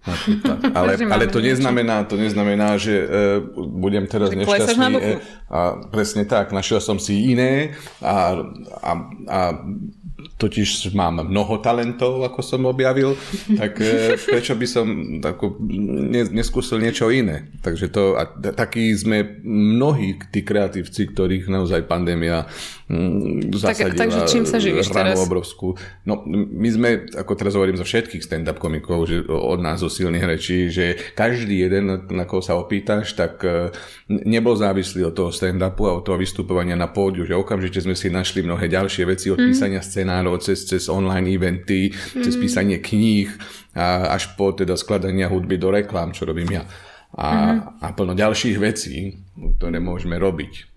Ale, 0.80 0.96
ale 0.96 1.24
to 1.28 1.44
neznamená, 1.44 2.08
to 2.08 2.16
neznamená, 2.16 2.80
že 2.80 3.04
uh, 3.04 3.44
budem 3.68 4.08
teraz 4.08 4.32
nešťastný. 4.32 4.96
Uh, 4.96 5.20
a 5.52 5.58
presne 5.92 6.24
tak, 6.24 6.56
našiel 6.56 6.80
som 6.80 6.96
si 6.96 7.36
iné 7.36 7.76
a, 8.00 8.40
a, 8.80 8.92
a 9.28 9.40
totiž 10.40 10.96
mám 10.96 11.20
mnoho 11.20 11.60
talentov, 11.60 12.24
ako 12.24 12.40
som 12.40 12.64
objavil, 12.64 13.12
tak 13.60 13.76
e, 13.84 14.16
prečo 14.16 14.56
by 14.56 14.66
som 14.66 14.86
ako, 15.20 15.60
ne, 15.60 16.24
neskúsil 16.32 16.80
niečo 16.80 17.12
iné. 17.12 17.52
Takže 17.60 17.92
to, 17.92 18.16
a 18.16 18.24
takí 18.56 18.88
sme 18.96 19.44
mnohí 19.44 20.16
tí 20.32 20.40
kreatívci, 20.40 21.12
ktorých 21.12 21.52
naozaj 21.52 21.84
pandémia 21.84 22.48
mm, 22.88 23.52
zasadila. 23.52 23.92
Tak, 23.92 24.00
takže 24.00 24.20
čím 24.32 24.44
sa 24.48 24.56
živíš 24.56 24.88
teraz? 24.88 25.20
obrovskú. 25.20 25.76
No, 26.08 26.24
my 26.32 26.68
sme, 26.72 26.88
ako 27.12 27.32
teraz 27.36 27.52
hovorím 27.52 27.76
zo 27.76 27.84
všetkých 27.84 28.24
stand-up 28.24 28.56
komikov, 28.56 29.04
že 29.12 29.20
od 29.28 29.60
nás 29.60 29.84
zo 29.84 29.92
silných 29.92 30.24
rečí, 30.24 30.72
že 30.72 30.96
každý 31.12 31.68
jeden, 31.68 32.08
na 32.08 32.24
koho 32.24 32.40
sa 32.40 32.56
opýtaš, 32.56 33.12
tak 33.12 33.44
e, 33.44 33.68
nebol 34.08 34.56
závislý 34.56 35.12
od 35.12 35.14
toho 35.14 35.30
stand-upu 35.34 35.84
a 35.84 36.00
od 36.00 36.02
toho 36.06 36.16
vystupovania 36.16 36.78
na 36.78 36.88
pódiu, 36.88 37.28
že 37.28 37.36
okamžite 37.36 37.84
sme 37.84 37.92
si 37.92 38.08
našli 38.08 38.40
mnohé 38.40 38.70
ďalšie 38.70 39.04
veci 39.04 39.28
od 39.28 39.36
mm. 39.36 39.46
písania 39.50 39.82
scenárov 39.84 40.29
scenárov, 40.30 40.42
cez, 40.42 40.58
cez 40.66 40.82
online 40.88 41.26
eventy, 41.34 41.90
mm. 41.90 42.22
cez 42.22 42.34
písanie 42.38 42.78
kníh 42.78 43.30
a 43.74 44.14
až 44.14 44.34
po 44.38 44.54
teda 44.54 44.78
skladania 44.78 45.26
hudby 45.30 45.58
do 45.58 45.70
reklám, 45.70 46.14
čo 46.14 46.26
robím 46.26 46.50
ja. 46.50 46.64
A, 47.10 47.26
mm-hmm. 47.26 47.82
a 47.82 47.86
plno 47.90 48.14
ďalších 48.14 48.56
vecí, 48.62 49.18
ktoré 49.58 49.82
môžeme 49.82 50.14
robiť 50.14 50.69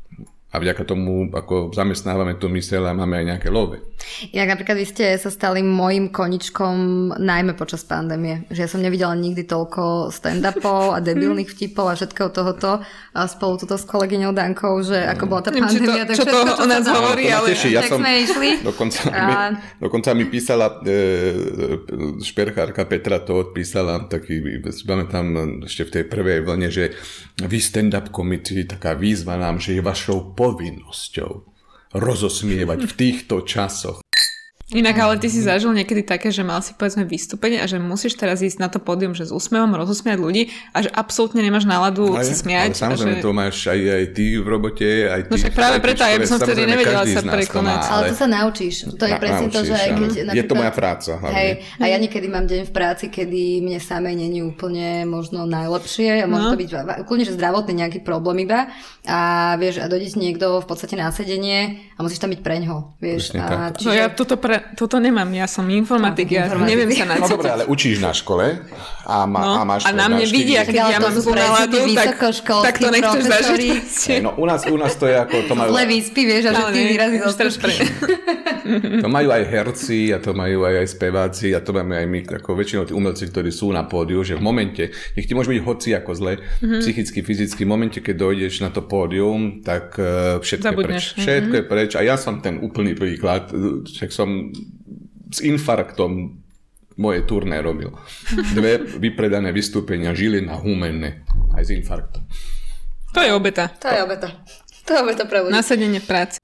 a 0.53 0.61
vďaka 0.61 0.85
tomu 0.85 1.33
ako 1.33 1.73
zamestnávame 1.73 2.37
tú 2.37 2.45
myseľ 2.45 2.93
a 2.93 2.97
máme 2.97 3.17
aj 3.17 3.25
nejaké 3.25 3.49
love. 3.49 3.81
Jak 4.29 4.45
napríklad 4.45 4.77
vy 4.77 4.85
ste 4.85 5.05
sa 5.17 5.33
stali 5.33 5.65
môjim 5.65 6.13
koničkom 6.13 7.09
najmä 7.17 7.57
počas 7.57 7.81
pandémie. 7.81 8.45
Že 8.53 8.59
ja 8.61 8.69
som 8.69 8.85
nevidela 8.85 9.17
nikdy 9.17 9.49
toľko 9.49 10.13
stand-upov 10.13 10.93
a 10.93 11.01
debilných 11.01 11.49
vtipov 11.49 11.89
a 11.89 11.97
všetkého 11.97 12.29
tohoto 12.29 12.85
a 12.85 13.19
spolu 13.25 13.57
tuto 13.57 13.81
s 13.81 13.85
kolegyňou 13.89 14.29
Dankou, 14.29 14.77
že 14.85 15.01
ako 15.01 15.23
bola 15.25 15.41
tá 15.41 15.49
pandémia, 15.49 16.05
tak 16.05 16.21
čo 16.21 16.29
všetko, 16.29 16.45
to 16.45 16.53
o 16.61 16.67
nás 16.69 16.85
hovorí, 16.85 17.25
ale 17.33 17.47
teší, 17.49 17.69
ja 17.73 17.81
som, 17.89 17.97
sme 17.97 18.11
išli. 18.21 18.49
Dokonca, 18.61 18.99
a... 19.09 19.25
mi, 19.25 19.35
dokonca 19.81 20.09
mi 20.13 20.25
písala 20.29 20.67
e, 20.85 20.97
šperchárka 22.21 22.85
Petra 22.85 23.25
to 23.25 23.41
odpísala, 23.41 24.05
taký, 24.05 24.61
tam 25.09 25.25
ešte 25.65 25.89
v 25.89 25.93
tej 25.97 26.03
prvej 26.05 26.45
vlne, 26.45 26.69
že 26.69 26.93
vy 27.41 27.57
stand-up 27.57 28.13
komici, 28.13 28.69
taká 28.69 28.93
výzva 28.93 29.39
nám, 29.41 29.57
že 29.57 29.73
je 29.73 29.81
vašou 29.81 30.35
povinnosťou 30.43 31.31
rozosmievať 31.95 32.79
v 32.83 32.93
týchto 32.99 33.47
časoch. 33.47 34.02
Inak, 34.73 34.95
ale 34.95 35.15
ty 35.15 35.27
si 35.27 35.39
zažil 35.39 35.69
niekedy 35.71 36.01
také, 36.01 36.27
že 36.27 36.41
mal 36.41 36.59
si 36.59 36.73
povedzme 36.73 37.03
vystúpenie 37.03 37.57
a 37.57 37.65
že 37.65 37.77
musíš 37.77 38.13
teraz 38.13 38.39
ísť 38.39 38.57
na 38.57 38.67
to 38.67 38.77
pódium, 38.77 39.11
že 39.11 39.23
s 39.23 39.31
úsmevom 39.31 39.69
rozosmiať 39.71 40.17
ľudí 40.17 40.43
a 40.69 40.81
že 40.81 40.89
absolútne 40.89 41.39
nemáš 41.39 41.63
náladu 41.63 42.11
Ale, 42.11 42.23
sa 42.23 42.33
smiať. 42.33 42.73
ale 42.73 42.81
samozrejme, 42.83 43.15
že... 43.15 43.21
to 43.21 43.31
máš 43.31 43.55
aj, 43.63 43.79
aj 43.79 44.05
ty 44.11 44.25
v 44.33 44.45
robote, 44.45 44.89
aj 45.05 45.21
ty. 45.23 45.29
No 45.29 45.37
však 45.37 45.53
práve 45.53 45.75
aj 45.75 45.83
preto, 45.83 46.01
ja 46.03 46.17
by 46.17 46.25
som 46.25 46.37
vtedy 46.37 46.61
nevedela 46.63 47.03
sa 47.03 47.21
prekonať. 47.21 47.79
má, 47.79 47.91
Ale 47.91 48.03
to 48.09 48.15
sa 48.15 48.27
naučíš. 48.27 48.75
To 48.91 49.03
je 49.03 49.13
Na- 49.13 49.21
presne 49.21 49.45
to, 49.47 49.59
že 49.61 49.73
aj 49.73 49.89
naučíš, 49.89 49.93
keď... 49.93 50.09
áno. 50.09 50.09
Je 50.09 50.17
to 50.17 50.25
napríklad- 50.25 50.57
moja 50.57 50.71
práca 50.73 51.11
hlavne. 51.13 51.35
Hej, 51.35 51.49
a 51.75 51.85
ja 51.85 51.97
niekedy 51.97 52.27
mám 52.27 52.45
deň 52.45 52.61
v 52.63 52.71
práci, 52.71 53.05
kedy 53.07 53.41
mne 53.59 53.77
samej 53.77 54.15
není 54.15 54.39
úplne 54.41 54.87
možno 55.05 55.45
najlepšie 55.45 56.19
a 56.19 56.25
môže 56.25 56.41
No. 56.41 56.51
to 56.51 56.59
byť 56.59 56.69
kľudne, 57.03 57.25
že 57.25 57.35
zdravotný 57.35 57.73
nejaký 57.77 57.99
problém 58.01 58.41
iba 58.41 58.71
a 59.03 59.19
vieš, 59.55 59.77
a 59.77 59.85
dojde 59.85 60.15
niekto 60.15 60.57
v 60.57 60.65
podstate 60.65 60.95
na 60.95 61.07
sedenie 61.09 61.77
a 61.93 62.01
musíš 62.01 62.17
tam 62.17 62.31
byť 62.31 62.39
preňho, 62.39 62.95
vieš. 62.97 63.35
A 63.35 63.69
tak. 63.69 63.79
No 63.79 63.91
ja 63.91 64.07
toto, 64.07 64.35
pre, 64.35 64.62
toto 64.73 64.97
nemám, 64.97 65.27
ja 65.29 65.45
som 65.45 65.63
informatik, 65.65 66.27
ja 66.29 66.47
Informatik. 66.47 66.69
neviem 66.69 66.89
sa 66.89 67.03
No 67.03 67.11
nacítiť. 67.13 67.31
dobre, 67.31 67.49
ale 67.49 67.63
učíš 67.65 67.97
na 67.97 68.11
škole 68.11 68.45
a, 69.03 69.15
má, 69.23 69.39
No, 69.39 69.51
a 69.55 69.63
máš 69.63 69.81
a 69.83 69.91
na 69.91 70.05
mne 70.05 70.23
prednášky, 70.23 70.33
vidia, 70.33 70.61
keď 70.63 70.75
ja 70.89 70.97
mám 70.97 71.13
zlú 71.13 71.31
náladu, 71.33 71.79
tak, 71.93 72.09
tak 72.63 72.75
to 72.75 72.87
nechceš 72.89 73.23
zažiť. 73.25 73.73
No 74.19 74.31
u 74.33 74.45
nás, 74.45 74.63
u 74.65 74.75
nás 74.75 74.93
to 74.93 75.05
je 75.05 75.15
ako, 75.15 75.35
to 75.43 75.53
majú, 75.53 75.69
Zle 75.69 75.83
výspy, 75.85 76.21
vieš, 76.23 76.43
a 76.45 76.51
že 76.51 76.63
ty 76.69 76.81
výrazy 76.85 77.17
to 79.03 79.07
majú 79.07 79.29
aj 79.29 79.43
herci 79.43 79.99
a 80.09 80.17
to 80.17 80.31
majú 80.31 80.63
aj, 80.63 80.75
aj 80.77 80.87
speváci 80.89 81.47
a 81.51 81.59
to 81.59 81.71
máme 81.71 81.95
aj 81.95 82.05
my, 82.05 82.19
ako 82.33 82.49
väčšinou 82.53 82.83
tí 82.85 82.93
umelci, 82.93 83.27
ktorí 83.27 83.49
sú 83.49 83.69
na 83.69 83.83
pódiu, 83.83 84.21
že 84.21 84.35
v 84.35 84.41
momente, 84.41 84.83
nech 85.13 85.25
ti 85.25 85.33
môže 85.33 85.49
byť 85.49 85.61
hoci 85.61 85.89
ako 85.93 86.11
zle, 86.13 86.33
Mhm. 86.55 86.79
psychicky, 86.79 87.19
fyzicky, 87.19 87.61
v 87.61 87.69
momente, 87.69 87.97
keď 87.99 88.15
dojdeš 88.15 88.61
na 88.61 88.69
to 88.69 88.81
pódium, 88.81 89.59
tak 89.59 89.97
uh, 89.97 90.39
všetko 90.39 90.63
Zabudneš. 90.65 91.03
je 91.03 91.13
preč. 91.13 91.19
Všetko 91.19 91.53
je 91.53 91.63
preč 91.65 91.91
a 91.93 92.01
ja 92.01 92.15
som 92.15 92.39
ten 92.39 92.57
úplný 92.57 92.93
príklad, 92.93 93.51
však 93.83 94.09
som 94.09 94.52
s 95.33 95.39
infarktom 95.41 96.43
moje 96.97 97.25
turné 97.25 97.57
robil. 97.61 97.89
Dve 98.53 98.77
vypredané 99.01 99.49
vystúpenia, 99.49 100.13
Žilina, 100.13 100.61
Humenné, 100.61 101.25
aj 101.57 101.63
s 101.65 101.69
infarktom. 101.73 102.21
To 103.13 103.19
je 103.21 103.33
obeta. 103.33 103.69
To 103.81 103.89
je 103.89 103.99
obeta. 104.01 104.29
To 104.85 104.89
je 104.93 104.99
obeta 105.01 105.23
pre 105.25 105.41
ľudí. 105.45 105.53
Nasadenie 105.53 106.01
v 106.01 106.07
práci. 106.09 106.37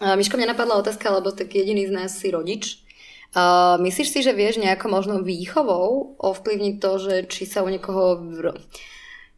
Uh, 0.00 0.16
Miško, 0.16 0.40
mňa 0.40 0.56
napadla 0.56 0.80
otázka, 0.80 1.12
lebo 1.12 1.28
tak 1.28 1.52
jediný 1.52 1.84
z 1.84 1.92
nás 1.92 2.16
si 2.16 2.32
rodič. 2.32 2.80
Uh, 3.36 3.76
myslíš 3.84 4.08
si, 4.10 4.20
že 4.24 4.32
vieš 4.32 4.58
nejako 4.58 4.90
možno 4.90 5.14
výchovou 5.20 6.16
ovplyvniť 6.18 6.74
to, 6.80 6.90
že 6.98 7.14
či 7.28 7.44
sa 7.44 7.60
u 7.60 7.68
niekoho... 7.68 8.16
V... 8.16 8.32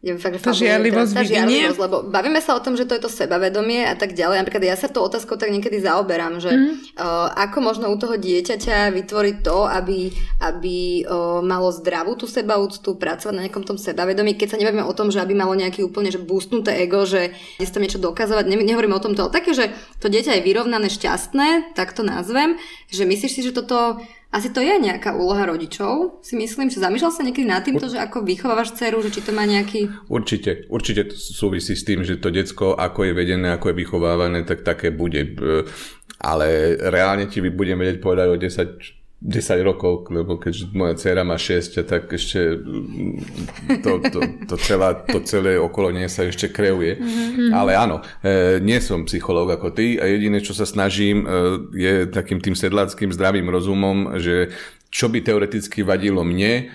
Ja 0.03 0.19
fakt, 0.19 0.43
Tá 0.43 0.51
žiarlivosť 0.51 1.15
tá 1.15 1.23
žiarlivosť, 1.23 1.79
lebo 1.79 2.03
bavíme 2.03 2.43
sa 2.43 2.59
o 2.59 2.61
tom, 2.61 2.75
že 2.75 2.91
to 2.91 2.99
je 2.99 3.07
to 3.07 3.11
sebavedomie 3.11 3.87
a 3.87 3.95
tak 3.95 4.19
ďalej. 4.19 4.43
Napríklad 4.43 4.67
ja 4.67 4.75
sa 4.75 4.91
tou 4.91 5.07
otázkou 5.07 5.39
tak 5.39 5.55
niekedy 5.55 5.79
zaoberám, 5.79 6.43
že 6.43 6.51
mm. 6.51 6.99
uh, 6.99 7.31
ako 7.39 7.63
možno 7.63 7.87
u 7.87 7.95
toho 7.95 8.19
dieťaťa 8.19 8.91
vytvoriť 8.99 9.37
to, 9.47 9.63
aby, 9.63 10.11
aby 10.43 11.07
uh, 11.07 11.39
malo 11.47 11.71
zdravú 11.71 12.19
tú 12.19 12.27
sebaúctu, 12.27 12.99
pracovať 12.99 13.31
na 13.31 13.47
nejakom 13.47 13.63
tom 13.63 13.79
sebavedomí, 13.79 14.35
keď 14.35 14.59
sa 14.59 14.59
nebavíme 14.59 14.83
o 14.83 14.91
tom, 14.91 15.15
že 15.15 15.23
aby 15.23 15.39
malo 15.39 15.55
nejaký 15.55 15.87
úplne 15.87 16.11
že 16.11 16.19
boostnuté 16.19 16.83
ego, 16.83 17.07
že 17.07 17.31
je 17.63 17.71
tam 17.71 17.87
niečo 17.87 18.03
dokazovať, 18.03 18.51
ne, 18.51 18.59
nehovoríme 18.59 18.99
o 18.99 19.05
tom 19.07 19.15
to, 19.15 19.31
ale 19.31 19.39
také, 19.39 19.55
že 19.55 19.71
to 20.03 20.11
dieťa 20.11 20.43
je 20.43 20.43
vyrovnané, 20.43 20.91
šťastné, 20.91 21.79
tak 21.79 21.95
to 21.95 22.03
nazvem, 22.03 22.59
že 22.91 23.07
myslíš 23.07 23.33
si, 23.39 23.41
že 23.47 23.55
toto 23.55 24.03
asi 24.33 24.49
to 24.49 24.65
je 24.65 24.81
nejaká 24.81 25.13
úloha 25.13 25.45
rodičov, 25.45 26.25
si 26.25 26.41
myslím, 26.41 26.73
že 26.73 26.81
zamýšľal 26.81 27.13
sa 27.13 27.21
niekedy 27.21 27.45
nad 27.45 27.61
týmto, 27.61 27.93
že 27.93 28.01
ako 28.01 28.25
vychovávaš 28.25 28.73
dceru, 28.73 29.05
že 29.05 29.13
či 29.13 29.21
to 29.21 29.37
má 29.37 29.45
nejaký... 29.45 29.93
Určite, 30.09 30.65
určite 30.73 31.13
to 31.13 31.17
súvisí 31.21 31.77
s 31.77 31.85
tým, 31.85 32.01
že 32.01 32.17
to 32.17 32.33
decko, 32.33 32.73
ako 32.73 33.05
je 33.05 33.13
vedené, 33.13 33.53
ako 33.53 33.69
je 33.69 33.79
vychovávané, 33.85 34.49
tak 34.49 34.65
také 34.65 34.89
bude. 34.89 35.37
E, 35.37 35.69
Ale 36.17 36.81
reálne 36.81 37.29
ti 37.29 37.45
budem 37.45 37.77
vedieť 37.77 38.01
povedať 38.01 38.27
o 38.33 38.41
10 38.41 39.02
10 39.23 39.63
rokov, 39.63 40.11
lebo 40.11 40.35
keďže 40.35 40.75
moja 40.75 40.99
dcera 40.99 41.23
má 41.23 41.39
6, 41.39 41.87
tak 41.87 42.11
ešte 42.11 42.59
mm, 42.59 43.79
to, 43.87 44.03
to, 44.11 44.19
to, 44.51 44.57
celá, 44.59 44.99
to 44.99 45.23
celé 45.23 45.55
okolo 45.55 45.95
nej 45.95 46.11
sa 46.11 46.27
ešte 46.27 46.51
kreuje. 46.51 46.99
Mm-hmm. 46.99 47.51
Ale 47.55 47.79
áno, 47.79 48.03
e, 48.19 48.59
nie 48.59 48.83
som 48.83 49.07
psychológ 49.07 49.55
ako 49.55 49.79
ty 49.79 49.95
a 50.03 50.11
jediné, 50.11 50.43
čo 50.43 50.59
sa 50.59 50.67
snažím, 50.67 51.23
e, 51.23 51.27
je 51.71 51.95
takým 52.11 52.43
tým 52.43 52.59
sedláckým 52.59 53.15
zdravým 53.15 53.47
rozumom, 53.47 54.19
že 54.19 54.51
čo 54.91 55.07
by 55.07 55.23
teoreticky 55.23 55.87
vadilo 55.87 56.27
mne, 56.27 56.75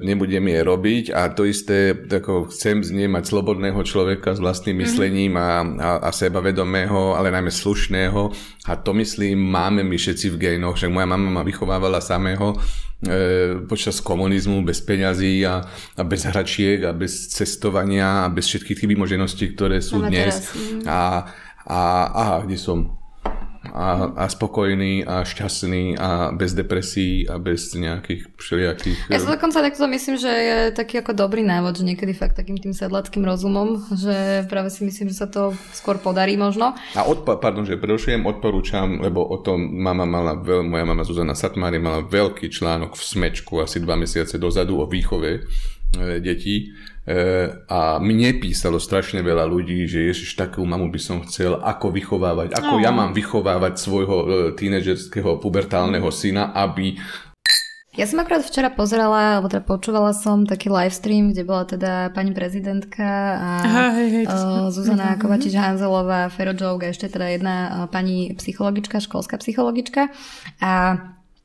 nebudem 0.00 0.48
je 0.48 0.60
robiť 0.64 1.04
a 1.12 1.28
to 1.28 1.44
isté, 1.44 1.92
ako 1.92 2.48
chcem 2.48 2.80
z 2.80 2.96
nej 2.96 3.04
mať 3.04 3.28
slobodného 3.28 3.76
človeka 3.84 4.32
s 4.32 4.40
vlastným 4.40 4.80
myslením 4.80 5.36
a, 5.36 5.60
a, 5.60 5.90
a 6.08 6.10
sebavedomého, 6.10 7.12
ale 7.12 7.28
najmä 7.28 7.52
slušného 7.52 8.32
a 8.64 8.72
to 8.80 8.96
myslím 8.96 9.36
máme 9.36 9.84
my 9.84 9.96
všetci 10.00 10.32
v 10.32 10.40
gejnoch, 10.40 10.80
však 10.80 10.88
moja 10.88 11.04
mama 11.04 11.28
ma 11.28 11.42
vychovávala 11.44 12.00
samého 12.00 12.56
e, 13.04 13.60
počas 13.68 14.00
komunizmu 14.00 14.64
bez 14.64 14.80
peňazí 14.80 15.44
a, 15.44 15.60
a 16.00 16.02
bez 16.02 16.24
hračiek 16.24 16.88
a 16.88 16.96
bez 16.96 17.28
cestovania 17.36 18.24
a 18.24 18.32
bez 18.32 18.48
všetkých 18.48 18.78
tých 18.80 18.90
vymožeností, 18.96 19.52
ktoré 19.52 19.84
sú 19.84 20.00
Máme 20.00 20.16
dnes. 20.16 20.48
teraz, 20.48 20.56
mm. 20.56 20.80
A, 20.88 21.00
a 21.68 21.78
aha, 22.08 22.36
kde 22.48 22.56
som? 22.56 23.01
A, 23.70 24.10
a 24.18 24.24
spokojný 24.26 25.06
a 25.06 25.22
šťastný 25.22 25.94
a 25.94 26.34
bez 26.34 26.50
depresí 26.58 27.22
a 27.30 27.38
bez 27.38 27.78
nejakých 27.78 28.34
všelijakých... 28.34 28.98
Ja 29.06 29.22
sa 29.22 29.38
dokonca 29.38 29.62
takto 29.62 29.86
myslím, 29.86 30.18
že 30.18 30.32
je 30.32 30.58
taký 30.74 30.98
ako 30.98 31.14
dobrý 31.14 31.46
návod, 31.46 31.78
že 31.78 31.86
niekedy 31.86 32.10
fakt 32.10 32.34
takým 32.34 32.58
tým 32.58 32.74
sedlackým 32.74 33.22
rozumom, 33.22 33.86
že 33.94 34.42
práve 34.50 34.74
si 34.74 34.82
myslím, 34.82 35.14
že 35.14 35.22
sa 35.22 35.28
to 35.30 35.54
skôr 35.70 36.02
podarí 36.02 36.34
možno. 36.34 36.74
A 36.98 37.06
odpa- 37.06 37.38
pardon, 37.38 37.62
že 37.62 37.78
prerušujem, 37.78 38.26
odporúčam, 38.26 38.98
lebo 38.98 39.22
o 39.22 39.38
tom 39.38 39.62
mama 39.62 40.02
mala, 40.02 40.34
veľ, 40.42 40.66
moja 40.66 40.82
mama 40.82 41.06
Zuzana 41.06 41.38
Satmári 41.38 41.78
mala 41.78 42.02
veľký 42.02 42.50
článok 42.50 42.98
v 42.98 43.02
Smečku 43.02 43.62
asi 43.62 43.78
dva 43.78 43.94
mesiace 43.94 44.42
dozadu 44.42 44.82
o 44.82 44.90
výchove 44.90 45.30
e, 45.38 45.40
detí 46.18 46.74
a 47.66 47.98
mne 47.98 48.38
písalo 48.38 48.78
strašne 48.78 49.26
veľa 49.26 49.42
ľudí, 49.50 49.90
že 49.90 50.06
ježiš, 50.06 50.38
takú 50.38 50.62
mamu 50.62 50.86
by 50.86 51.00
som 51.02 51.18
chcel, 51.26 51.58
ako 51.58 51.90
vychovávať, 51.90 52.54
ako 52.54 52.78
ja 52.78 52.94
mám 52.94 53.10
vychovávať 53.10 53.74
svojho 53.74 54.16
e, 54.22 54.26
tínedžerského 54.54 55.42
pubertálneho 55.42 56.06
syna, 56.14 56.54
aby 56.54 56.94
Ja 57.92 58.08
som 58.08 58.24
akorát 58.24 58.40
včera 58.40 58.72
pozerala, 58.72 59.36
alebo 59.36 59.52
teda 59.52 59.68
počúvala 59.68 60.16
som 60.16 60.48
taký 60.48 60.72
livestream, 60.72 61.34
kde 61.34 61.44
bola 61.44 61.68
teda 61.68 62.08
pani 62.16 62.32
prezidentka 62.32 63.04
a 63.36 63.48
Aha, 63.68 63.86
hej, 64.00 64.08
hej, 64.08 64.24
to 64.32 64.38
uh, 64.38 64.72
Zuzana 64.72 65.20
Kovačič-Hanzelová, 65.20 66.32
Fero 66.32 66.56
Joke 66.56 66.88
a 66.88 66.94
ešte 66.94 67.12
teda 67.12 67.28
jedna 67.28 67.56
uh, 67.68 67.70
pani 67.92 68.32
psychologička, 68.32 68.96
školská 68.96 69.36
psychologička. 69.44 70.08
A 70.64 70.72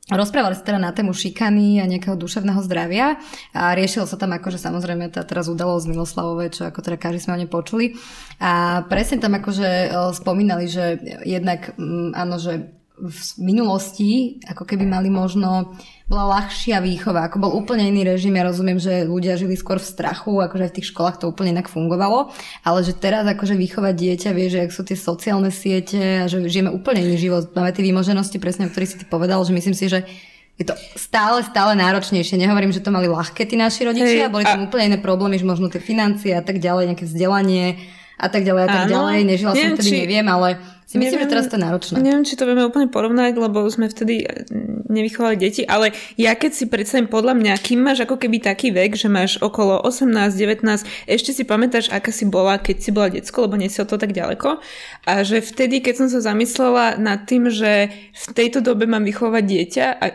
Rozprávali 0.08 0.56
sa 0.56 0.64
teda 0.64 0.80
na 0.80 0.88
tému 0.88 1.12
šikany 1.12 1.84
a 1.84 1.84
nejakého 1.84 2.16
duševného 2.16 2.64
zdravia 2.64 3.20
a 3.52 3.76
riešilo 3.76 4.08
sa 4.08 4.16
tam 4.16 4.32
akože 4.32 4.56
samozrejme 4.56 5.12
tá 5.12 5.20
teraz 5.20 5.52
udalosť 5.52 5.84
Miloslavové, 5.84 6.48
čo 6.48 6.64
ako 6.64 6.80
teda 6.80 6.96
každý 6.96 7.28
sme 7.28 7.36
o 7.36 7.40
nej 7.44 7.50
počuli. 7.50 7.92
A 8.40 8.82
presne 8.88 9.20
tam 9.20 9.36
akože 9.36 9.68
e, 9.68 9.88
spomínali, 10.16 10.64
že 10.64 10.96
jednak 11.28 11.76
mm, 11.76 12.16
áno, 12.16 12.40
že 12.40 12.72
v 12.98 13.20
minulosti 13.38 14.10
ako 14.42 14.62
keby 14.62 14.82
mali 14.82 15.06
možno 15.06 15.74
bola 16.04 16.40
ľahšia 16.40 16.80
výchova, 16.80 17.28
ako 17.28 17.36
bol 17.38 17.52
úplne 17.52 17.84
iný 17.84 18.02
režim. 18.02 18.32
Ja 18.32 18.42
rozumiem, 18.42 18.76
že 18.76 19.04
ľudia 19.04 19.36
žili 19.36 19.54
skôr 19.54 19.76
v 19.76 19.84
strachu, 19.84 20.40
akože 20.40 20.66
v 20.66 20.74
tých 20.74 20.88
školách 20.90 21.20
to 21.20 21.28
úplne 21.28 21.52
inak 21.52 21.68
fungovalo, 21.68 22.32
ale 22.62 22.78
že 22.80 22.92
teraz 22.92 23.22
akože 23.22 23.52
vychovať 23.52 23.92
dieťa, 23.92 24.30
vie, 24.32 24.48
že 24.48 24.64
ak 24.64 24.72
sú 24.72 24.82
tie 24.82 24.96
sociálne 24.96 25.52
siete 25.52 26.00
a 26.18 26.26
že 26.26 26.40
žijeme 26.42 26.72
úplne 26.72 27.04
iný 27.04 27.20
život. 27.20 27.52
Máme 27.52 27.70
tie 27.70 27.84
výmoženosti, 27.84 28.40
presne 28.40 28.66
o 28.66 28.72
ktorých 28.72 28.88
si 28.88 28.98
ty 28.98 29.04
povedal, 29.04 29.44
že 29.44 29.52
myslím 29.52 29.76
si, 29.76 29.84
že 29.86 30.08
je 30.56 30.64
to 30.64 30.74
stále, 30.96 31.38
stále 31.44 31.76
náročnejšie. 31.76 32.34
Nehovorím, 32.34 32.72
že 32.72 32.80
to 32.80 32.90
mali 32.90 33.06
ľahké 33.06 33.44
tí 33.44 33.54
naši 33.54 33.84
rodičia, 33.84 34.26
Hej, 34.26 34.32
boli 34.32 34.42
a- 34.42 34.56
tam 34.56 34.66
úplne 34.66 34.90
iné 34.90 34.98
problémy, 34.98 35.36
že 35.36 35.44
možno 35.44 35.68
tie 35.68 35.78
financie 35.78 36.32
a 36.32 36.42
tak 36.42 36.58
ďalej, 36.58 36.88
nejaké 36.90 37.04
vzdelanie 37.04 37.78
a 38.18 38.26
tak 38.26 38.42
ďalej 38.42 38.62
a 38.64 38.66
tak 38.66 38.82
Áno. 38.82 38.90
ďalej. 38.90 39.18
Nežila 39.22 39.52
som 39.52 39.60
Neviem, 39.60 39.76
vtedy, 39.76 39.86
či- 39.86 40.00
neviem, 40.02 40.26
ale 40.26 40.48
si 40.88 40.96
myslím, 40.96 41.20
že 41.20 41.28
Neviem- 41.28 41.32
teraz 41.36 41.46
to 41.52 41.56
je 41.60 41.64
náročné. 41.68 41.94
Neviem, 42.00 42.24
či 42.24 42.32
to 42.32 42.48
vieme 42.48 42.64
úplne 42.64 42.88
porovnať, 42.88 43.36
lebo 43.36 43.60
sme 43.68 43.92
vtedy 43.92 44.24
eh, 44.24 44.48
nevychovali 44.88 45.36
deti, 45.36 45.60
ale 45.68 45.92
ja 46.16 46.32
keď 46.32 46.50
si 46.56 46.64
predstavím 46.64 47.12
podľa 47.12 47.36
mňa, 47.36 47.52
kým 47.60 47.84
máš 47.84 48.08
ako 48.08 48.16
keby 48.16 48.40
taký 48.40 48.72
vek, 48.72 48.96
že 48.96 49.12
máš 49.12 49.36
okolo 49.44 49.84
18, 49.84 50.32
19, 50.32 50.64
ešte 51.04 51.36
si 51.36 51.44
pamätáš, 51.44 51.92
aká 51.92 52.08
si 52.08 52.24
bola, 52.24 52.56
keď 52.56 52.76
si 52.80 52.88
bola 52.88 53.12
decko, 53.12 53.44
lebo 53.44 53.60
nie 53.60 53.68
si 53.68 53.84
to 53.84 54.00
tak 54.00 54.16
ďaleko. 54.16 54.64
A 55.04 55.12
že 55.28 55.44
vtedy, 55.44 55.84
keď 55.84 55.94
som 56.00 56.08
sa 56.08 56.24
zamyslela 56.24 56.96
nad 56.96 57.28
tým, 57.28 57.52
že 57.52 57.92
v 57.92 58.26
tejto 58.32 58.64
dobe 58.64 58.88
mám 58.88 59.04
vychovať 59.04 59.44
dieťa 59.44 59.86
a 59.92 60.06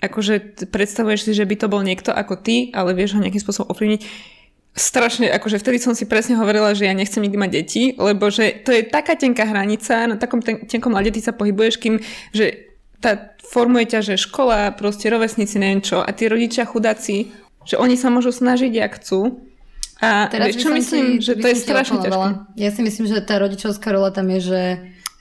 akože 0.00 0.64
predstavuješ 0.72 1.28
si, 1.28 1.32
že 1.36 1.44
by 1.44 1.60
to 1.60 1.68
bol 1.68 1.84
niekto 1.84 2.08
ako 2.08 2.40
ty, 2.40 2.72
ale 2.72 2.96
vieš 2.96 3.14
ho 3.14 3.22
nejakým 3.22 3.38
spôsobom 3.38 3.68
ovplyvniť, 3.68 4.00
strašne, 4.72 5.28
akože 5.28 5.56
vtedy 5.56 5.76
som 5.76 5.92
si 5.92 6.04
presne 6.04 6.34
hovorila, 6.34 6.72
že 6.72 6.88
ja 6.88 6.92
nechcem 6.92 7.20
nikdy 7.20 7.36
mať 7.36 7.50
deti, 7.52 7.82
lebo 7.94 8.28
že 8.28 8.64
to 8.64 8.72
je 8.72 8.82
taká 8.82 9.14
tenká 9.14 9.44
hranica, 9.44 10.06
na 10.06 10.16
takom 10.16 10.40
ten, 10.40 10.64
tenkom 10.64 10.90
lade 10.90 11.12
ty 11.12 11.20
sa 11.20 11.30
pohybuješ, 11.30 11.76
kým, 11.76 12.00
že 12.32 12.72
tá 12.98 13.34
formuje 13.42 13.84
ťa, 13.86 14.00
že 14.00 14.14
škola, 14.16 14.72
proste 14.72 15.10
rovesníci, 15.10 15.58
neviem 15.58 15.82
čo, 15.82 16.00
a 16.00 16.08
tí 16.10 16.24
rodičia 16.24 16.64
chudáci, 16.64 17.28
že 17.62 17.76
oni 17.76 17.94
sa 17.94 18.08
môžu 18.08 18.32
snažiť, 18.32 18.72
jak 18.72 18.96
chcú. 18.96 19.42
A 20.00 20.26
Teraz 20.26 20.56
čo 20.56 20.72
myslím, 20.72 21.18
ti- 21.18 21.30
že 21.30 21.38
to 21.38 21.46
je 21.46 21.56
strašne 21.56 22.02
ťažké. 22.02 22.28
Ja 22.58 22.70
si 22.74 22.80
myslím, 22.82 23.06
že 23.06 23.22
tá 23.22 23.38
rodičovská 23.38 23.92
rola 23.92 24.10
tam 24.10 24.26
je, 24.32 24.40
že 24.42 24.60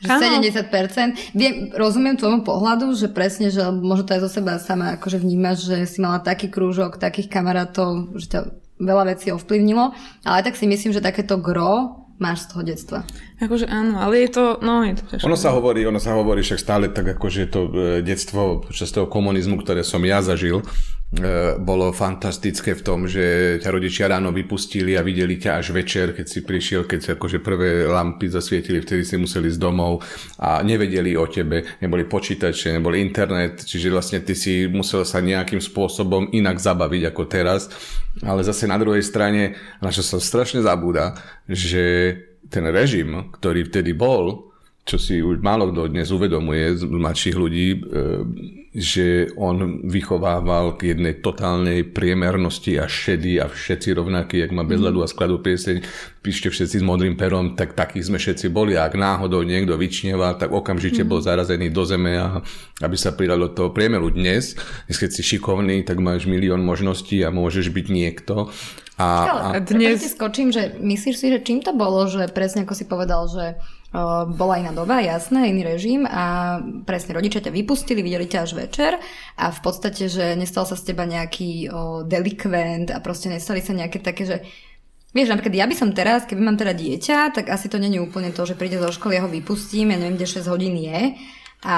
Že 0.02 0.10
70%. 0.42 1.14
Viem, 1.38 1.70
rozumiem 1.78 2.18
tvojmu 2.18 2.42
pohľadu, 2.42 2.90
že 2.98 3.06
presne, 3.06 3.54
že 3.54 3.62
možno 3.62 4.10
to 4.10 4.18
aj 4.18 4.22
zo 4.26 4.30
seba 4.34 4.58
sama 4.58 4.98
akože 4.98 5.22
vnímaš, 5.22 5.70
že 5.70 5.86
si 5.86 6.02
mala 6.02 6.18
taký 6.18 6.50
krúžok, 6.50 6.98
takých 6.98 7.30
kamarátov, 7.30 8.18
že 8.18 8.26
ťa 8.26 8.40
veľa 8.82 9.14
vecí 9.14 9.30
ovplyvnilo, 9.30 9.94
ale 10.26 10.40
tak 10.42 10.58
si 10.58 10.66
myslím, 10.66 10.92
že 10.92 11.06
takéto 11.06 11.38
gro 11.38 12.02
máš 12.22 12.46
z 12.46 12.48
toho 12.54 12.62
detstva. 12.62 13.00
Akože 13.42 13.66
áno, 13.66 13.98
ale 13.98 14.30
je 14.30 14.30
to, 14.38 14.46
no 14.62 14.86
je 14.86 14.94
to 14.94 15.04
ťažké. 15.10 15.26
Ono 15.26 15.38
sa 15.38 15.50
hovorí, 15.58 15.82
ono 15.90 15.98
sa 15.98 16.14
hovorí 16.14 16.46
však 16.46 16.60
stále 16.62 16.86
tak, 16.94 17.18
akože 17.18 17.50
to 17.50 17.62
e, 17.66 17.72
detstvo 18.06 18.62
počas 18.62 18.94
toho 18.94 19.10
komunizmu, 19.10 19.58
ktoré 19.66 19.82
som 19.82 20.02
ja 20.06 20.22
zažil, 20.22 20.62
bolo 21.60 21.92
fantastické 21.92 22.72
v 22.72 22.86
tom, 22.88 23.04
že 23.04 23.60
ťa 23.60 23.68
rodičia 23.68 24.08
ráno 24.08 24.32
vypustili 24.32 24.96
a 24.96 25.04
videli 25.04 25.36
ťa 25.36 25.60
až 25.60 25.76
večer, 25.76 26.16
keď 26.16 26.24
si 26.24 26.40
prišiel, 26.40 26.88
keď 26.88 27.00
sa 27.04 27.12
akože 27.20 27.44
prvé 27.44 27.84
lampy 27.84 28.32
zasvietili, 28.32 28.80
vtedy 28.80 29.04
si 29.04 29.20
museli 29.20 29.52
z 29.52 29.60
domov 29.60 30.00
a 30.40 30.64
nevedeli 30.64 31.20
o 31.20 31.28
tebe, 31.28 31.68
neboli 31.84 32.08
počítače, 32.08 32.80
neboli 32.80 33.04
internet, 33.04 33.60
čiže 33.68 33.92
vlastne 33.92 34.24
ty 34.24 34.32
si 34.32 34.72
musel 34.72 35.04
sa 35.04 35.20
nejakým 35.20 35.60
spôsobom 35.60 36.32
inak 36.32 36.64
zabaviť 36.64 37.04
ako 37.12 37.24
teraz, 37.28 37.68
ale 38.24 38.48
zase 38.48 38.72
na 38.72 38.80
druhej 38.80 39.04
strane, 39.04 39.60
na 39.84 39.92
čo 39.92 40.08
sa 40.08 40.16
strašne 40.16 40.64
zabúda, 40.64 41.20
že 41.44 42.16
ten 42.48 42.64
režim, 42.72 43.36
ktorý 43.36 43.68
vtedy 43.68 43.92
bol, 43.92 44.48
čo 44.88 44.96
si 44.96 45.20
už 45.20 45.44
málo 45.44 45.76
kto 45.76 45.92
dnes 45.92 46.08
uvedomuje 46.08 46.80
z 46.80 46.88
mladších 46.88 47.36
ľudí, 47.36 47.68
e, 47.76 47.80
že 48.72 49.28
on 49.36 49.84
vychovával 49.84 50.80
k 50.80 50.96
jednej 50.96 51.20
totálnej 51.20 51.84
priemernosti 51.84 52.80
a 52.80 52.88
šedý 52.88 53.44
a 53.44 53.52
všetci 53.52 53.92
rovnakí, 53.92 54.40
jak 54.40 54.56
má 54.56 54.64
bezľadu 54.64 55.04
a 55.04 55.12
skladu 55.12 55.44
pieseň, 55.44 55.84
píšte 56.24 56.48
všetci 56.48 56.80
s 56.80 56.86
modrým 56.86 57.20
perom, 57.20 57.60
tak 57.60 57.76
takí 57.76 58.00
sme 58.00 58.16
všetci 58.16 58.48
boli. 58.48 58.80
A 58.80 58.88
ak 58.88 58.96
náhodou 58.96 59.44
niekto 59.44 59.76
vyčnieval, 59.76 60.40
tak 60.40 60.56
okamžite 60.56 61.04
bol 61.04 61.20
zarazený 61.20 61.68
do 61.68 61.84
zeme 61.84 62.16
a 62.16 62.40
aby 62.80 62.96
sa 62.96 63.12
pridal 63.12 63.44
do 63.44 63.52
toho 63.52 63.76
priemeru. 63.76 64.08
Dnes, 64.08 64.56
dnes 64.88 64.98
keď 65.04 65.20
si 65.20 65.22
šikovný, 65.36 65.84
tak 65.84 66.00
máš 66.00 66.24
milión 66.24 66.64
možností 66.64 67.20
a 67.28 67.30
môžeš 67.34 67.76
byť 67.76 67.88
niekto. 67.92 68.56
A, 68.96 69.52
a 69.52 69.60
dnes... 69.60 70.00
skočím, 70.16 70.56
že 70.56 70.80
myslíš 70.80 71.16
si, 71.20 71.28
že 71.28 71.44
čím 71.44 71.60
to 71.60 71.76
bolo, 71.76 72.08
že 72.08 72.32
presne 72.32 72.64
ako 72.64 72.78
si 72.78 72.88
povedal, 72.88 73.28
že 73.28 73.60
bola 74.32 74.56
iná 74.56 74.72
doba, 74.72 75.04
jasné, 75.04 75.52
iný 75.52 75.68
režim 75.68 76.08
a 76.08 76.58
presne 76.88 77.12
rodičia 77.12 77.44
ťa 77.44 77.52
vypustili, 77.52 78.00
videli 78.00 78.24
ťa 78.24 78.40
až 78.48 78.52
večer 78.56 78.96
a 79.36 79.52
v 79.52 79.60
podstate, 79.60 80.08
že 80.08 80.40
nestal 80.40 80.64
sa 80.64 80.80
z 80.80 80.96
teba 80.96 81.04
nejaký 81.04 81.68
uh, 81.68 82.08
delikvent 82.08 82.88
a 82.88 83.04
proste 83.04 83.28
nestali 83.28 83.60
sa 83.60 83.76
nejaké 83.76 84.00
také, 84.00 84.24
že 84.24 84.38
Vieš, 85.12 85.28
napríklad 85.28 85.52
ja 85.60 85.68
by 85.68 85.76
som 85.76 85.92
teraz, 85.92 86.24
keby 86.24 86.40
mám 86.40 86.56
teda 86.56 86.72
dieťa, 86.72 87.36
tak 87.36 87.52
asi 87.52 87.68
to 87.68 87.76
není 87.76 88.00
úplne 88.00 88.32
to, 88.32 88.48
že 88.48 88.56
príde 88.56 88.80
zo 88.80 88.96
školy, 88.96 89.20
ja 89.20 89.28
ho 89.28 89.28
vypustím, 89.28 89.92
ja 89.92 90.00
neviem, 90.00 90.16
kde 90.16 90.40
6 90.40 90.48
hodín 90.48 90.80
je 90.80 91.20
a 91.68 91.78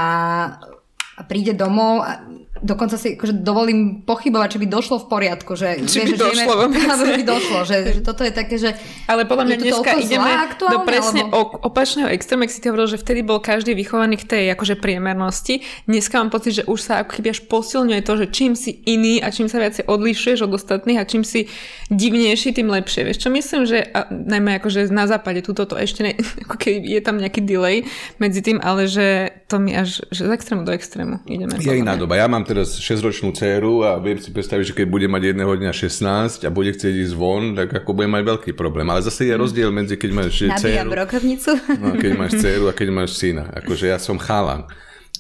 a 1.14 1.22
príde 1.22 1.54
domov 1.54 2.02
a 2.02 2.26
dokonca 2.62 3.02
si 3.02 3.18
akože 3.18 3.42
dovolím 3.42 4.06
pochybovať, 4.06 4.48
či 4.56 4.60
by 4.62 4.68
došlo 4.70 4.96
v 5.02 5.08
poriadku, 5.10 5.58
že, 5.58 5.82
či 5.90 6.06
vieš, 6.06 6.10
by 6.14 6.18
došlo, 6.22 6.54
žijeme, 6.54 6.80
alebo 6.94 7.04
že 7.04 7.14
by 7.18 7.26
došlo, 7.26 7.60
že, 7.66 7.78
že 7.98 8.02
toto 8.06 8.22
je 8.22 8.34
také, 8.34 8.56
že 8.62 8.70
Ale 9.10 9.26
podľa 9.26 9.44
mňa 9.50 9.58
dneska 9.58 9.92
ideme 9.98 10.32
do 10.56 10.80
presne 10.86 11.22
alebo... 11.28 11.60
opačného 11.66 12.10
extrému, 12.14 12.46
si 12.48 12.62
ty 12.62 12.70
hovoril, 12.70 12.88
že 12.94 13.02
vtedy 13.02 13.26
bol 13.26 13.42
každý 13.42 13.74
vychovaný 13.74 14.22
k 14.22 14.26
tej 14.30 14.44
akože 14.54 14.78
priemernosti. 14.78 15.66
Dneska 15.90 16.22
mám 16.22 16.30
pocit, 16.30 16.62
že 16.62 16.64
už 16.70 16.80
sa 16.80 17.02
ako 17.02 17.20
keby 17.20 17.34
až 17.34 17.40
posilňuje 17.50 18.02
to, 18.06 18.14
že 18.22 18.26
čím 18.30 18.54
si 18.54 18.86
iný 18.86 19.20
a 19.20 19.34
čím 19.34 19.50
sa 19.50 19.58
viacej 19.58 19.90
odlišuješ 19.90 20.46
od 20.46 20.54
ostatných 20.54 21.02
a 21.02 21.10
čím 21.10 21.26
si 21.26 21.50
divnejší, 21.90 22.54
tým 22.54 22.70
lepšie. 22.70 23.02
Vieš 23.06 23.28
čo 23.28 23.30
myslím, 23.34 23.66
že 23.66 23.82
a, 23.82 24.06
najmä 24.10 24.62
akože 24.62 24.94
na 24.94 25.10
západe 25.10 25.42
túto 25.42 25.66
to 25.66 25.74
ešte 25.74 26.06
ne, 26.06 26.14
ako 26.46 26.56
keď 26.58 26.74
je 26.80 27.02
tam 27.02 27.18
nejaký 27.18 27.42
delay 27.42 27.84
medzi 28.22 28.46
tým, 28.46 28.62
ale 28.62 28.86
že 28.86 29.34
to 29.50 29.58
mi 29.58 29.74
až 29.74 30.06
že 30.14 30.30
z 30.30 30.32
extrému 30.32 30.64
do 30.64 30.72
extrému 30.72 30.84
extrému 30.84 31.16
ideme. 31.26 31.54
Je 31.58 31.80
iná 31.80 31.96
doba. 31.96 32.20
Ja 32.20 32.28
mám 32.28 32.46
teraz 32.54 32.78
6-ročnú 32.78 33.34
dceru 33.34 33.82
a 33.82 33.98
viem 33.98 34.22
si 34.22 34.30
predstaviť, 34.30 34.66
že 34.70 34.78
keď 34.78 34.86
bude 34.86 35.10
mať 35.10 35.34
jedného 35.34 35.54
dňa 35.58 35.72
16 35.74 36.46
a 36.46 36.50
bude 36.54 36.70
chcieť 36.70 36.94
ísť 37.10 37.16
von, 37.18 37.58
tak 37.58 37.74
ako 37.74 37.98
bude 37.98 38.14
mať 38.14 38.24
veľký 38.30 38.52
problém. 38.54 38.86
Ale 38.94 39.02
zase 39.02 39.26
je 39.26 39.34
rozdiel 39.34 39.74
medzi 39.74 39.98
keď 39.98 40.12
máš 40.14 40.46
dceru... 40.46 40.94
brokovnicu. 40.94 41.52
No, 41.82 41.98
keď 41.98 42.12
máš 42.14 42.38
dceru 42.38 42.70
a 42.70 42.74
keď 42.78 42.88
máš 42.94 43.18
syna. 43.18 43.50
Akože 43.58 43.90
ja 43.90 43.98
som 43.98 44.22
chalan 44.22 44.70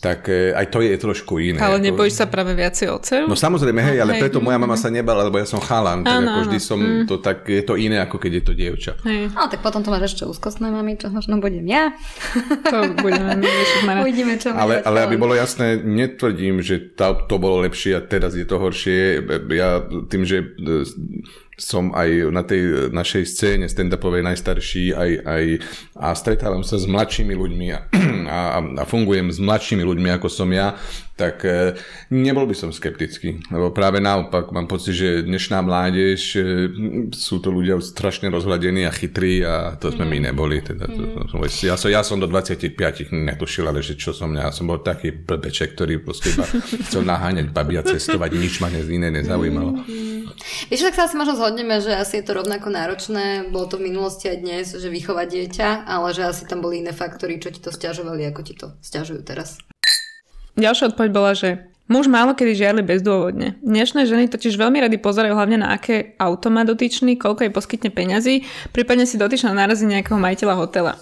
tak 0.03 0.27
e, 0.27 0.51
aj 0.51 0.67
to 0.67 0.83
je 0.83 0.99
trošku 0.99 1.39
iné. 1.39 1.63
Ale 1.63 1.79
nebojíš 1.79 2.19
sa 2.19 2.25
práve 2.27 2.51
viacej 2.51 2.91
o 2.91 2.99
dceru? 2.99 3.25
No 3.31 3.39
samozrejme, 3.39 3.79
hej, 3.79 4.03
ale 4.03 4.19
hej. 4.19 4.27
preto 4.27 4.43
moja 4.43 4.59
mama 4.59 4.75
sa 4.75 4.91
nebala, 4.91 5.23
lebo 5.23 5.39
ja 5.39 5.47
som 5.47 5.63
chalan, 5.63 6.03
tak 6.03 6.27
ako 6.27 6.39
vždy 6.43 6.59
som 6.59 6.79
mm. 6.83 7.07
to 7.07 7.23
tak, 7.23 7.47
je 7.47 7.63
to 7.63 7.79
iné, 7.79 8.03
ako 8.03 8.19
keď 8.19 8.31
je 8.35 8.43
to 8.43 8.53
dievča. 8.53 8.91
Hej. 9.07 9.31
No 9.31 9.47
tak 9.47 9.63
potom 9.63 9.79
to 9.79 9.87
máš 9.87 10.11
ešte 10.11 10.27
úzkostné 10.27 10.67
mami, 10.67 10.99
čo 10.99 11.07
možno 11.07 11.39
budem 11.39 11.63
ja. 11.63 11.95
To 12.67 12.91
budeme 12.99 13.39
Uvidíme, 14.03 14.35
čo 14.35 14.51
ale, 14.51 14.83
ale 14.83 15.07
aby 15.07 15.15
bolo 15.15 15.31
jasné, 15.31 15.79
netvrdím, 15.79 16.59
že 16.59 16.91
to, 16.91 17.23
to 17.23 17.39
bolo 17.39 17.63
lepšie 17.63 17.95
a 17.95 18.03
teraz 18.03 18.35
je 18.35 18.43
to 18.43 18.59
horšie. 18.59 19.23
Ja 19.55 19.87
tým, 20.11 20.27
že 20.27 20.43
som 21.57 21.93
aj 21.93 22.33
na 22.33 22.41
tej 22.41 22.89
našej 22.89 23.23
scéne 23.29 23.65
stand-upovej 23.69 24.25
najstarší 24.25 24.93
aj, 24.97 25.11
aj, 25.21 25.43
a 26.01 26.07
stretávam 26.17 26.65
sa 26.65 26.81
s 26.81 26.89
mladšími 26.89 27.33
ľuďmi 27.33 27.67
a, 27.73 27.79
a, 28.29 28.59
a 28.81 28.83
fungujem 28.89 29.29
s 29.29 29.37
mladšími 29.37 29.85
ľuďmi 29.85 30.09
ako 30.17 30.27
som 30.33 30.49
ja, 30.49 30.73
tak 31.13 31.45
e, 31.45 31.77
nebol 32.09 32.49
by 32.49 32.57
som 32.57 32.73
skeptický. 32.73 33.45
Lebo 33.53 33.69
práve 33.69 34.01
naopak, 34.01 34.49
mám 34.49 34.65
pocit, 34.65 34.97
že 34.97 35.09
dnešná 35.21 35.61
mládež 35.61 36.21
e, 36.33 36.41
sú 37.13 37.37
to 37.37 37.53
ľudia 37.53 37.77
strašne 37.77 38.33
rozhľadení 38.33 38.89
a 38.89 38.91
chytrí 38.91 39.45
a 39.45 39.77
to 39.77 39.93
sme 39.93 40.09
mm. 40.09 40.11
my 40.11 40.17
neboli. 40.33 40.57
Teda, 40.65 40.89
to, 40.89 41.29
to, 41.29 41.37
ja, 41.61 41.77
som, 41.77 41.93
ja 41.93 42.01
som 42.01 42.17
do 42.17 42.25
25 42.25 43.13
netušil, 43.13 43.69
ale 43.69 43.85
že 43.85 43.93
čo 43.93 44.09
som, 44.09 44.33
ja 44.33 44.49
som 44.49 44.65
bol 44.65 44.81
taký 44.81 45.13
blbeček, 45.13 45.77
ktorý 45.77 46.01
proste 46.01 46.33
iba 46.33 46.49
chcel 46.89 47.05
naháňať 47.05 47.53
babi 47.53 47.77
a 47.77 47.85
cestovať, 47.85 48.33
nič 48.33 48.57
ma 48.57 48.73
iné 48.73 49.13
nezaujímalo. 49.13 49.85
Mm. 49.85 50.12
Vieš, 50.71 50.89
tak 50.89 50.95
sa 50.95 51.05
asi 51.07 51.15
možno 51.19 51.35
zhodneme, 51.35 51.79
že 51.83 51.93
asi 51.93 52.19
je 52.19 52.25
to 52.25 52.37
rovnako 52.37 52.71
náročné, 52.71 53.47
bolo 53.51 53.67
to 53.67 53.77
v 53.79 53.91
minulosti 53.91 54.31
aj 54.31 54.37
dnes, 54.39 54.65
že 54.73 54.89
vychovať 54.89 55.27
dieťa, 55.29 55.69
ale 55.85 56.15
že 56.15 56.23
asi 56.27 56.43
tam 56.47 56.63
boli 56.63 56.79
iné 56.79 56.95
faktory, 56.95 57.37
čo 57.37 57.51
ti 57.51 57.59
to 57.59 57.69
stiažovali, 57.69 58.27
ako 58.29 58.41
ti 58.41 58.53
to 58.55 58.73
stiažujú 58.79 59.21
teraz. 59.25 59.59
Ďalšia 60.53 60.93
odpoveď 60.93 61.09
bola, 61.09 61.33
že 61.33 61.65
muž 61.89 62.05
málo 62.07 62.37
kedy 62.37 62.53
žiarli 62.53 62.83
bezdôvodne. 62.85 63.57
Dnešné 63.65 64.05
ženy 64.05 64.29
totiž 64.29 64.53
veľmi 64.55 64.79
rady 64.85 65.01
pozerajú 65.01 65.33
hlavne 65.33 65.61
na 65.61 65.73
aké 65.73 66.13
auto 66.21 66.53
má 66.53 66.61
dotyčný, 66.61 67.17
koľko 67.17 67.49
jej 67.49 67.53
poskytne 67.53 67.89
peňazí, 67.89 68.45
prípadne 68.69 69.09
si 69.09 69.17
dotyčná 69.17 69.51
narazí 69.51 69.83
nejakého 69.89 70.21
majiteľa 70.21 70.55
hotela. 70.55 70.93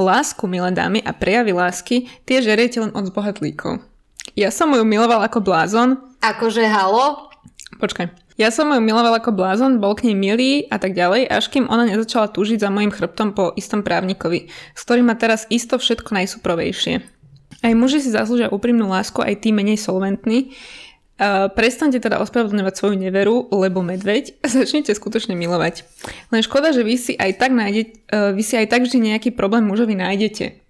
Lásku, 0.00 0.48
milé 0.48 0.72
dámy, 0.72 1.04
a 1.04 1.12
prejavy 1.12 1.52
lásky, 1.52 2.08
tie 2.24 2.40
žeriete 2.40 2.80
len 2.80 2.96
od 2.96 3.12
zbohatlíkov. 3.12 3.84
Ja 4.32 4.48
som 4.48 4.72
ju 4.72 4.82
miloval 4.82 5.20
ako 5.22 5.44
blázon. 5.44 6.00
Akože 6.24 6.64
halo? 6.64 7.28
Počkaj. 7.76 8.25
Ja 8.36 8.52
som 8.52 8.68
ju 8.68 8.76
miloval 8.84 9.16
ako 9.16 9.32
blázon, 9.32 9.80
bol 9.80 9.96
k 9.96 10.12
nej 10.12 10.16
milý 10.16 10.52
a 10.68 10.76
tak 10.76 10.92
ďalej, 10.92 11.24
až 11.24 11.48
kým 11.48 11.72
ona 11.72 11.88
nezačala 11.88 12.28
túžiť 12.28 12.60
za 12.60 12.68
mojim 12.68 12.92
chrbtom 12.92 13.32
po 13.32 13.56
istom 13.56 13.80
právnikovi, 13.80 14.52
s 14.76 14.80
ktorým 14.84 15.08
má 15.08 15.16
teraz 15.16 15.48
isto 15.48 15.80
všetko 15.80 16.12
najsuprovejšie. 16.12 17.00
Aj 17.64 17.72
muži 17.72 18.04
si 18.04 18.12
zaslúžia 18.12 18.52
úprimnú 18.52 18.92
lásku, 18.92 19.24
aj 19.24 19.40
tí 19.40 19.56
menej 19.56 19.80
solventní. 19.80 20.52
Uh, 21.16 21.48
prestante 21.48 21.96
teda 21.96 22.20
ospravedlňovať 22.20 22.74
svoju 22.76 23.00
neveru, 23.00 23.48
lebo 23.48 23.80
medveď 23.80 24.36
a 24.44 24.52
začnite 24.52 24.92
skutočne 24.92 25.32
milovať. 25.32 25.88
Len 26.28 26.44
škoda, 26.44 26.76
že 26.76 26.84
vy 26.84 27.00
si 27.00 27.16
aj 27.16 27.40
tak, 27.40 27.56
nájde, 27.56 27.88
uh, 28.12 28.36
vy 28.36 28.44
si 28.44 28.60
aj 28.60 28.68
tak 28.68 28.84
vždy 28.84 29.16
nejaký 29.16 29.32
problém 29.32 29.64
mužovi 29.64 29.96
nájdete. 29.96 30.60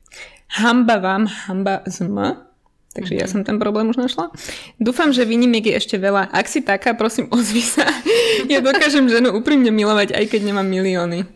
Hamba 0.62 1.03
vám, 1.03 1.27
hamba 1.27 1.83
z 1.91 2.07
Takže 2.97 3.13
ja 3.13 3.29
som 3.29 3.45
ten 3.45 3.61
problém 3.61 3.93
už 3.93 4.01
našla. 4.01 4.33
Dúfam, 4.81 5.13
že 5.13 5.29
výnimiek 5.29 5.69
je 5.69 5.77
ešte 5.77 5.97
veľa. 6.01 6.33
Ak 6.33 6.49
si 6.49 6.65
taká, 6.65 6.97
prosím, 6.97 7.29
ozvi 7.29 7.61
sa. 7.61 7.85
Ja 8.47 8.63
dokážem 8.63 9.11
ženu 9.11 9.33
úprimne 9.35 9.73
milovať, 9.75 10.15
aj 10.15 10.25
keď 10.31 10.53
nemám 10.53 10.69
milióny. 10.69 11.36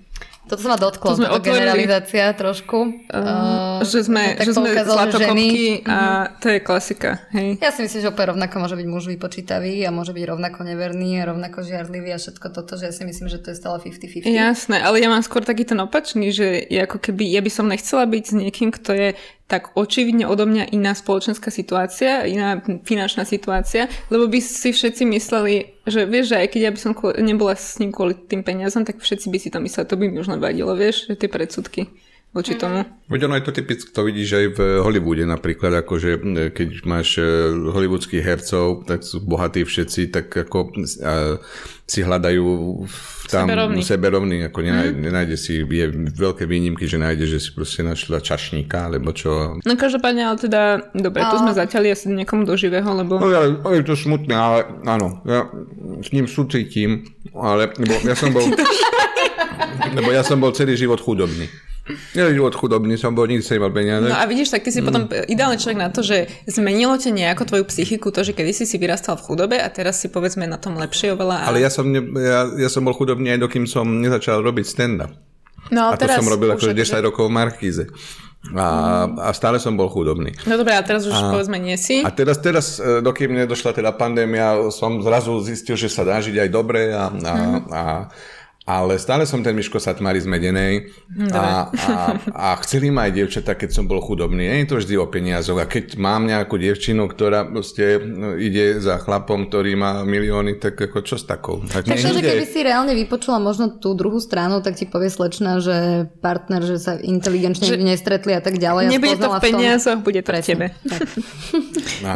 Toto 0.51 0.67
sa 0.67 0.75
ma 0.75 0.79
dotklo, 0.83 1.15
to 1.15 1.23
sme 1.23 1.31
otvorili, 1.31 1.63
generalizácia 1.63 2.35
trošku. 2.35 3.07
Uh, 3.07 3.87
že 3.87 4.03
sme, 4.03 4.35
že 4.35 4.51
sme 4.51 4.75
zlatokopky 4.83 5.87
a 5.87 6.27
uh-huh. 6.27 6.43
to 6.43 6.47
je 6.51 6.59
klasika. 6.59 7.23
Hej. 7.31 7.63
Ja 7.63 7.71
si 7.71 7.87
myslím, 7.87 8.03
že 8.03 8.11
úplne 8.11 8.35
rovnako 8.35 8.55
môže 8.59 8.75
byť 8.75 8.87
muž 8.91 9.07
vypočítavý 9.15 9.79
a 9.87 9.95
môže 9.95 10.11
byť 10.11 10.25
rovnako 10.27 10.67
neverný 10.67 11.23
a 11.23 11.31
rovnako 11.31 11.63
žiarlivý 11.63 12.11
a 12.11 12.19
všetko 12.19 12.51
toto, 12.51 12.75
že 12.75 12.91
ja 12.91 12.93
si 12.93 13.07
myslím, 13.07 13.31
že 13.31 13.39
to 13.39 13.55
je 13.55 13.63
stále 13.63 13.79
50-50. 13.79 14.27
Jasné, 14.27 14.83
ale 14.83 14.99
ja 14.99 15.07
mám 15.07 15.23
skôr 15.23 15.47
taký 15.47 15.63
ten 15.63 15.79
opačný, 15.79 16.35
že 16.35 16.67
ako 16.67 16.99
keby 16.99 17.31
ja 17.31 17.39
by 17.47 17.51
som 17.55 17.71
nechcela 17.71 18.03
byť 18.11 18.25
s 18.27 18.35
niekým, 18.35 18.75
kto 18.75 18.91
je 18.91 19.09
tak 19.51 19.75
očividne 19.75 20.31
odo 20.31 20.47
mňa 20.47 20.71
iná 20.71 20.95
spoločenská 20.95 21.51
situácia, 21.51 22.23
iná 22.23 22.63
finančná 22.87 23.27
situácia, 23.27 23.91
lebo 24.07 24.31
by 24.31 24.39
si 24.39 24.71
všetci 24.71 25.03
mysleli, 25.11 25.80
že 25.89 26.05
vieš, 26.05 26.35
že 26.35 26.45
aj 26.45 26.49
keď 26.53 26.61
ja 26.61 26.73
by 26.73 26.81
som 26.81 26.93
nebola 27.21 27.57
s 27.57 27.81
ním 27.81 27.93
kvôli 27.93 28.13
tým 28.13 28.45
peniazom, 28.45 28.85
tak 28.85 29.01
všetci 29.01 29.27
by 29.33 29.39
si 29.41 29.49
to 29.49 29.59
mysleli, 29.61 29.89
to 29.89 29.97
by 29.97 30.05
mi 30.09 30.21
už 30.21 30.29
len 30.29 30.41
vadilo, 30.41 30.77
vieš, 30.77 31.09
že 31.09 31.17
tie 31.17 31.31
predsudky. 31.33 31.89
Voči 32.31 32.55
tomu. 32.55 32.87
Veď 33.11 33.27
ono 33.27 33.35
je 33.35 33.45
to 33.45 33.53
typické, 33.53 33.91
to 33.91 34.07
vidíš 34.07 34.31
aj 34.39 34.47
v 34.55 34.61
Hollywoode 34.87 35.27
napríklad, 35.27 35.83
akože 35.83 36.23
keď 36.55 36.69
máš 36.87 37.19
e, 37.19 37.27
hollywoodských 37.51 38.23
hercov, 38.23 38.87
tak 38.87 39.03
sú 39.03 39.19
bohatí 39.19 39.67
všetci, 39.67 40.15
tak 40.15 40.31
ako 40.31 40.71
a, 41.03 41.43
si 41.91 42.07
hľadajú 42.07 42.47
tam 43.27 43.51
Seberovný. 43.51 43.83
seberovný 43.83 44.37
ako 44.47 44.59
nenájde, 44.63 44.95
mm. 44.95 45.03
nenájde 45.03 45.37
si, 45.43 45.53
je 45.59 45.87
veľké 46.15 46.47
výnimky, 46.47 46.87
že 46.87 47.03
nájde, 47.03 47.27
že 47.27 47.39
si 47.43 47.51
proste 47.51 47.83
našla 47.83 48.23
čašníka, 48.23 48.87
alebo 48.87 49.11
čo. 49.11 49.59
No 49.67 49.75
každopádne, 49.75 50.31
ale 50.31 50.39
teda, 50.39 50.63
dobre, 50.95 51.27
tu 51.27 51.37
sme 51.43 51.51
zatiaľ 51.51 51.91
asi 51.91 52.15
niekomu 52.15 52.47
do 52.47 52.55
živého, 52.55 52.87
lebo... 52.95 53.19
No 53.19 53.27
ale 53.27 53.59
je 53.83 53.91
to 53.91 53.99
smutné, 53.99 54.39
ale 54.39 54.71
áno, 54.87 55.19
ja 55.27 55.51
s 55.99 56.15
ním 56.15 56.31
súcitím, 56.31 57.11
ale 57.35 57.75
lebo 57.75 57.99
ja 58.07 58.15
som 58.15 58.31
bol... 58.31 58.47
lebo 59.99 60.15
ja 60.15 60.23
som 60.23 60.39
bol 60.39 60.55
celý 60.55 60.79
život 60.79 61.03
chudobný. 61.03 61.51
Ja 62.15 62.31
život 62.31 62.55
chudobný 62.57 62.95
som 62.99 63.15
bol, 63.15 63.27
nikdy 63.31 63.43
som 63.43 63.59
nemal 63.59 63.73
peniaze. 63.73 64.07
No 64.07 64.17
a 64.17 64.25
vidíš, 64.27 64.53
tak 64.53 64.67
ty 64.67 64.71
si 64.75 64.81
mm. 64.83 64.87
potom 64.87 65.03
ideálny 65.09 65.57
človek 65.57 65.79
na 65.79 65.91
to, 65.91 66.01
že 66.03 66.31
zmenilo 66.47 66.99
ťa 66.99 67.11
nejako 67.15 67.43
tvoju 67.49 67.65
psychiku 67.71 68.11
to, 68.11 68.27
že 68.27 68.33
kedy 68.35 68.53
si 68.53 68.67
vyrastal 68.77 69.17
v 69.19 69.25
chudobe 69.27 69.57
a 69.59 69.69
teraz 69.71 70.03
si 70.03 70.11
povedzme 70.11 70.45
na 70.45 70.59
tom 70.59 70.77
lepšie 70.77 71.15
oveľa. 71.15 71.47
Ale 71.47 71.63
ja 71.63 71.71
som, 71.71 71.87
ne, 71.87 72.03
ja, 72.19 72.49
ja 72.57 72.69
som 72.69 72.83
bol 72.83 72.93
chudobný 72.93 73.33
aj 73.35 73.41
dokým 73.41 73.65
som 73.65 73.87
nezačal 73.87 74.43
robiť 74.43 74.67
stand-up. 74.67 75.13
No, 75.71 75.93
a 75.93 75.97
to 75.99 76.09
som 76.09 76.27
robil 76.27 76.51
akože 76.51 76.73
už 76.73 76.99
10 76.99 77.07
rokov 77.07 77.31
v 77.31 77.33
Markíze. 77.37 77.85
A, 78.57 79.05
a 79.21 79.31
stále 79.37 79.61
som 79.61 79.77
bol 79.77 79.93
chudobný. 79.93 80.33
No 80.49 80.57
dobré, 80.57 80.73
a 80.73 80.81
teraz 80.81 81.05
už 81.05 81.13
a, 81.13 81.29
povedzme 81.29 81.61
nie 81.61 81.77
si. 81.77 82.01
A 82.01 82.09
teraz, 82.09 82.41
teraz, 82.41 82.81
e, 82.81 83.05
dokým 83.05 83.37
nedošla 83.37 83.77
teda 83.77 83.93
pandémia, 83.93 84.73
som 84.73 84.97
zrazu 85.05 85.37
zistil, 85.45 85.77
že 85.77 85.93
sa 85.93 86.09
dá 86.09 86.25
žiť 86.25 86.49
aj 86.49 86.49
dobre 86.49 86.89
a, 86.89 87.13
a, 87.13 87.35
mm. 87.37 87.61
a 87.69 87.83
ale 88.69 89.01
stále 89.01 89.25
som 89.25 89.41
ten 89.41 89.57
Miško 89.57 89.81
Satmari 89.81 90.21
z 90.21 90.29
Medenej 90.29 90.93
a, 91.33 91.73
a, 91.73 91.97
a 92.31 92.47
chceli 92.63 92.93
ma 92.93 93.09
aj 93.09 93.13
dievčatá, 93.17 93.57
keď 93.57 93.73
som 93.73 93.89
bol 93.89 94.05
chudobný. 94.05 94.47
Nie 94.47 94.63
je 94.63 94.69
to 94.69 94.77
vždy 94.79 94.95
o 95.01 95.09
peniazoch. 95.09 95.59
A 95.59 95.67
keď 95.67 95.97
mám 95.97 96.29
nejakú 96.29 96.61
dievčinu, 96.61 97.09
ktorá 97.09 97.49
proste 97.49 97.99
no, 97.99 98.37
ide 98.37 98.79
za 98.79 99.01
chlapom, 99.01 99.49
ktorý 99.49 99.75
má 99.81 100.05
milióny, 100.05 100.61
tak 100.61 100.77
ako 100.77 101.03
čo 101.03 101.17
s 101.17 101.25
takou? 101.25 101.65
Tak 101.67 101.89
Takže, 101.89 102.15
že 102.15 102.23
keby 102.23 102.47
si 102.47 102.61
reálne 102.61 102.93
vypočula 102.93 103.41
možno 103.41 103.81
tú 103.81 103.97
druhú 103.97 104.21
stranu, 104.21 104.61
tak 104.61 104.77
ti 104.77 104.85
povie 104.85 105.09
slečna, 105.09 105.59
že 105.59 106.07
partner, 106.21 106.61
že 106.63 106.77
sa 106.77 107.01
inteligenčne 107.01 107.65
že 107.65 107.81
nestretli 107.81 108.37
a 108.37 108.45
tak 108.45 108.61
ďalej. 108.61 108.93
Nebude 108.93 109.19
to 109.19 109.29
v 109.35 109.41
peniazoch, 109.41 109.99
v 109.99 110.05
bude 110.05 110.21
to 110.21 110.31
v 110.31 110.45
tebe. 110.45 110.67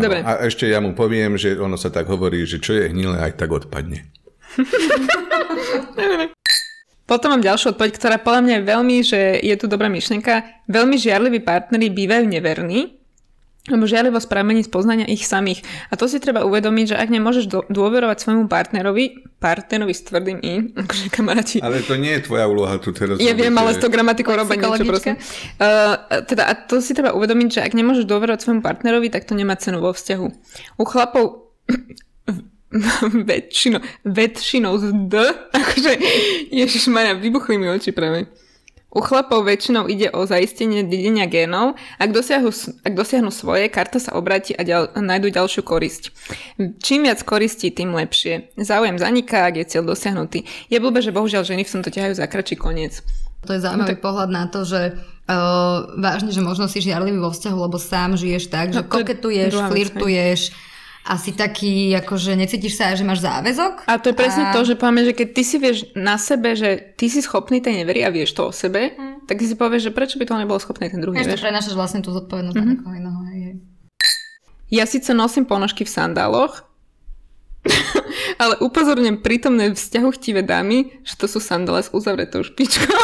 Dobre. 0.04 0.20
A 0.22 0.44
ešte 0.46 0.68
ja 0.68 0.78
mu 0.78 0.92
poviem, 0.92 1.40
že 1.40 1.56
ono 1.56 1.80
sa 1.80 1.88
tak 1.88 2.04
hovorí, 2.06 2.44
že 2.44 2.60
čo 2.60 2.76
je 2.76 2.92
hnilé, 2.92 3.16
aj 3.18 3.40
tak 3.40 3.50
odpadne. 3.50 4.23
Potom 7.04 7.36
mám 7.36 7.44
ďalšiu 7.44 7.76
odpoveď, 7.76 7.90
ktorá 8.00 8.16
podľa 8.16 8.40
mňa 8.40 8.54
je 8.56 8.64
veľmi, 8.64 8.96
že 9.04 9.20
je 9.44 9.54
tu 9.60 9.68
dobrá 9.68 9.92
myšlienka. 9.92 10.64
Veľmi 10.72 10.96
žiarliví 10.96 11.44
partneri 11.44 11.92
bývajú 11.92 12.24
neverní, 12.24 12.96
lebo 13.68 13.84
žiarlivosť 13.84 14.28
pramení 14.28 14.64
z 14.64 14.72
poznania 14.72 15.04
ich 15.04 15.28
samých. 15.28 15.64
A 15.92 16.00
to 16.00 16.08
si 16.08 16.16
treba 16.16 16.48
uvedomiť, 16.48 16.92
že 16.92 17.00
ak 17.00 17.08
nemôžeš 17.12 17.68
dôverovať 17.68 18.24
svojmu 18.24 18.44
partnerovi, 18.48 19.36
partnerovi 19.36 19.92
s 19.92 20.00
tvrdým 20.04 20.38
i, 20.40 20.72
akože 20.72 21.12
kamaráti. 21.12 21.56
Ale 21.60 21.84
to 21.84 22.00
nie 22.00 22.16
je 22.16 22.24
tvoja 22.24 22.48
úloha 22.48 22.76
tu 22.80 22.96
teraz. 22.96 23.20
Ja 23.20 23.36
viem, 23.36 23.52
ale 23.52 23.76
s 23.76 23.80
tou 23.80 23.92
gramatikou 23.92 24.32
robím 24.32 24.64
niečo 24.64 24.88
prosím. 24.88 25.20
Uh, 25.60 26.24
teda 26.24 26.48
a 26.48 26.52
to 26.56 26.80
si 26.80 26.96
treba 26.96 27.12
uvedomiť, 27.12 27.48
že 27.56 27.60
ak 27.64 27.72
nemôžeš 27.76 28.08
dôverovať 28.08 28.48
svojmu 28.48 28.60
partnerovi, 28.64 29.12
tak 29.12 29.28
to 29.28 29.36
nemá 29.36 29.60
cenu 29.60 29.80
vo 29.80 29.92
vzťahu. 29.92 30.26
U 30.80 30.84
chlapov 30.88 31.52
väčšinou, 33.30 33.80
väčšinou 34.04 34.72
z 34.78 34.84
D, 35.06 35.14
akože 35.58 35.92
ježišmaja, 36.50 37.14
vybuchli 37.18 37.58
mi 37.58 37.70
oči 37.70 37.94
práve. 37.94 38.26
U 38.94 39.02
chlapov 39.02 39.42
väčšinou 39.42 39.90
ide 39.90 40.06
o 40.14 40.22
zaistenie 40.22 40.86
dedenia 40.86 41.26
génov. 41.26 41.74
Ak 41.98 42.14
dosiahnu, 42.14 42.54
ak 42.86 42.94
dosiahnu 42.94 43.34
svoje, 43.34 43.66
karta 43.66 43.98
sa 43.98 44.14
obráti 44.14 44.54
a 44.54 44.62
ďal, 44.62 44.94
nájdu 44.94 45.34
ďalšiu 45.34 45.66
korisť. 45.66 46.14
Čím 46.78 47.10
viac 47.10 47.18
koristí, 47.26 47.74
tým 47.74 47.90
lepšie. 47.90 48.54
Záujem 48.54 48.94
zaniká, 48.94 49.50
ak 49.50 49.58
je 49.58 49.64
cieľ 49.66 49.90
dosiahnutý. 49.90 50.46
Je 50.70 50.78
blbé, 50.78 51.02
že 51.02 51.10
bohužiaľ 51.10 51.42
ženy 51.42 51.66
v 51.66 51.72
tomto 51.74 51.90
ťahajú 51.90 52.14
za 52.14 52.30
kračí 52.30 52.54
koniec. 52.54 53.02
To 53.50 53.58
je 53.58 53.60
zaujímavý 53.66 53.98
no, 53.98 53.98
tak... 53.98 54.06
pohľad 54.06 54.30
na 54.30 54.44
to, 54.46 54.62
že 54.62 54.94
uh, 54.94 55.90
vážne, 55.98 56.30
že 56.30 56.38
možno 56.38 56.70
si 56.70 56.78
žiarlivý 56.78 57.18
vo 57.18 57.34
vzťahu, 57.34 57.58
lebo 57.66 57.82
sám 57.82 58.14
žiješ 58.14 58.46
tak, 58.46 58.72
že 58.72 58.80
no, 58.80 58.88
koketuješ, 58.88 59.58
flirtuješ, 59.58 60.40
asi 61.04 61.36
taký, 61.36 61.92
akože 62.00 62.32
necítiš 62.32 62.80
sa, 62.80 62.96
že 62.96 63.04
máš 63.04 63.20
záväzok. 63.20 63.84
A 63.84 64.00
to 64.00 64.10
je 64.10 64.16
presne 64.16 64.48
a... 64.48 64.52
to, 64.56 64.64
že 64.64 64.80
povieme, 64.80 65.04
že 65.04 65.12
keď 65.12 65.28
ty 65.36 65.42
si 65.44 65.56
vieš 65.60 65.78
na 65.92 66.16
sebe, 66.16 66.56
že 66.56 66.96
ty 66.96 67.12
si 67.12 67.20
schopný 67.20 67.60
tej 67.60 67.84
neverí 67.84 68.00
a 68.00 68.08
vieš 68.08 68.32
to 68.32 68.48
o 68.48 68.52
sebe, 68.56 68.96
mm. 68.96 69.28
tak 69.28 69.36
ty 69.36 69.44
si 69.44 69.52
povieš, 69.52 69.88
že 69.88 69.92
prečo 69.92 70.16
by 70.16 70.24
to 70.24 70.40
nebol 70.40 70.56
schopný 70.56 70.88
ten 70.88 71.04
druhý. 71.04 71.20
Vieš, 71.20 71.36
to 71.36 71.44
prenašaš 71.44 71.76
vlastne 71.76 72.00
tú 72.00 72.08
zodpovednosť 72.08 72.56
mm-hmm. 72.56 72.72
na 72.72 72.76
niekoho 72.80 72.94
iného. 72.96 73.20
Ja 74.72 74.88
síce 74.88 75.12
nosím 75.14 75.44
ponožky 75.44 75.84
v 75.84 75.92
sandáloch, 75.92 76.64
ale 78.42 78.58
upozorňujem 78.64 79.22
prítomné 79.22 79.70
vzťahu 79.70 80.08
chtivé 80.16 80.42
dámy, 80.42 81.04
že 81.04 81.14
to 81.20 81.28
sú 81.28 81.38
sandále 81.38 81.84
s 81.84 81.92
uzavretou 81.92 82.42
špičkou. 82.42 82.88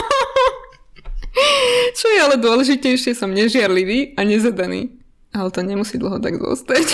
Čo 2.01 2.07
je 2.11 2.21
ale 2.21 2.43
dôležitejšie, 2.43 3.15
som 3.15 3.31
nežiarlivý 3.31 4.19
a 4.19 4.27
nezadaný. 4.27 5.00
Ale 5.31 5.49
to 5.55 5.63
nemusí 5.63 5.95
dlho 5.95 6.19
tak 6.19 6.39
zostať. 6.43 6.87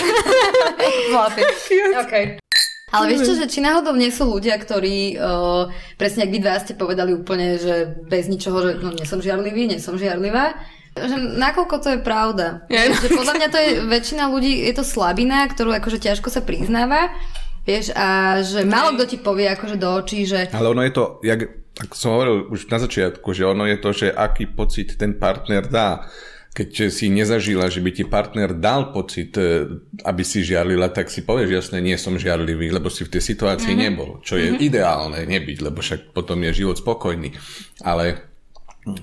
Zlatý. 1.11 1.41
okay. 1.97 2.25
Ale 2.87 3.11
vieš 3.11 3.27
čo, 3.27 3.33
že 3.35 3.51
či 3.51 3.59
náhodou 3.59 3.99
nie 3.99 4.07
sú 4.07 4.31
ľudia, 4.31 4.55
ktorí, 4.55 5.19
uh, 5.19 5.67
presne 5.99 6.23
ak 6.23 6.31
vy 6.31 6.39
dva 6.39 6.55
ste 6.55 6.71
povedali 6.71 7.11
úplne, 7.11 7.59
že 7.59 7.99
bez 8.07 8.31
ničoho, 8.31 8.63
že 8.63 8.71
no, 8.79 8.95
nie 8.95 9.03
som 9.03 9.19
žiarlivý, 9.19 9.67
nie 9.67 9.83
som 9.83 9.99
žiarlivá, 9.99 10.55
že 10.95 11.19
nakoľko 11.19 11.75
to 11.83 11.87
je 11.93 11.99
pravda. 11.99 12.63
Ja, 12.71 12.87
že 12.87 13.11
podľa 13.11 13.33
mňa 13.37 13.47
to 13.51 13.59
je, 13.59 13.69
väčšina 13.91 14.31
ľudí, 14.31 14.63
je 14.71 14.73
to 14.73 14.87
slabina, 14.87 15.45
ktorú 15.51 15.75
akože 15.75 15.99
ťažko 15.99 16.31
sa 16.31 16.39
priznáva, 16.39 17.11
vieš, 17.67 17.91
a 17.91 18.39
že 18.39 18.63
málo 18.63 18.95
kto 18.95 19.03
ti 19.03 19.17
povie 19.19 19.51
akože 19.51 19.75
do 19.75 19.89
očí, 19.91 20.23
že... 20.23 20.47
Ale 20.55 20.71
ono 20.71 20.79
je 20.87 20.95
to, 20.95 21.19
jak, 21.27 21.43
ako 21.83 21.93
som 21.93 22.15
hovoril 22.15 22.47
už 22.47 22.71
na 22.71 22.79
začiatku, 22.79 23.27
že 23.35 23.43
ono 23.43 23.67
je 23.67 23.77
to, 23.83 23.89
že 23.91 24.07
aký 24.15 24.47
pocit 24.47 24.95
ten 24.95 25.11
partner 25.19 25.67
dá 25.67 26.07
keď 26.57 26.89
si 26.89 27.13
nezažila, 27.13 27.69
že 27.69 27.85
by 27.85 27.91
ti 27.93 28.01
partner 28.01 28.49
dal 28.57 28.89
pocit, 28.89 29.37
e, 29.37 29.69
aby 30.01 30.23
si 30.25 30.41
žiarlila, 30.41 30.89
tak 30.89 31.13
si 31.13 31.21
povieš 31.21 31.49
jasne, 31.53 31.77
nie 31.85 31.93
som 32.01 32.17
žiarlivý, 32.17 32.73
lebo 32.73 32.89
si 32.89 33.05
v 33.05 33.13
tej 33.13 33.21
situácii 33.21 33.77
mm-hmm. 33.77 33.85
nebol. 33.93 34.17
Čo 34.25 34.41
je 34.41 34.49
mm-hmm. 34.49 34.65
ideálne 34.65 35.21
nebyť, 35.21 35.57
lebo 35.61 35.85
však 35.85 36.17
potom 36.17 36.41
je 36.49 36.65
život 36.65 36.81
spokojný. 36.81 37.37
Ale 37.85 38.25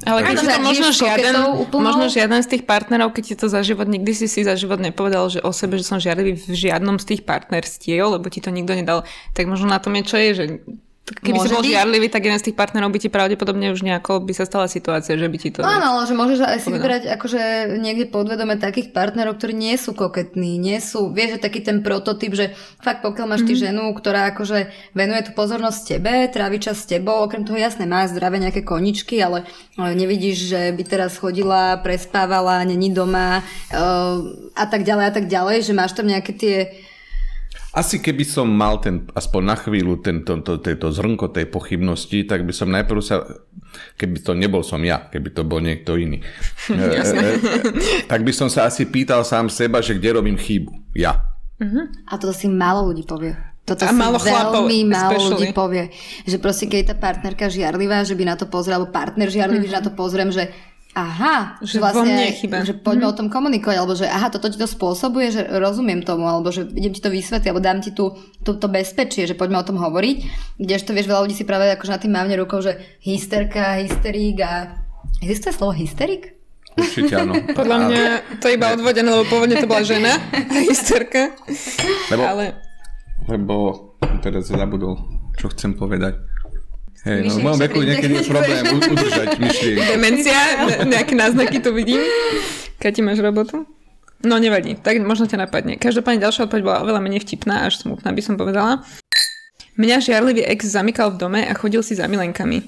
ale 0.09 0.25
keď 0.25 0.35
to 0.41 0.65
možno 0.65 0.89
žiaden, 0.97 1.35
možno 1.77 2.09
žiaden 2.09 2.41
z 2.41 2.57
tých 2.57 2.65
partnerov, 2.65 3.13
keď 3.13 3.25
ti 3.29 3.35
to 3.37 3.53
za 3.53 3.61
život, 3.61 3.85
nikdy 3.85 4.17
si 4.17 4.33
si 4.33 4.41
za 4.41 4.57
život 4.57 4.81
nepovedal, 4.81 5.29
že 5.29 5.45
o 5.45 5.53
sebe, 5.53 5.77
že 5.77 5.85
som 5.85 6.01
žiarlivý 6.01 6.41
v 6.41 6.57
žiadnom 6.57 6.97
z 6.97 7.05
tých 7.13 7.23
partnerstiev, 7.29 8.17
lebo 8.17 8.25
ti 8.33 8.41
to 8.41 8.49
nikto 8.49 8.73
nedal, 8.73 9.05
tak 9.37 9.45
možno 9.45 9.69
na 9.69 9.77
tom 9.77 9.93
je, 10.01 10.03
čo 10.09 10.17
je, 10.17 10.31
že 10.33 10.45
Keby 11.05 11.37
Môže 11.37 11.53
si 11.53 11.57
bol 11.61 11.61
byť? 11.61 11.69
žiarlivý, 11.69 12.09
tak 12.09 12.25
jeden 12.25 12.41
z 12.41 12.49
tých 12.49 12.57
partnerov 12.57 12.89
by 12.89 12.97
ti 12.97 13.13
pravdepodobne 13.13 13.77
už 13.77 13.85
nejako 13.85 14.25
by 14.25 14.33
sa 14.33 14.49
stala 14.49 14.73
situácia, 14.73 15.21
že 15.21 15.29
by 15.29 15.37
ti 15.37 15.53
to... 15.53 15.61
Áno, 15.61 16.01
ale 16.01 16.09
že 16.09 16.17
môžeš 16.17 16.41
aj 16.41 16.59
si 16.65 16.73
vybrať 16.73 17.03
akože 17.13 17.41
niekde 17.77 18.09
podvedome 18.09 18.57
takých 18.57 18.89
partnerov, 18.97 19.37
ktorí 19.37 19.53
nie 19.53 19.77
sú 19.77 19.93
koketní, 19.93 20.57
nie 20.57 20.81
sú, 20.81 21.13
vieš, 21.13 21.37
že 21.37 21.45
taký 21.45 21.61
ten 21.61 21.85
prototyp, 21.85 22.33
že 22.33 22.57
fakt 22.81 23.05
pokiaľ 23.05 23.27
máš 23.29 23.45
mm-hmm. 23.45 23.53
ty 23.53 23.55
mhm. 23.61 23.65
ženu, 23.69 23.85
ktorá 23.93 24.33
akože 24.33 24.59
venuje 24.97 25.21
tú 25.29 25.37
pozornosť 25.37 25.81
tebe, 25.93 26.25
trávi 26.33 26.57
čas 26.57 26.81
s 26.81 26.89
tebou, 26.89 27.21
okrem 27.21 27.45
toho 27.45 27.61
jasné, 27.61 27.85
má 27.85 28.09
zdravé 28.09 28.41
nejaké 28.41 28.65
koničky, 28.65 29.21
ale, 29.21 29.45
ale 29.77 29.93
nevidíš, 29.93 30.57
že 30.57 30.73
by 30.73 30.89
teraz 30.89 31.21
chodila, 31.21 31.85
prespávala, 31.85 32.65
není 32.65 32.89
doma 32.89 33.45
uh, 33.45 34.25
a 34.57 34.65
tak 34.65 34.89
ďalej 34.89 35.05
a 35.05 35.13
tak 35.13 35.29
ďalej, 35.29 35.69
že 35.69 35.77
máš 35.77 35.93
tam 35.93 36.09
nejaké 36.09 36.33
tie 36.33 36.57
asi 37.75 37.99
keby 37.99 38.23
som 38.23 38.47
mal 38.47 38.79
ten, 38.79 39.11
aspoň 39.19 39.43
na 39.43 39.57
chvíľu 39.59 39.99
tento, 39.99 40.31
to, 40.47 40.63
tento 40.63 40.89
zrnko 40.95 41.35
tej 41.35 41.51
pochybnosti, 41.51 42.23
tak 42.23 42.47
by 42.47 42.55
som 42.55 42.71
najprv 42.71 43.01
sa, 43.03 43.27
keby 43.99 44.23
to 44.23 44.33
nebol 44.39 44.63
som 44.63 44.79
ja, 44.87 45.11
keby 45.11 45.35
to 45.35 45.43
bol 45.43 45.59
niekto 45.59 45.99
iný, 45.99 46.23
e, 46.71 46.79
e, 46.79 47.31
tak 48.07 48.23
by 48.23 48.31
som 48.31 48.47
sa 48.47 48.71
asi 48.71 48.87
pýtal 48.87 49.27
sám 49.27 49.51
seba, 49.51 49.83
že 49.83 49.99
kde 49.99 50.23
robím 50.23 50.39
chybu. 50.39 50.95
Ja. 50.95 51.35
Uh-huh. 51.59 51.91
A 52.07 52.15
to 52.15 52.31
si 52.31 52.47
málo 52.47 52.95
ľudí 52.95 53.03
povie. 53.03 53.35
Toto 53.65 53.83
a 53.83 53.91
si 53.91 53.97
málo 53.97 54.21
chlapov, 54.21 54.69
veľmi 54.69 54.79
málo 54.93 55.17
especially. 55.17 55.31
ľudí 55.35 55.47
povie. 55.57 55.85
Že 56.29 56.37
proste, 56.39 56.65
keď 56.69 56.79
je 56.79 56.89
tá 56.93 56.97
partnerka 57.01 57.49
žiarlivá, 57.49 58.05
že 58.05 58.13
by 58.13 58.25
na 58.29 58.37
to 58.37 58.45
pozrel, 58.47 58.77
alebo 58.77 58.93
partner 58.93 59.27
žiarlivý, 59.33 59.67
uh-huh. 59.67 59.75
že 59.75 59.79
na 59.81 59.87
to 59.89 59.93
pozriem, 59.97 60.31
že 60.31 60.53
aha, 60.95 61.59
že 61.59 61.83
vlastne, 61.83 62.07
mne 62.07 62.31
chyba. 62.39 62.63
že 62.63 62.79
poďme 62.79 63.11
mm-hmm. 63.11 63.15
o 63.15 63.19
tom 63.19 63.27
komunikovať, 63.27 63.77
alebo 63.77 63.95
že 63.99 64.07
aha, 64.07 64.31
toto 64.31 64.47
ti 64.47 64.57
to 64.57 64.71
spôsobuje, 64.71 65.35
že 65.35 65.43
rozumiem 65.59 66.07
tomu, 66.07 66.31
alebo 66.31 66.55
že 66.55 66.71
idem 66.71 66.95
ti 66.95 67.03
to 67.03 67.11
vysvetliť, 67.11 67.51
alebo 67.51 67.63
dám 67.63 67.83
ti 67.83 67.91
tu, 67.91 68.15
tu 68.47 68.55
to 68.55 68.67
bezpečie, 68.71 69.27
že 69.27 69.35
poďme 69.35 69.59
o 69.59 69.67
tom 69.67 69.83
hovoriť. 69.83 70.17
Kdežto 70.63 70.95
vieš, 70.95 71.11
veľa 71.11 71.27
ľudí 71.27 71.35
si 71.35 71.45
práve 71.45 71.67
akože 71.75 71.93
na 71.93 72.01
tým 72.01 72.15
mávne 72.15 72.39
rukou, 72.39 72.63
že 72.63 72.79
hysterka, 73.03 73.83
hysterík 73.83 74.39
a... 74.41 74.81
Existuje 75.21 75.53
slovo 75.53 75.75
hysterik? 75.75 76.35
Určite 76.79 77.15
áno. 77.15 77.35
Podľa 77.59 77.77
mňa 77.87 78.03
to 78.39 78.51
je 78.51 78.55
iba 78.55 78.75
odvodené, 78.75 79.09
lebo 79.11 79.27
pôvodne 79.27 79.59
to 79.59 79.71
bola 79.71 79.83
žena 79.83 80.15
hysterka. 80.71 81.35
Lebo, 82.11 82.23
Ale... 82.23 82.45
lebo 83.31 83.55
teraz 84.23 84.51
zabudol, 84.51 84.99
čo 85.39 85.51
chcem 85.51 85.75
povedať. 85.75 86.34
Hej, 87.05 87.29
no, 87.29 87.37
v 87.37 87.45
mojom 87.45 87.61
veku 87.69 87.79
niekedy 87.85 88.13
je 88.17 88.25
problém 88.33 88.65
udržať 88.65 89.37
myšlienky. 89.37 89.89
Demencia, 89.93 90.41
ne- 90.65 90.81
nejaké 90.89 91.13
náznaky 91.13 91.61
tu 91.61 91.77
vidím. 91.77 92.01
Kati, 92.81 93.05
máš 93.05 93.21
robotu? 93.21 93.69
No 94.25 94.41
nevadí, 94.41 94.73
tak 94.81 94.97
možno 95.05 95.29
ťa 95.29 95.45
napadne. 95.45 95.77
Každopádne 95.77 96.25
ďalšia 96.25 96.49
odpoveď 96.49 96.65
bola 96.65 96.81
oveľa 96.81 97.05
menej 97.05 97.21
vtipná, 97.29 97.69
až 97.69 97.85
smutná 97.85 98.09
by 98.09 98.23
som 98.25 98.41
povedala. 98.41 98.81
Mňa 99.77 100.01
žiarlivý 100.01 100.49
ex 100.49 100.65
zamykal 100.73 101.13
v 101.13 101.21
dome 101.21 101.41
a 101.45 101.53
chodil 101.53 101.85
si 101.85 101.93
za 101.93 102.09
milenkami. 102.09 102.65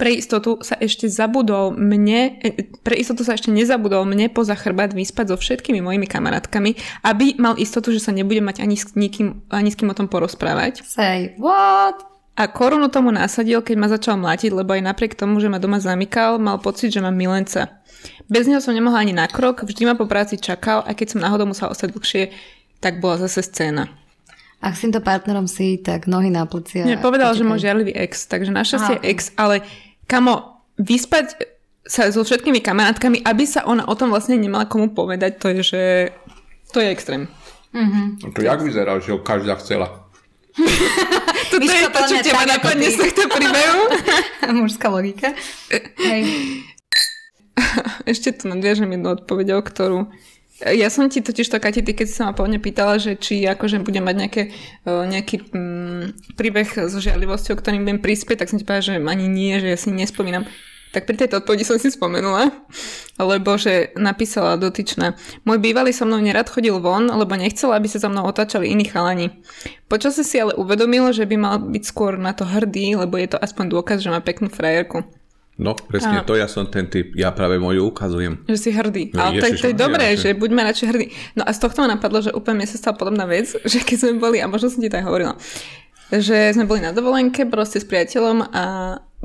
Pre 0.00 0.08
istotu 0.08 0.64
sa 0.64 0.80
ešte 0.80 1.12
zabudol 1.12 1.76
mne, 1.76 2.40
e, 2.40 2.72
pre 2.80 2.96
istotu 2.96 3.20
sa 3.20 3.36
ešte 3.36 3.52
nezabudol 3.52 4.08
mne 4.08 4.32
poza 4.32 4.56
chrbát 4.56 4.96
vyspať 4.96 5.30
so 5.30 5.36
všetkými 5.36 5.84
mojimi 5.84 6.08
kamarátkami, 6.08 6.74
aby 7.04 7.36
mal 7.36 7.54
istotu, 7.60 7.92
že 7.92 8.00
sa 8.00 8.10
nebude 8.10 8.40
mať 8.40 8.64
ani 8.64 8.80
s 8.80 8.96
nikým, 8.96 9.44
ani 9.52 9.68
s 9.68 9.76
kým 9.76 9.92
o 9.92 9.94
tom 9.94 10.08
porozprávať. 10.08 10.80
Say, 10.88 11.36
what? 11.36 12.13
A 12.34 12.50
korunu 12.50 12.90
tomu 12.90 13.14
nasadil, 13.14 13.62
keď 13.62 13.76
ma 13.78 13.86
začal 13.86 14.18
mlátiť, 14.18 14.50
lebo 14.50 14.74
aj 14.74 14.82
napriek 14.82 15.14
tomu, 15.14 15.38
že 15.38 15.46
ma 15.46 15.62
doma 15.62 15.78
zamykal, 15.78 16.42
mal 16.42 16.58
pocit, 16.58 16.90
že 16.90 16.98
mám 16.98 17.14
milenca. 17.14 17.78
Bez 18.26 18.50
neho 18.50 18.58
som 18.58 18.74
nemohla 18.74 19.06
ani 19.06 19.14
na 19.14 19.30
krok, 19.30 19.62
vždy 19.62 19.86
ma 19.86 19.94
po 19.94 20.10
práci 20.10 20.42
čakal 20.42 20.82
a 20.82 20.90
keď 20.98 21.14
som 21.14 21.22
náhodou 21.22 21.46
musela 21.46 21.70
ostať 21.70 21.94
dlhšie, 21.94 22.22
tak 22.82 22.98
bola 22.98 23.22
zase 23.22 23.46
scéna. 23.46 23.86
Ak 24.58 24.74
s 24.74 24.82
týmto 24.82 24.98
partnerom 24.98 25.46
si, 25.46 25.78
tak 25.78 26.10
nohy 26.10 26.32
na 26.32 26.48
plecia. 26.48 26.82
Nie, 26.82 26.98
povedal, 26.98 27.36
že 27.38 27.46
môj 27.46 27.62
žiarlivý 27.62 27.94
ex, 27.94 28.26
takže 28.26 28.50
našťastie 28.50 28.96
Aha. 28.98 29.06
ex, 29.06 29.30
ale 29.38 29.62
kamo, 30.10 30.58
vyspať 30.80 31.38
sa 31.84 32.08
so 32.08 32.24
všetkými 32.24 32.64
kamarátkami, 32.64 33.22
aby 33.22 33.44
sa 33.44 33.62
ona 33.68 33.84
o 33.84 33.94
tom 33.94 34.08
vlastne 34.08 34.40
nemala 34.40 34.64
komu 34.64 34.90
povedať, 34.96 35.36
to 35.36 35.52
je, 35.52 35.60
že 35.62 35.82
to 36.72 36.80
je 36.80 36.88
extrém. 36.88 37.28
No 37.74 38.32
To 38.32 38.40
jak 38.40 38.62
vyzerá, 38.62 38.96
že 39.02 39.12
ho 39.12 39.20
každá 39.20 39.58
chcela? 39.60 40.03
Toto 41.50 41.66
je 41.66 41.90
to 41.90 42.00
čo 42.10 42.16
teba 42.22 42.46
napadne 42.46 42.88
z 42.90 42.96
tohto 42.98 43.26
príbehu. 43.26 43.80
Mužská 44.62 44.86
logika. 44.90 45.34
Hej. 45.98 46.22
Ešte 48.10 48.34
tu 48.34 48.50
nadviažem 48.50 48.90
jednu 48.90 49.14
odpovedou, 49.14 49.62
ktorú 49.62 50.10
ja 50.62 50.86
som 50.86 51.10
ti 51.10 51.18
totiž 51.18 51.50
to, 51.50 51.58
Kati, 51.58 51.82
ty 51.82 51.98
keď 51.98 52.06
si 52.06 52.14
sa 52.14 52.30
ma 52.30 52.32
pôvodne 52.32 52.62
pýtala, 52.62 53.02
že 53.02 53.18
či 53.18 53.42
akože 53.42 53.82
budem 53.82 54.06
mať 54.06 54.16
nejaké, 54.22 54.42
eh, 54.86 55.04
nejaký 55.10 55.50
mm, 55.50 56.38
príbeh 56.38 56.68
so 56.86 57.02
žiarlivosťou, 57.02 57.58
ktorým 57.58 57.82
budem 57.82 57.98
prispieť, 57.98 58.46
tak 58.46 58.48
som 58.54 58.62
ti 58.62 58.64
povedala, 58.64 58.86
že 58.86 59.02
ani 59.02 59.26
nie, 59.26 59.58
že 59.58 59.74
ja 59.74 59.78
si 59.78 59.90
nespomínam. 59.90 60.46
Tak 60.94 61.04
pri 61.04 61.18
tejto 61.18 61.42
odpovedi 61.42 61.66
som 61.66 61.74
si 61.74 61.90
spomenula, 61.90 62.54
lebo 63.18 63.58
že 63.58 63.90
napísala 63.94 64.54
dotyčná. 64.54 65.18
Môj 65.42 65.58
bývalý 65.58 65.90
so 65.90 66.06
mnou 66.06 66.22
nerad 66.22 66.46
chodil 66.46 66.78
von, 66.78 67.10
lebo 67.10 67.34
nechcel, 67.34 67.74
aby 67.74 67.90
sa 67.90 67.98
za 67.98 68.06
mnou 68.06 68.22
otáčali 68.22 68.70
iní 68.70 68.86
chalani. 68.86 69.34
Počasie 69.84 70.22
si 70.22 70.38
ale 70.38 70.54
uvedomil, 70.54 71.10
že 71.10 71.26
by 71.26 71.34
mal 71.34 71.58
byť 71.58 71.82
skôr 71.82 72.14
na 72.14 72.30
to 72.30 72.46
hrdý, 72.46 72.94
lebo 72.94 73.18
je 73.18 73.26
to 73.26 73.38
aspoň 73.38 73.74
dôkaz, 73.74 73.98
že 73.98 74.08
má 74.08 74.22
peknú 74.22 74.46
frajerku. 74.46 75.02
No, 75.54 75.74
presne 75.74 76.18
A- 76.18 76.26
to, 76.26 76.34
ja 76.34 76.46
som 76.46 76.66
ten 76.66 76.86
typ, 76.86 77.14
ja 77.14 77.30
práve 77.30 77.58
moju 77.58 77.86
ukazujem. 77.86 78.42
Že 78.46 78.58
si 78.58 78.70
hrdý. 78.70 79.02
No, 79.14 79.22
Ale 79.22 79.38
to, 79.38 79.38
to 79.38 79.46
je 79.46 79.50
Ježišmaria, 79.70 79.78
dobré, 79.78 80.06
že- 80.14 80.34
že 80.34 80.38
buďme 80.38 80.60
radšej 80.62 80.86
hrdí. 80.90 81.06
No 81.34 81.42
a 81.46 81.50
z 81.50 81.58
tohto 81.58 81.78
ma 81.78 81.94
napadlo, 81.94 82.18
že 82.18 82.34
úplne 82.34 82.62
mne 82.62 82.70
sa 82.70 82.78
stala 82.78 82.98
podobná 82.98 83.22
vec, 83.22 83.50
že 83.70 83.78
keď 83.78 83.96
sme 83.98 84.12
boli, 84.18 84.38
a 84.38 84.46
možno 84.46 84.70
som 84.70 84.78
ti 84.78 84.90
tak 84.90 85.06
hovorila, 85.06 85.38
že 86.10 86.54
sme 86.54 86.66
boli 86.66 86.82
na 86.82 86.90
dovolenke 86.90 87.46
proste 87.46 87.78
s 87.78 87.86
priateľom 87.86 88.50
a 88.50 88.64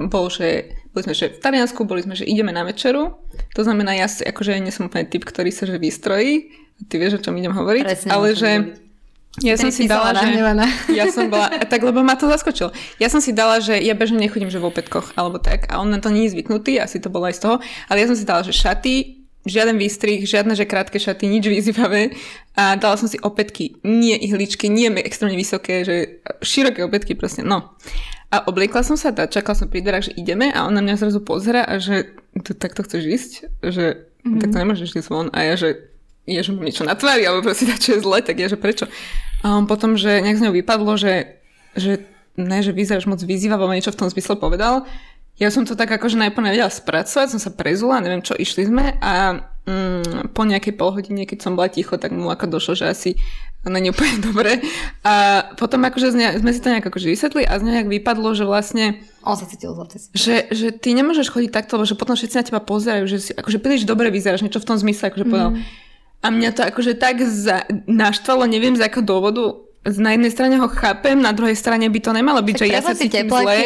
bol, 0.08 0.32
že 0.32 0.72
boli 0.95 1.04
sme 1.04 1.14
že 1.14 1.36
v 1.36 1.39
Taliansku, 1.43 1.84
boli 1.84 2.02
sme, 2.02 2.16
že 2.16 2.24
ideme 2.24 2.56
na 2.56 2.64
večeru. 2.64 3.20
To 3.54 3.62
znamená, 3.62 3.93
ja 4.00 4.08
si, 4.08 4.24
akože 4.24 4.58
nie 4.64 4.72
som 4.72 4.88
úplne 4.88 5.06
typ, 5.06 5.28
ktorý 5.28 5.52
sa 5.52 5.68
že 5.68 5.76
vystrojí. 5.76 6.56
Ty 6.88 6.95
vieš, 6.95 7.20
o 7.20 7.24
čom 7.24 7.36
idem 7.36 7.52
hovoriť. 7.52 7.84
Presne, 7.84 8.10
ale 8.16 8.32
že 8.32 8.50
hovoriť. 8.64 9.43
ja 9.43 9.56
som 9.60 9.70
si 9.70 9.84
dala, 9.86 10.16
že... 10.16 10.24
nahnevaná. 10.24 10.66
Ja 11.00 11.12
som 11.12 11.28
bola, 11.28 11.52
tak 11.68 11.84
lebo 11.84 12.00
ma 12.02 12.16
to 12.16 12.32
zaskočilo. 12.32 12.72
Ja 12.97 13.12
som 13.12 13.20
si 13.20 13.36
dala, 13.36 13.60
že 13.60 13.76
ja 13.78 13.93
bežne 13.93 14.24
nechodím 14.24 14.47
že 14.47 14.64
v 14.64 14.72
opätkoch 14.72 15.12
alebo 15.20 15.38
tak 15.43 15.68
a 15.68 15.84
on 15.84 15.91
na 15.91 16.00
to 16.00 16.08
nie 16.08 16.32
je 16.32 16.39
zvyknutý, 16.39 16.80
asi 16.80 17.04
to 17.04 17.12
bolo 17.12 17.28
aj 17.28 17.36
z 17.36 17.41
toho, 17.43 17.56
ale 17.91 17.97
ja 18.00 18.08
som 18.08 18.16
si 18.16 18.24
dala, 18.24 18.47
že 18.47 18.56
šaty, 18.56 19.20
žiaden 19.47 19.80
výstrih, 19.80 20.24
žiadne, 20.28 20.52
že 20.56 20.68
krátke 20.68 21.00
šaty, 21.00 21.28
nič 21.28 21.47
vyzývavé 21.47 22.12
a 22.60 22.76
dala 22.76 23.00
som 23.00 23.08
si 23.08 23.16
opätky, 23.24 23.80
nie 23.88 24.20
ihličky, 24.20 24.68
nie 24.68 24.91
extrémne 25.00 25.39
vysoké, 25.39 25.88
že 25.88 25.95
široké 26.43 26.84
opätky 26.84 27.16
proste, 27.16 27.45
no. 27.45 27.76
A 28.30 28.46
obliekla 28.46 28.86
som 28.86 28.94
sa, 28.94 29.10
čakala 29.10 29.58
som 29.58 29.66
pri 29.66 29.82
dverách, 29.82 30.14
že 30.14 30.18
ideme 30.18 30.54
a 30.54 30.70
on 30.70 30.78
na 30.78 30.86
mňa 30.86 31.02
zrazu 31.02 31.20
pozera 31.26 31.66
a 31.66 31.82
že 31.82 32.14
tu 32.46 32.54
takto 32.54 32.86
chceš 32.86 33.04
ísť? 33.10 33.32
Že 33.66 33.86
mm-hmm. 34.06 34.40
tak 34.46 34.50
to 34.54 34.58
nemôžeš 34.62 34.90
ísť 35.02 35.10
von. 35.10 35.34
A 35.34 35.50
ja, 35.50 35.58
že 35.58 35.90
je, 36.30 36.38
že 36.38 36.54
mu 36.54 36.62
niečo 36.62 36.86
na 36.86 36.94
tvári, 36.94 37.26
alebo 37.26 37.42
proste 37.42 37.66
čo 37.74 37.98
je 37.98 38.06
zle, 38.06 38.22
tak 38.22 38.38
ja, 38.38 38.46
že 38.46 38.62
prečo? 38.62 38.86
A 39.42 39.58
on 39.58 39.66
potom, 39.66 39.98
že 39.98 40.22
nejak 40.22 40.38
z 40.38 40.44
neho 40.46 40.54
vypadlo, 40.54 40.94
že, 40.94 41.42
že 41.74 42.06
ne, 42.38 42.62
že 42.62 42.70
vyzeráš 42.70 43.10
moc 43.10 43.18
vyzývavo, 43.18 43.66
alebo 43.66 43.74
niečo 43.74 43.90
v 43.90 44.00
tom 44.06 44.14
zmysle 44.14 44.38
povedal. 44.38 44.86
Ja 45.40 45.50
som 45.50 45.64
to 45.64 45.74
tak 45.74 45.90
akože 45.90 46.20
najprv 46.20 46.52
nevedela 46.52 46.70
spracovať, 46.70 47.34
som 47.34 47.42
sa 47.42 47.56
prezula, 47.56 48.04
neviem 48.04 48.20
čo, 48.20 48.36
išli 48.36 48.68
sme 48.68 49.00
a 49.00 49.40
mm, 49.64 50.36
po 50.36 50.44
nejakej 50.44 50.76
polhodine, 50.76 51.24
keď 51.24 51.48
som 51.48 51.56
bola 51.56 51.72
ticho, 51.72 51.96
tak 51.96 52.12
mu 52.12 52.28
ako 52.28 52.60
došlo, 52.60 52.76
že 52.76 52.92
asi 52.92 53.10
není 53.68 53.91
úplne 53.91 54.24
dobre. 54.24 54.64
A 55.03 55.43
potom 55.60 55.84
akože 55.84 56.16
ne, 56.16 56.39
sme 56.39 56.55
si 56.55 56.64
to 56.64 56.72
nejak 56.72 56.88
akože 56.88 57.12
vysvetli 57.12 57.43
a 57.43 57.60
z 57.60 57.64
nejak 57.68 57.91
vypadlo, 57.91 58.32
že 58.32 58.47
vlastne 58.47 59.03
On 59.28 59.36
sa 59.36 59.43
cítil 59.43 59.76
zlatý. 59.76 59.99
že, 60.16 60.47
že 60.47 60.72
ty 60.72 60.95
nemôžeš 60.95 61.28
chodiť 61.28 61.51
takto, 61.51 61.76
lebo 61.76 61.84
že 61.84 61.99
potom 61.99 62.16
všetci 62.16 62.36
na 62.39 62.45
teba 62.47 62.62
pozerajú, 62.64 63.03
že 63.12 63.18
si 63.20 63.32
akože 63.36 63.60
príliš 63.60 63.84
dobre 63.84 64.07
vyzeráš, 64.07 64.47
niečo 64.47 64.64
v 64.64 64.70
tom 64.72 64.80
zmysle, 64.80 65.12
akože 65.12 65.26
povedal. 65.28 65.60
A 66.20 66.28
mňa 66.32 66.49
to 66.55 66.62
akože 66.64 66.99
tak 66.99 67.24
za, 67.24 67.68
naštvalo, 67.88 68.47
neviem 68.47 68.76
z 68.76 68.84
akého 68.84 69.03
dôvodu. 69.03 69.69
Na 69.80 70.12
jednej 70.12 70.28
strane 70.28 70.60
ho 70.60 70.68
chápem, 70.68 71.16
na 71.16 71.32
druhej 71.32 71.56
strane 71.56 71.88
by 71.88 72.00
to 72.04 72.12
nemalo 72.12 72.44
byť, 72.44 72.56
Tak 72.60 72.62
že 72.62 72.68
ja 72.68 72.82
sa 72.84 72.92
cítim 72.92 73.32
zle. 73.32 73.64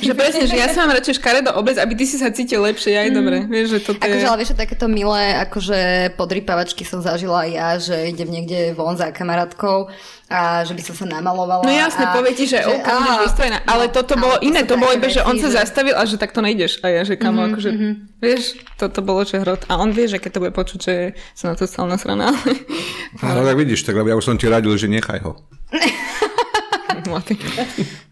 Že 0.00 0.12
presne, 0.16 0.48
že 0.48 0.56
ja 0.56 0.72
sa 0.72 0.88
mám 0.88 0.96
radšej 0.96 1.20
škaredo 1.20 1.52
obec, 1.52 1.76
aby 1.76 1.92
ty 2.00 2.08
si 2.08 2.16
sa 2.16 2.32
cítil 2.32 2.64
lepšie, 2.64 2.96
aj 2.96 3.10
dobre. 3.12 3.44
Vieš, 3.44 3.66
že 3.76 3.78
toto 3.84 4.00
Akože, 4.00 4.24
ale 4.24 4.40
vieš, 4.40 4.56
takéto 4.56 4.88
milé 4.88 5.36
akože 5.36 5.80
podrypavačky 6.16 6.88
som 6.88 7.04
zažila 7.04 7.44
aj 7.44 7.50
ja, 7.52 7.68
že 7.76 7.96
idem 8.08 8.32
niekde 8.32 8.72
von 8.72 8.96
za 8.96 9.12
kamarátkou 9.12 9.92
a 10.30 10.62
že 10.62 10.78
by 10.78 10.82
som 10.86 10.94
sa 10.94 11.04
namalovala. 11.10 11.66
No 11.66 11.72
jasne, 11.74 12.06
a, 12.06 12.14
povie 12.14 12.38
ti, 12.38 12.46
že, 12.46 12.62
že 12.62 12.78
á, 12.86 13.02
ideš 13.02 13.18
vystrojená, 13.26 13.58
ale 13.66 13.90
no, 13.90 13.92
toto 13.92 14.14
áno, 14.14 14.22
bolo 14.22 14.36
to 14.38 14.46
iné, 14.46 14.60
to 14.62 14.78
bolo 14.78 14.94
iba, 14.94 15.10
že 15.10 15.26
on 15.26 15.34
sa 15.42 15.50
zastavil 15.50 15.98
a 15.98 16.06
že 16.06 16.22
takto 16.22 16.38
nejdeš. 16.38 16.78
A 16.80 16.86
ja, 16.86 17.02
že 17.02 17.18
kamo, 17.18 17.42
Mhm, 17.42 17.48
akože, 17.50 17.70
vieš, 18.22 18.42
toto 18.78 19.02
bolo 19.02 19.26
že 19.26 19.42
hrot. 19.42 19.66
A 19.66 19.82
on 19.82 19.90
vie, 19.90 20.06
že 20.06 20.22
keď 20.22 20.30
to 20.30 20.42
bude 20.46 20.54
počuť, 20.54 20.78
že 20.78 20.94
sa 21.34 21.50
na 21.50 21.58
to 21.58 21.66
stal 21.66 21.90
nasraná. 21.90 22.30
No 23.18 23.42
tak 23.42 23.58
vidíš, 23.58 23.82
tak 23.82 23.98
lebo 23.98 24.06
ja 24.06 24.16
už 24.16 24.24
som 24.30 24.38
ti 24.38 24.46
radil, 24.46 24.70
že 24.78 24.86
nechaj 24.86 25.18
ho. 25.26 25.34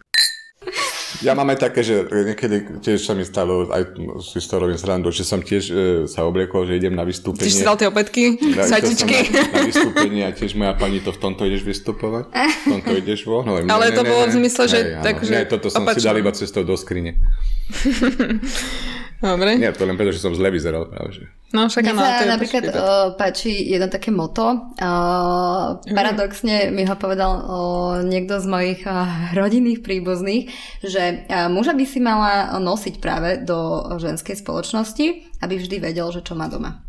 Ja 1.19 1.35
mám 1.35 1.51
aj 1.51 1.59
také, 1.59 1.83
že 1.83 2.07
niekedy 2.07 2.79
tiež 2.79 3.03
sa 3.03 3.11
mi 3.11 3.27
stalo, 3.27 3.67
aj 3.67 3.91
si 4.23 4.39
toho 4.39 4.63
robím 4.63 4.79
srandu, 4.79 5.11
že 5.11 5.27
som 5.27 5.43
tiež 5.43 5.63
e, 5.67 5.73
sa 6.07 6.23
obliekol, 6.23 6.63
že 6.63 6.79
idem 6.79 6.95
na 6.95 7.03
vystúpenie. 7.03 7.51
si 7.51 7.59
dal 7.59 7.75
tie 7.75 7.91
opätky, 7.91 8.39
sadičky. 8.55 9.27
Na, 9.27 9.59
na 9.59 9.67
vystúpenie 9.67 10.23
a 10.23 10.31
tiež 10.31 10.55
moja 10.55 10.71
pani 10.73 11.03
to 11.03 11.11
v 11.11 11.19
tomto 11.19 11.43
ideš 11.43 11.67
vystupovať, 11.67 12.31
v 12.31 12.65
tomto 12.71 12.91
ideš 12.95 13.27
von. 13.27 13.43
Hovorím, 13.43 13.67
Ale 13.67 13.91
ne, 13.91 13.95
to 13.99 14.03
ne, 14.03 14.09
bolo 14.09 14.23
ne. 14.23 14.29
v 14.31 14.33
zmysle, 14.39 14.63
že 14.71 14.77
Hej, 14.79 14.87
áno. 14.95 15.03
tak, 15.03 15.15
že 15.19 15.31
Nie, 15.35 15.43
toto 15.43 15.67
som 15.67 15.83
si 15.83 15.85
opačne. 15.91 16.07
dal 16.07 16.15
iba 16.17 16.31
cestou 16.31 16.63
do 16.63 16.75
skrine. 16.79 17.19
Dobre. 19.19 19.59
Nie, 19.59 19.75
to 19.75 19.83
len 19.83 19.99
preto, 19.99 20.15
že 20.15 20.23
som 20.23 20.31
zle 20.31 20.47
vyzeral 20.47 20.87
práve. 20.87 21.19
Že. 21.19 21.23
No 21.51 21.67
však 21.67 21.83
Mne 21.83 21.91
áno, 21.91 22.07
to 22.07 22.23
je 22.23 22.33
napríklad 22.39 22.63
uh, 22.71 22.75
páči 23.19 23.51
jedno 23.67 23.91
také 23.91 24.15
moto. 24.15 24.71
Uh, 24.79 25.75
paradoxne 25.91 26.71
mi 26.71 26.87
ho 26.87 26.95
povedal 26.95 27.31
uh, 27.35 27.43
niekto 28.07 28.39
z 28.39 28.47
mojich 28.47 28.81
uh, 28.87 29.35
rodinných 29.35 29.83
príbuzných, 29.83 30.47
že 30.87 31.27
uh, 31.27 31.51
muža 31.51 31.75
by 31.75 31.85
si 31.89 31.99
mala 31.99 32.55
nosiť 32.63 32.95
práve 33.03 33.43
do 33.43 33.91
ženskej 33.99 34.39
spoločnosti, 34.39 35.07
aby 35.43 35.53
vždy 35.59 35.83
vedel, 35.83 36.07
že 36.15 36.23
čo 36.23 36.39
má 36.39 36.47
doma. 36.47 36.79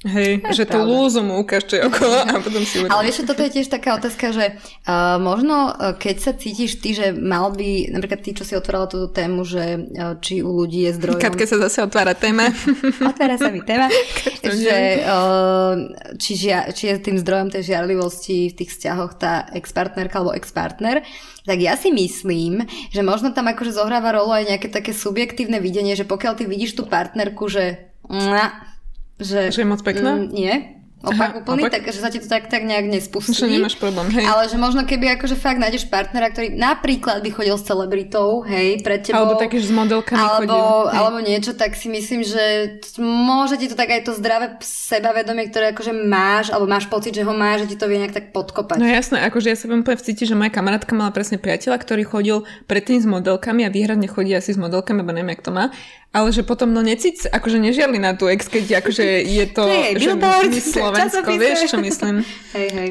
Hej, 0.00 0.40
že 0.56 0.64
tú 0.64 0.80
pravda. 0.80 0.96
lúzu 0.96 1.20
mu 1.20 1.44
ukážte 1.44 1.76
okolo 1.76 2.24
a 2.24 2.40
potom 2.40 2.64
si 2.64 2.80
Ale 2.80 2.88
uvedomíš. 2.88 3.04
vieš, 3.04 3.16
že 3.20 3.28
toto 3.28 3.42
je 3.44 3.50
tiež 3.52 3.68
taká 3.68 4.00
otázka, 4.00 4.32
že 4.32 4.56
uh, 4.56 5.20
možno 5.20 5.76
uh, 5.76 5.92
keď 5.92 6.16
sa 6.24 6.32
cítiš 6.32 6.80
ty, 6.80 6.96
že 6.96 7.12
mal 7.12 7.52
by, 7.52 7.92
napríklad 7.92 8.24
ty, 8.24 8.32
čo 8.32 8.48
si 8.48 8.56
otvorila 8.56 8.88
túto 8.88 9.12
tému, 9.12 9.44
že 9.44 9.76
uh, 9.76 10.16
či 10.24 10.40
u 10.40 10.56
ľudí 10.56 10.88
je 10.88 10.96
zdrojom... 10.96 11.20
Katke 11.20 11.44
sa 11.44 11.60
zase 11.60 11.84
otvára 11.84 12.16
téma. 12.16 12.48
Otvára 13.12 13.36
sa 13.36 13.52
mi 13.52 13.60
téma, 13.60 13.92
že 14.64 15.04
uh, 15.04 15.76
či, 16.16 16.32
žia, 16.32 16.72
či 16.72 16.96
je 16.96 16.96
tým 16.96 17.20
zdrojom 17.20 17.52
tej 17.52 17.68
žiarlivosti 17.68 18.48
v 18.48 18.56
tých 18.56 18.72
vzťahoch 18.72 19.20
tá 19.20 19.52
ex-partnerka 19.52 20.16
alebo 20.16 20.32
ex-partner, 20.32 21.04
tak 21.44 21.60
ja 21.60 21.76
si 21.76 21.92
myslím, 21.92 22.64
že 22.88 23.04
možno 23.04 23.36
tam 23.36 23.52
akože 23.52 23.76
zohráva 23.76 24.16
rolu 24.16 24.32
aj 24.32 24.48
nejaké 24.48 24.72
také 24.72 24.96
subjektívne 24.96 25.60
videnie, 25.60 25.92
že 25.92 26.08
pokiaľ 26.08 26.40
ty 26.40 26.48
vidíš 26.48 26.80
tú 26.80 26.88
partnerku, 26.88 27.52
že... 27.52 27.92
Mua, 28.10 28.69
že, 29.20 29.52
Že 29.52 29.60
je 29.62 29.68
moc 29.68 29.80
pekná? 29.84 30.16
Mm, 30.16 30.26
nie. 30.32 30.54
opak 31.00 31.32
Aha, 31.32 31.40
úplný, 31.40 31.64
opak. 31.64 31.80
tak 31.80 31.88
že 31.88 32.00
sa 32.04 32.12
ti 32.12 32.20
to 32.20 32.28
tak, 32.28 32.52
tak 32.52 32.60
nejak 32.60 32.84
nespustí. 32.92 33.32
Že 33.32 33.56
nemáš 33.56 33.80
problém, 33.80 34.12
hej. 34.12 34.24
Ale 34.28 34.52
že 34.52 34.60
možno 34.60 34.84
keby 34.84 35.16
akože 35.16 35.32
fakt 35.32 35.56
nájdeš 35.56 35.88
partnera, 35.88 36.28
ktorý 36.28 36.52
napríklad 36.60 37.24
by 37.24 37.30
chodil 37.32 37.56
s 37.56 37.64
celebritou, 37.64 38.44
hej, 38.44 38.84
pre 38.84 39.00
tebou. 39.00 39.24
Alebo 39.24 39.40
také, 39.40 39.64
že 39.64 39.72
s 39.72 39.74
modelkami 39.76 40.20
alebo, 40.20 40.44
chodil. 40.44 40.60
Hej. 40.60 40.96
alebo 41.00 41.18
niečo, 41.24 41.52
tak 41.56 41.72
si 41.72 41.88
myslím, 41.88 42.20
že 42.20 42.44
môže 43.00 43.56
ti 43.56 43.72
to 43.72 43.80
tak 43.80 43.88
aj 43.88 44.04
to 44.04 44.12
zdravé 44.12 44.60
sebavedomie, 44.60 45.48
ktoré 45.48 45.72
akože 45.72 45.96
máš, 46.04 46.52
alebo 46.52 46.68
máš 46.68 46.84
pocit, 46.84 47.16
že 47.16 47.24
ho 47.24 47.32
máš, 47.32 47.64
že 47.64 47.72
ti 47.72 47.76
to 47.80 47.88
vie 47.88 47.96
nejak 47.96 48.12
tak 48.20 48.26
podkopať. 48.36 48.76
No 48.76 48.84
jasné, 48.84 49.24
akože 49.24 49.48
ja 49.48 49.56
sa 49.56 49.72
viem 49.72 49.80
úplne 49.80 49.96
vcítiť, 49.96 50.28
že 50.28 50.36
moja 50.36 50.52
kamarátka 50.52 50.92
mala 50.92 51.16
presne 51.16 51.40
priateľa, 51.40 51.80
ktorý 51.80 52.04
chodil 52.04 52.36
predtým 52.68 53.00
s 53.00 53.08
modelkami 53.08 53.64
a 53.64 53.72
výhradne 53.72 54.04
chodí 54.04 54.36
asi 54.36 54.52
s 54.52 54.60
modelkami, 54.60 55.00
lebo 55.00 55.16
neviem, 55.16 55.32
jak 55.32 55.48
to 55.48 55.52
má. 55.56 55.72
Ale 56.10 56.34
že 56.34 56.42
potom, 56.42 56.74
no 56.74 56.82
necíť, 56.82 57.30
akože 57.30 57.62
nežiarli 57.62 58.02
na 58.02 58.18
tú 58.18 58.26
ex, 58.26 58.50
keď 58.50 58.82
akože 58.82 59.04
je 59.30 59.44
to, 59.46 59.62
Hej, 59.62 59.94
že 59.94 60.10
billboard, 60.10 60.52
Slovensko, 60.74 61.30
vieš, 61.38 61.70
čo 61.70 61.78
myslím. 61.78 62.26
Hej, 62.50 62.68
hej. 62.74 62.90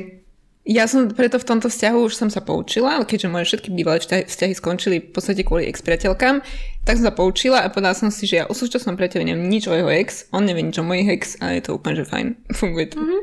Ja 0.70 0.86
som 0.86 1.10
preto 1.10 1.42
v 1.42 1.50
tomto 1.50 1.66
vzťahu 1.66 1.98
už 2.06 2.14
som 2.14 2.30
sa 2.30 2.46
poučila, 2.46 3.02
keďže 3.02 3.28
moje 3.28 3.50
všetky 3.50 3.74
bývalé 3.74 4.00
vzťahy, 4.00 4.54
skončili 4.54 5.02
v 5.02 5.12
podstate 5.12 5.42
kvôli 5.42 5.66
ex-priateľkám, 5.66 6.46
tak 6.86 6.94
som 7.02 7.10
sa 7.10 7.16
poučila 7.16 7.66
a 7.66 7.74
povedala 7.74 7.98
som 7.98 8.14
si, 8.14 8.30
že 8.30 8.40
ja 8.40 8.46
o 8.46 8.54
súčasnom 8.54 8.94
priateľi 8.94 9.34
neviem 9.34 9.50
nič 9.50 9.66
o 9.66 9.74
jeho 9.74 9.90
ex, 9.90 10.30
on 10.30 10.46
nevie 10.46 10.62
nič 10.62 10.78
o 10.78 10.86
mojich 10.86 11.10
ex 11.10 11.42
a 11.42 11.58
je 11.58 11.66
to 11.66 11.74
úplne, 11.74 11.98
že 11.98 12.06
fajn. 12.06 12.28
Funguje 12.60 12.86
to. 12.88 13.02
Mm-hmm. 13.02 13.22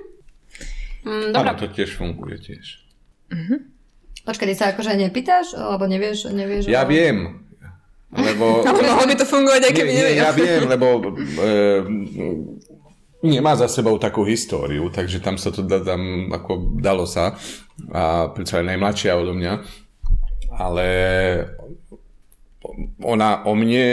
Mm, 1.07 1.31
Áno, 1.31 1.55
Dobre, 1.55 1.55
to 1.55 1.67
tiež 1.71 1.91
funguje 1.95 2.37
tiež. 2.43 2.67
počkaj, 4.27 4.47
ty 4.51 4.55
sa 4.59 4.75
akože 4.75 4.99
nepýtaš, 4.99 5.55
alebo 5.55 5.87
nevieš, 5.87 6.27
nevieš 6.35 6.67
Ja 6.67 6.83
o- 6.83 6.91
viem, 6.91 7.46
lebo... 8.13 8.61
Ale 8.69 8.81
mohlo 8.87 9.05
by 9.07 9.15
to 9.19 9.27
fungovať, 9.27 9.61
aj 9.67 9.73
keby 9.75 9.91
nie, 9.91 10.21
ja 10.21 10.31
viem, 10.31 10.69
lebo 10.75 10.87
e, 11.03 11.47
nemá 13.27 13.59
za 13.59 13.67
sebou 13.67 13.99
takú 13.99 14.23
históriu, 14.23 14.87
takže 14.93 15.19
tam 15.19 15.41
sa 15.41 15.51
to 15.51 15.67
da, 15.67 15.83
tam 15.83 16.31
ako 16.31 16.79
dalo 16.79 17.09
sa 17.09 17.35
a 17.91 18.31
predsa 18.31 18.63
aj 18.63 18.69
najmladšia 18.71 19.19
odo 19.19 19.35
mňa, 19.35 19.53
ale 20.55 20.87
ona 23.03 23.47
o 23.47 23.55
mne 23.55 23.85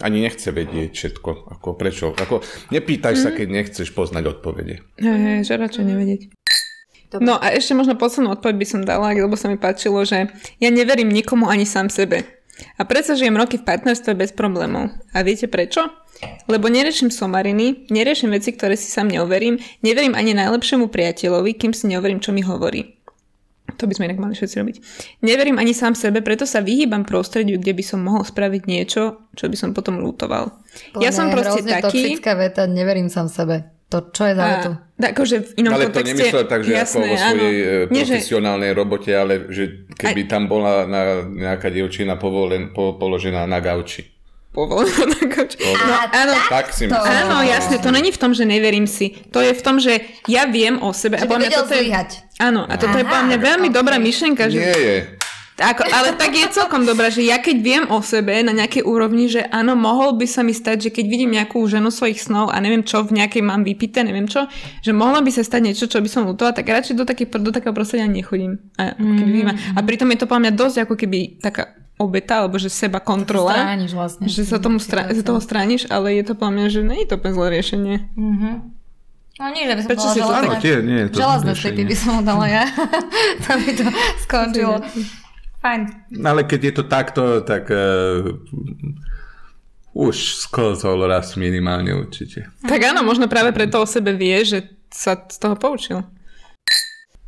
ani 0.00 0.18
nechce 0.22 0.54
vedieť 0.54 0.90
všetko, 0.94 1.30
ako 1.58 1.68
prečo. 1.74 2.14
Ako, 2.14 2.40
nepýtaj 2.70 3.14
sa, 3.18 3.34
keď 3.34 3.48
nechceš 3.50 3.90
poznať 3.90 4.38
odpovede. 4.38 4.86
Hej, 5.02 5.18
hej, 5.18 5.38
že 5.42 5.58
radšej 5.58 5.84
nevedieť. 5.84 6.22
Dobre. 7.10 7.24
No 7.30 7.38
a 7.38 7.54
ešte 7.54 7.78
možno 7.78 7.94
poslednú 7.94 8.34
odpoveď 8.34 8.56
by 8.58 8.66
som 8.66 8.80
dala, 8.82 9.14
lebo 9.14 9.38
sa 9.38 9.46
mi 9.46 9.54
páčilo, 9.54 10.02
že 10.02 10.30
ja 10.58 10.68
neverím 10.70 11.14
nikomu 11.14 11.46
ani 11.46 11.62
sám 11.62 11.86
sebe. 11.86 12.26
A 12.78 12.82
predsa 12.86 13.18
žijem 13.18 13.34
roky 13.34 13.58
v 13.58 13.66
partnerstve 13.66 14.14
bez 14.14 14.30
problémov. 14.30 14.94
A 15.10 15.26
viete 15.26 15.50
prečo? 15.50 15.90
Lebo 16.46 16.70
neriešim 16.70 17.10
somariny, 17.10 17.90
neriešim 17.90 18.30
veci, 18.30 18.54
ktoré 18.54 18.78
si 18.78 18.86
sám 18.86 19.10
neoverím, 19.10 19.58
neverím 19.82 20.14
ani 20.14 20.32
najlepšiemu 20.38 20.86
priateľovi, 20.86 21.58
kým 21.58 21.74
si 21.74 21.90
neoverím, 21.90 22.22
čo 22.22 22.30
mi 22.30 22.46
hovorí. 22.46 22.94
To 23.74 23.90
by 23.90 23.96
sme 23.98 24.06
inak 24.06 24.22
mali 24.22 24.38
všetci 24.38 24.56
robiť. 24.60 24.76
Neverím 25.26 25.58
ani 25.58 25.74
sám 25.74 25.98
sebe, 25.98 26.22
preto 26.22 26.46
sa 26.46 26.62
vyhýbam 26.62 27.02
prostrediu, 27.02 27.58
kde 27.58 27.74
by 27.74 27.82
som 27.82 28.06
mohol 28.06 28.22
spraviť 28.22 28.62
niečo, 28.70 29.26
čo 29.34 29.50
by 29.50 29.56
som 29.58 29.74
potom 29.74 29.98
lútoval. 29.98 30.54
Podľa 30.94 31.02
Ja 31.02 31.10
som 31.10 31.34
proste 31.34 31.66
taký... 31.66 32.14
toxická 32.14 32.38
veta, 32.38 32.70
neverím 32.70 33.10
sám 33.10 33.26
sebe. 33.26 33.73
To 33.94 34.10
čo 34.10 34.22
je 34.26 34.34
za 34.34 34.44
vetu? 34.50 34.70
A, 34.74 35.06
akože 35.14 35.36
v 35.38 35.50
inom 35.62 35.70
Ale 35.70 35.86
to 35.86 36.02
kontexte, 36.02 36.10
nemyslel 36.18 36.44
tak, 36.50 36.60
že 36.66 36.70
jasné, 36.74 36.98
ako 36.98 37.06
vo 37.06 37.14
svojej 37.14 37.30
áno. 37.30 37.92
Nie, 37.94 38.02
že, 38.02 38.14
profesionálnej 38.18 38.70
robote, 38.74 39.10
ale 39.14 39.32
že 39.54 39.62
keby 39.94 40.26
Aj- 40.26 40.30
tam 40.34 40.42
bola 40.50 40.82
na, 40.82 41.02
nejaká 41.22 41.70
dievčina 41.70 42.18
povolen, 42.18 42.74
po, 42.74 42.98
položená 42.98 43.46
na 43.46 43.62
gauči. 43.62 44.02
povolená 44.50 45.06
na 45.14 45.24
gauči. 45.30 45.58
No, 45.62 45.94
A 45.94 46.10
áno, 46.10 46.34
Tak 46.50 46.74
si 46.74 46.90
myslím. 46.90 47.06
áno, 47.06 47.36
jasne, 47.46 47.78
to 47.78 47.90
není 47.90 48.10
v 48.10 48.18
tom, 48.18 48.34
že 48.34 48.42
neverím 48.42 48.86
si. 48.90 49.14
To 49.30 49.38
je 49.38 49.54
v 49.54 49.62
tom, 49.62 49.78
že 49.78 50.02
ja 50.26 50.46
viem 50.50 50.78
o 50.82 50.90
sebe. 50.90 51.18
Že 51.18 51.26
by 51.26 51.30
podľa 51.30 51.38
mňa 51.38 51.50
vedel 51.50 51.62
toto 51.62 51.74
je, 51.74 51.90
áno, 52.42 52.60
a 52.66 52.74
toto 52.74 52.96
je 52.98 53.04
Aha, 53.06 53.10
podľa 53.14 53.26
mňa 53.30 53.38
veľmi 53.38 53.68
ok. 53.70 53.74
dobrá 53.74 53.96
myšlienka, 53.98 54.50
že 54.50 54.58
Nie 54.58 54.74
je. 54.74 54.96
Ako, 55.54 55.86
ale 55.86 56.18
tak 56.18 56.34
je 56.34 56.50
celkom 56.50 56.82
dobré, 56.82 57.14
že 57.14 57.22
ja 57.22 57.38
keď 57.38 57.56
viem 57.62 57.84
o 57.86 58.02
sebe 58.02 58.42
na 58.42 58.50
nejakej 58.50 58.82
úrovni, 58.82 59.30
že 59.30 59.46
áno, 59.54 59.78
mohol 59.78 60.18
by 60.18 60.26
sa 60.26 60.42
mi 60.42 60.50
stať, 60.50 60.90
že 60.90 60.90
keď 60.90 61.04
vidím 61.06 61.30
nejakú 61.30 61.62
ženu 61.70 61.94
svojich 61.94 62.18
snov 62.18 62.50
a 62.50 62.58
neviem 62.58 62.82
čo, 62.82 63.06
v 63.06 63.22
nejakej 63.22 63.38
mám 63.46 63.62
vypité, 63.62 64.02
neviem 64.02 64.26
čo, 64.26 64.50
že 64.82 64.90
mohlo 64.90 65.22
by 65.22 65.30
sa 65.30 65.46
stať 65.46 65.60
niečo, 65.62 65.86
čo 65.86 66.02
by 66.02 66.10
som 66.10 66.26
lutovala, 66.26 66.58
tak 66.58 66.66
radšej 66.66 66.98
do, 66.98 67.06
takej, 67.06 67.30
do 67.38 67.54
takého 67.54 67.70
prostredia 67.70 68.10
nechodím. 68.10 68.58
A, 68.82 68.98
vím, 68.98 69.54
a 69.54 69.78
pritom 69.86 70.10
je 70.10 70.18
to 70.18 70.26
podľa 70.26 70.42
mňa 70.50 70.52
dosť 70.58 70.76
ako 70.90 70.94
keby 70.98 71.38
taká 71.38 71.70
obeta, 72.02 72.42
alebo 72.42 72.58
že 72.58 72.66
seba 72.66 72.98
kontrola. 72.98 73.54
Strániš 73.54 73.92
vlastne. 73.94 74.26
Že 74.26 74.42
sa 74.42 74.58
tomu 74.58 74.82
stra- 74.82 75.06
z 75.14 75.22
toho 75.22 75.38
strániš, 75.38 75.86
ale 75.86 76.18
je 76.18 76.26
to 76.26 76.34
podľa 76.34 76.52
mňa, 76.58 76.66
že 76.66 76.80
nie 76.82 76.98
je 77.06 77.08
to 77.14 77.22
úplne 77.22 77.34
zlé 77.38 77.46
riešenie. 77.54 77.96
No 79.34 79.50
nie, 79.50 79.66
že 79.66 79.74
by 79.74 79.80
som 79.82 79.90
Prečo 79.90 80.02
bola 80.02 80.14
si 80.14 80.18
to 80.18 80.26
želazná. 80.26 80.46
Áno, 80.46 80.62
tie, 80.62 80.76
nie 80.82 80.98
to 81.10 81.16
Želazné 81.18 81.52
by 81.86 81.96
som 81.98 82.10
mu 82.18 82.22
dala 82.22 82.46
ja. 82.46 82.64
Tam 83.46 83.56
by 83.58 83.70
to 83.74 83.86
skončilo. 84.26 84.78
Fajn. 85.64 86.12
No, 86.20 86.36
Ale 86.36 86.44
keď 86.44 86.60
je 86.60 86.74
to 86.76 86.84
takto, 86.84 87.22
tak 87.40 87.72
uh, 87.72 88.36
už 89.96 90.44
sklzol 90.44 91.08
raz 91.08 91.40
minimálne 91.40 91.96
určite. 91.96 92.52
Tak 92.68 92.80
áno, 92.84 93.00
možno 93.00 93.32
práve 93.32 93.56
preto 93.56 93.80
o 93.80 93.88
sebe 93.88 94.12
vie, 94.12 94.44
že 94.44 94.68
sa 94.92 95.16
z 95.16 95.40
toho 95.40 95.56
poučil. 95.56 96.04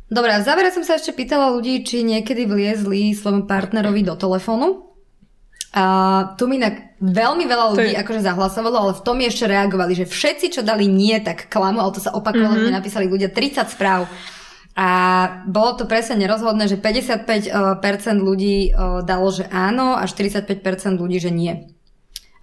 Dobre, 0.07 0.31
a 0.31 0.45
závere 0.45 0.69
som 0.71 0.85
sa 0.85 0.95
ešte 0.95 1.11
pýtala 1.17 1.51
ľudí, 1.51 1.83
či 1.83 2.05
niekedy 2.05 2.47
vliezli 2.47 3.11
svojmu 3.11 3.49
partnerovi 3.49 4.05
do 4.05 4.13
telefónu. 4.15 4.87
A 5.75 5.83
tu 6.39 6.47
mi 6.47 6.61
inak 6.61 6.95
veľmi 7.03 7.43
veľa 7.43 7.65
ľudí 7.75 7.91
je- 7.91 7.99
akože 7.99 8.23
zahlasovalo, 8.23 8.77
ale 8.87 8.93
v 8.95 9.03
tom 9.03 9.19
ešte 9.19 9.51
reagovali, 9.51 9.93
že 9.97 10.05
všetci, 10.07 10.55
čo 10.55 10.61
dali 10.63 10.87
nie, 10.87 11.17
tak 11.19 11.51
klamu, 11.51 11.83
ale 11.83 11.91
to 11.91 11.99
sa 11.99 12.15
opakovalo, 12.15 12.55
mm-hmm. 12.55 12.77
napísali 12.77 13.11
ľudia 13.11 13.33
30 13.33 13.67
správ. 13.67 14.07
A 14.77 14.89
bolo 15.49 15.73
to 15.73 15.89
presne 15.89 16.21
nerozhodné, 16.21 16.69
že 16.69 16.77
55% 16.77 17.49
ľudí 18.21 18.69
eh, 18.69 19.01
dalo, 19.01 19.27
že 19.33 19.49
áno 19.49 19.97
a 19.97 20.05
45% 20.05 20.53
ľudí, 20.95 21.17
že 21.17 21.33
nie. 21.33 21.73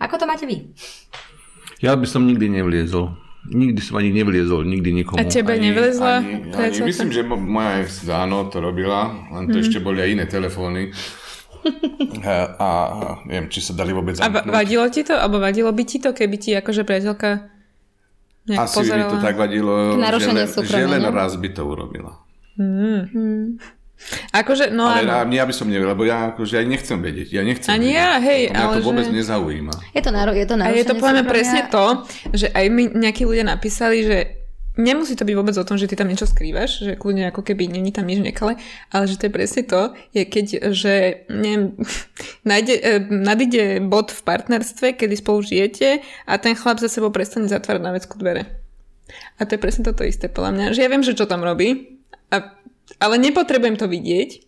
Ako 0.03 0.19
to 0.19 0.27
máte 0.27 0.43
vy? 0.43 0.75
Ja 1.79 1.95
by 1.95 2.05
som 2.05 2.27
nikdy 2.27 2.51
nevliezol. 2.51 3.15
Nikdy 3.45 3.77
som 3.79 4.01
ani 4.01 4.09
nevliezol, 4.11 4.65
nikdy 4.65 5.05
nikomu. 5.05 5.21
A 5.21 5.29
tebe 5.29 5.53
ani, 5.55 5.69
nevlezla 5.69 6.25
Ani, 6.25 6.49
ani, 6.49 6.51
priateľka? 6.51 6.89
myslím, 6.89 7.11
že 7.13 7.23
mo- 7.23 7.37
moja 7.37 7.85
áno, 8.17 8.49
to 8.49 8.57
robila, 8.57 9.13
len 9.31 9.53
to 9.53 9.61
ešte 9.61 9.85
boli 9.85 10.01
aj 10.01 10.11
iné 10.11 10.25
telefóny. 10.25 10.97
a, 12.25 12.35
a, 12.65 12.69
a 12.89 13.07
neviem, 13.29 13.53
či 13.53 13.61
sa 13.61 13.77
dali 13.77 13.93
vôbec 13.93 14.17
A 14.17 14.27
zamknúť. 14.27 14.49
vadilo 14.49 14.89
ti 14.89 15.05
to? 15.05 15.13
Alebo 15.13 15.45
vadilo 15.45 15.69
by 15.71 15.85
ti 15.85 16.01
to, 16.01 16.17
keby 16.17 16.37
ti 16.41 16.57
akože 16.57 16.89
priateľka 16.89 17.53
nejak 18.49 18.65
Asi 18.65 18.73
by 18.73 18.81
pozerala? 18.81 19.13
to 19.13 19.19
tak 19.21 19.37
vadilo, 19.37 19.73
že 19.93 20.29
len, 20.33 20.47
že 20.65 20.83
len 20.89 21.03
raz 21.05 21.37
by 21.37 21.49
to 21.53 21.63
urobila. 21.63 22.24
Akože, 24.35 24.69
no 24.69 24.85
Ale 24.85 25.07
áno. 25.07 25.33
ja, 25.33 25.41
ja 25.41 25.45
by 25.47 25.55
som 25.55 25.65
nevedel, 25.65 25.95
lebo 25.95 26.05
ja 26.05 26.35
akože 26.35 26.61
aj 26.61 26.67
nechcem 26.67 26.99
vedieť. 26.99 27.29
Ja 27.31 27.43
nechcem 27.43 27.71
Ani 27.71 27.89
vedieť. 27.89 27.97
ja, 27.97 28.11
hej, 28.21 28.43
Mňa 28.47 28.59
ale 28.61 28.75
to 28.75 28.83
vôbec 28.83 29.07
že- 29.07 29.15
nezaujíma. 29.15 29.75
Je 29.91 30.03
to, 30.03 30.11
náro- 30.11 30.35
je 30.35 30.45
to 30.45 30.55
A 30.57 30.67
je 30.69 30.85
to 30.85 30.95
podľa 30.95 31.15
mňa 31.15 31.25
presne 31.25 31.61
to, 31.69 31.85
že 32.35 32.47
aj 32.51 32.67
mi 32.69 32.85
nejakí 32.87 33.25
ľudia 33.25 33.47
napísali, 33.47 34.03
že 34.03 34.19
nemusí 34.75 35.15
to 35.15 35.23
byť 35.23 35.35
vôbec 35.35 35.55
o 35.55 35.65
tom, 35.65 35.79
že 35.79 35.87
ty 35.87 35.95
tam 35.95 36.11
niečo 36.11 36.27
skrývaš, 36.27 36.83
že 36.83 36.93
kľudne 36.99 37.31
ako 37.31 37.47
keby 37.47 37.71
není 37.71 37.95
tam 37.95 38.05
nič 38.05 38.19
nekale, 38.21 38.59
ale 38.91 39.05
že 39.07 39.17
to 39.17 39.25
je 39.25 39.33
presne 39.33 39.63
to, 39.63 39.83
je 40.11 40.23
keď, 40.27 40.47
že 40.75 40.95
neviem, 41.31 41.79
nájde, 42.51 42.75
e, 42.75 42.91
nadíde 43.09 43.65
bod 43.81 44.11
v 44.11 44.21
partnerstve, 44.21 44.99
kedy 44.99 45.15
spolu 45.15 45.41
žijete 45.41 45.89
a 46.27 46.33
ten 46.37 46.53
chlap 46.53 46.77
za 46.77 46.91
sebou 46.91 47.09
prestane 47.09 47.47
zatvárať 47.47 47.81
na 47.81 47.95
vecku 47.95 48.19
dvere. 48.19 48.61
A 49.39 49.47
to 49.47 49.55
je 49.55 49.63
presne 49.63 49.87
toto 49.87 50.03
isté 50.03 50.27
podľa 50.27 50.51
mňa, 50.53 50.67
že 50.75 50.83
ja 50.83 50.91
viem, 50.91 51.01
že 51.01 51.15
čo 51.15 51.25
tam 51.25 51.41
robí, 51.41 51.94
ale 52.99 53.15
nepotrebujem 53.19 53.77
to 53.77 53.87
vidieť, 53.89 54.45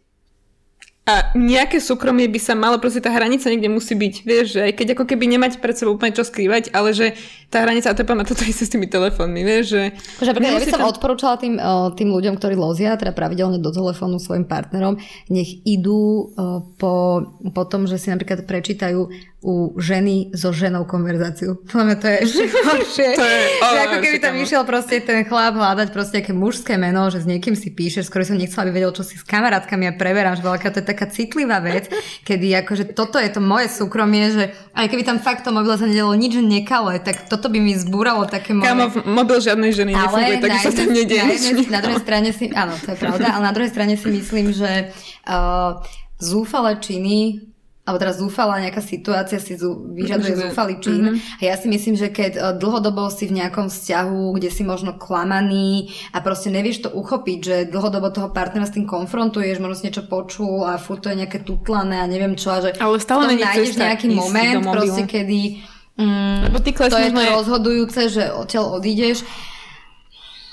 a 1.07 1.31
nejaké 1.39 1.79
súkromie 1.79 2.27
by 2.27 2.41
sa 2.43 2.59
malo, 2.59 2.83
proste 2.83 2.99
tá 2.99 3.15
hranica 3.15 3.47
niekde 3.47 3.71
musí 3.71 3.95
byť. 3.95 4.15
Vieš, 4.27 4.47
že 4.59 4.61
aj 4.67 4.73
keď 4.75 4.87
ako 4.99 5.05
keby 5.07 5.39
nemať 5.39 5.63
pred 5.63 5.79
sebou 5.79 5.95
úplne 5.95 6.11
čo 6.11 6.27
skrývať, 6.27 6.75
ale 6.75 6.91
že 6.91 7.15
tá 7.47 7.63
hranica, 7.63 7.87
a 7.87 7.95
to 7.95 8.03
je 8.03 8.11
pamäť, 8.11 8.35
toto 8.35 8.43
isté 8.43 8.67
s 8.67 8.75
tými 8.75 8.91
telefónmi, 8.91 9.47
vieš, 9.47 9.79
že... 9.79 9.83
Akože, 10.19 10.31
napríklad, 10.35 10.51
ja 10.51 10.59
by 10.59 10.67
som 10.67 10.83
tam- 10.83 10.91
odporúčala 10.91 11.39
tým, 11.39 11.63
eh, 11.63 11.89
tým 11.95 12.11
ľuďom, 12.11 12.35
ktorí 12.43 12.59
lozia, 12.59 12.99
teda 12.99 13.15
pravidelne 13.15 13.63
do 13.63 13.71
telefónu 13.71 14.19
svojim 14.19 14.51
partnerom, 14.51 14.99
nech 15.31 15.63
idú 15.63 16.35
eh, 16.35 16.59
po, 16.75 17.23
po 17.55 17.63
tom, 17.71 17.87
že 17.87 18.03
si 18.03 18.11
napríklad 18.11 18.43
prečítajú 18.43 19.07
u 19.47 19.55
ženy 19.77 20.35
so 20.35 20.51
ženou 20.51 20.83
konverzáciu. 20.85 21.63
Podľa 21.63 21.85
mňa 21.85 21.97
to 21.97 22.07
je 22.09 22.17
ešte 22.21 22.43
horšie. 22.67 23.09
To 23.15 23.23
je- 23.25 23.47
o, 23.57 23.67
ako 23.79 23.97
keby 24.01 24.19
tam 24.19 24.35
išiel 24.35 24.63
proste 24.63 24.99
ten 24.99 25.23
chlap 25.23 25.55
hľadať 25.55 25.89
proste 25.89 26.19
nejaké 26.19 26.35
mužské 26.35 26.75
meno, 26.75 27.07
že 27.07 27.23
s 27.23 27.27
niekým 27.27 27.55
si 27.55 27.71
píšeš, 27.71 28.07
skôr 28.07 28.21
som 28.21 28.35
nechcela, 28.35 28.67
aby 28.67 28.75
vedel, 28.75 28.91
čo 28.91 29.01
si 29.01 29.15
s 29.15 29.23
kamarátkami 29.23 29.87
ja 29.87 29.93
preberám, 29.93 30.35
že 30.35 30.43
veľká 30.43 30.67
to 30.69 30.83
je 30.83 30.87
taká 30.89 31.07
citlivá 31.07 31.63
vec, 31.63 31.87
kedy 32.23 32.59
akože 32.59 32.91
toto 32.91 33.17
je 33.17 33.29
to 33.29 33.39
moje 33.39 33.71
súkromie, 33.71 34.25
že 34.29 34.45
aj 34.73 34.87
keby 34.89 35.03
tam 35.05 35.19
fakt 35.19 35.41
to 35.41 35.51
mobile 35.51 35.73
sa 35.73 35.87
nedelo 35.87 36.11
nič 36.13 36.35
nekalé, 36.37 36.99
tak 36.99 37.25
toto 37.25 37.47
by 37.47 37.57
mi 37.57 37.73
zbúralo 37.73 38.27
také 38.27 38.51
moje... 38.51 38.67
Kámo, 38.67 38.91
mobil 39.07 39.39
žiadnej 39.39 39.71
ženy 39.71 39.95
nefunguje, 39.95 40.37
takže 40.41 40.59
sa 40.61 40.73
tam 40.75 40.91
nedieje 40.91 41.23
na, 41.23 41.31
jednej- 41.33 41.71
na 41.71 41.81
druhej 41.81 42.03
strane 42.03 42.29
si, 42.31 42.51
áno, 42.51 42.75
to 42.75 42.89
je 42.89 42.99
pravda, 42.99 43.31
ale 43.31 43.45
na 43.45 43.55
druhej 43.55 43.71
strane 43.71 43.95
si 43.95 44.09
myslím, 44.09 44.51
že 44.51 44.91
uh, 45.23 45.79
zúfale 46.17 46.77
činy 46.77 47.47
alebo 47.87 48.03
teraz 48.03 48.19
zúfala 48.19 48.59
nejaká 48.59 48.83
situácia 48.83 49.39
si 49.39 49.55
zú, 49.55 49.87
vyžaduje 49.95 50.35
Že- 50.35 50.43
zúfalý 50.51 50.75
čin. 50.83 51.23
A 51.39 51.43
ja 51.47 51.55
si 51.55 51.71
myslím, 51.71 51.95
že 51.95 52.11
keď 52.11 52.33
e, 52.35 52.41
dlhodobo 52.59 53.07
si 53.15 53.31
v 53.31 53.39
nejakom 53.39 53.71
vzťahu, 53.71 54.35
kde 54.35 54.51
si 54.51 54.67
možno 54.67 54.99
klamaný 54.99 55.95
a 56.11 56.19
proste 56.19 56.51
nevieš 56.51 56.83
to 56.83 56.91
uchopiť, 56.91 57.39
že 57.39 57.57
dlhodobo 57.71 58.11
toho 58.11 58.35
partnera 58.35 58.67
s 58.67 58.75
tým 58.75 58.91
konfrontuješ, 58.91 59.63
možno 59.63 59.79
si 59.79 59.87
niečo 59.87 60.03
počul 60.11 60.67
a 60.67 60.83
furt 60.83 61.07
to 61.07 61.15
je 61.15 61.23
nejaké 61.23 61.47
tutlané 61.47 62.03
a 62.03 62.11
neviem 62.11 62.35
čo. 62.35 62.51
A 62.51 62.59
že 62.59 62.75
Ale 62.75 62.99
stále 62.99 63.31
v 63.31 63.39
tom 63.39 63.47
nájdeš 63.47 63.79
nejaký 63.79 64.07
moment, 64.11 64.67
proste 64.67 65.07
kedy 65.07 65.63
mm, 65.95 66.51
Lebo 66.51 66.59
ty 66.59 66.75
to 66.75 66.91
je 66.91 67.15
to 67.15 67.23
rozhodujúce, 67.23 68.01
že 68.11 68.35
odtiaľ 68.35 68.83
odídeš. 68.83 69.23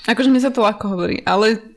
Akože 0.06 0.30
mi 0.30 0.38
sa 0.38 0.54
to 0.54 0.62
ľahko 0.62 0.94
hovorí, 0.94 1.18
ale 1.26 1.73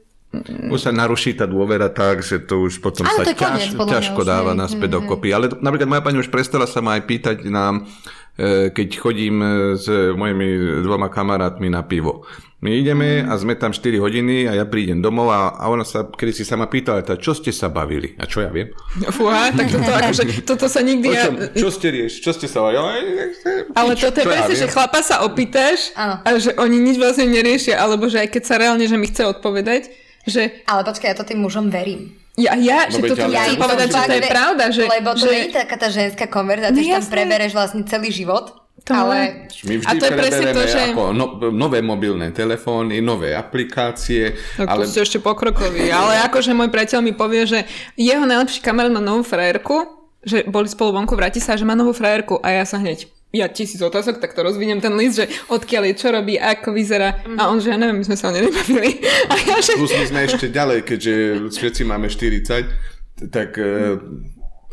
Už 0.68 0.84
sa 0.84 0.92
naruší 0.92 1.40
tá 1.40 1.48
dôvera 1.48 1.88
tak, 1.88 2.20
že 2.20 2.44
to 2.44 2.68
už 2.68 2.84
potom 2.84 3.08
Áno, 3.08 3.16
sa 3.16 3.24
to 3.24 3.32
koniec, 3.32 3.72
ťaž, 3.72 3.80
mňa 3.80 3.86
ťažko 3.88 4.22
už, 4.22 4.28
dáva 4.28 4.52
naspäť 4.52 4.90
hej, 4.92 4.96
dokopy. 5.00 5.28
Ale 5.32 5.46
napríklad 5.64 5.88
moja 5.88 6.04
pani 6.04 6.20
už 6.20 6.28
prestala 6.28 6.68
sa 6.68 6.84
ma 6.84 7.00
aj 7.00 7.04
pýtať 7.08 7.38
na, 7.48 7.88
e, 8.36 8.68
keď 8.76 8.88
chodím 9.00 9.40
e, 9.40 9.48
s 9.80 9.88
mojimi 9.88 10.84
dvoma 10.84 11.08
kamarátmi 11.08 11.72
na 11.72 11.80
pivo. 11.88 12.28
My 12.60 12.74
ideme 12.74 13.22
a 13.22 13.38
sme 13.38 13.54
tam 13.54 13.70
4 13.70 14.02
hodiny 14.02 14.50
a 14.50 14.58
ja 14.58 14.66
prídem 14.66 14.98
domov 14.98 15.30
a, 15.30 15.56
a 15.56 15.70
ona 15.70 15.86
sa, 15.86 16.10
kedy 16.10 16.34
si 16.34 16.44
sa 16.44 16.58
ma 16.58 16.66
pýtala, 16.68 17.06
čo 17.06 17.38
ste 17.38 17.54
sa 17.54 17.70
bavili? 17.72 18.18
A 18.18 18.28
čo 18.28 18.44
ja 18.44 18.52
viem? 18.52 18.74
fúha, 19.16 19.54
tak 19.56 19.72
toto, 19.72 19.92
akože, 20.04 20.24
toto 20.44 20.66
sa 20.68 20.84
nikdy... 20.84 21.08
O 21.08 21.14
Ja, 21.16 21.24
čom, 21.30 21.36
čo 21.56 21.70
ste 21.72 21.88
rieš? 21.94 22.20
Čo 22.20 22.36
ste 22.36 22.52
sa 22.52 22.68
bavili? 22.68 23.32
ale 23.78 23.92
toto 23.96 24.18
je 24.20 24.26
čo 24.26 24.30
ja 24.30 24.34
presne, 24.44 24.56
že 24.60 24.68
chlapa 24.68 25.00
sa 25.06 25.24
opýtaš 25.24 25.96
a 25.96 26.36
že 26.36 26.52
oni 26.60 26.78
nič 26.84 27.00
vlastne 27.00 27.32
neriešia, 27.32 27.80
alebo 27.80 28.12
že 28.12 28.26
aj 28.26 28.30
keď 28.36 28.44
sa 28.44 28.60
reálne, 28.60 28.84
že 28.84 28.98
mi 29.00 29.08
chce 29.08 29.24
odpovedať, 29.24 30.07
že 30.28 30.62
Ale 30.64 30.84
počkaj, 30.84 31.08
ja 31.08 31.16
to 31.16 31.24
tým 31.24 31.40
mužom 31.40 31.68
verím. 31.68 32.12
ja, 32.36 32.54
ja 32.54 32.86
že 32.86 33.00
veď, 33.00 33.10
toto 33.10 33.26
ale- 33.26 33.34
chcem 33.34 33.50
Ja 33.50 33.58
povedať, 33.58 33.88
to 33.88 33.96
že 33.96 34.04
to 34.04 34.14
je 34.14 34.24
pravda, 34.30 34.66
že... 34.70 34.84
Lebo 34.86 35.10
to 35.12 35.24
že, 35.24 35.32
nie 35.32 35.44
je 35.48 35.56
taká 35.56 35.76
tá 35.76 35.88
ženská 35.88 36.26
konverzácia, 36.28 36.76
No 36.76 36.84
že 36.84 36.94
tam 36.94 37.08
prebereš 37.10 37.52
vlastne 37.52 37.82
celý 37.84 38.12
život. 38.12 38.46
To 38.84 38.94
ale 38.94 39.50
My 39.66 39.74
vždy 39.76 39.84
A 39.84 39.92
to 39.94 40.06
je 40.06 40.14
presne 40.14 40.48
to, 40.50 40.62
že- 40.64 40.86
ako 40.92 41.04
no, 41.12 41.26
nové 41.50 41.82
mobilné 41.82 42.32
telefóny, 42.32 43.02
nové 43.02 43.34
aplikácie, 43.34 44.32
Tak 44.56 44.64
ale 44.66 44.84
ale... 44.84 44.88
ste 44.88 45.02
ešte 45.02 45.20
pokrokoví, 45.20 45.90
ale 45.90 46.24
akože 46.24 46.52
môj 46.52 46.70
priateľ 46.70 47.02
mi 47.02 47.12
povie, 47.12 47.44
že 47.44 47.60
jeho 47.96 48.24
najlepší 48.24 48.62
kamarát 48.62 48.88
má 48.90 49.02
novú 49.02 49.24
frajerku, 49.24 49.92
že 50.22 50.44
boli 50.46 50.68
spolu 50.68 50.94
vonku, 50.94 51.14
vráti 51.14 51.40
sa 51.40 51.54
a 51.54 51.60
že 51.60 51.64
má 51.64 51.74
novú 51.74 51.92
frajerku 51.92 52.38
a 52.38 52.54
ja 52.54 52.64
sa 52.64 52.78
hneď 52.78 53.12
ja 53.36 53.52
tisíc 53.52 53.84
otázok, 53.84 54.24
tak 54.24 54.32
to 54.32 54.40
rozviniem 54.40 54.80
ten 54.80 54.96
list, 54.96 55.20
že 55.20 55.28
odkiaľ 55.52 55.92
je, 55.92 55.94
čo 56.00 56.08
robí, 56.16 56.40
ako 56.40 56.72
vyzerá. 56.72 57.28
A 57.36 57.52
on, 57.52 57.60
že 57.60 57.76
ja 57.76 57.78
neviem, 57.78 58.00
my 58.00 58.06
sme 58.08 58.16
sa 58.16 58.32
o 58.32 58.34
nebavili. 58.34 59.04
A 59.32 59.34
ja, 59.36 59.58
že... 59.60 59.76
plus 59.76 59.92
my 59.92 60.06
sme 60.08 60.20
ešte 60.24 60.48
ďalej, 60.48 60.88
keďže 60.88 61.14
všetci 61.52 61.82
máme 61.84 62.08
40, 62.08 63.28
tak 63.28 63.50
eh, 63.60 64.00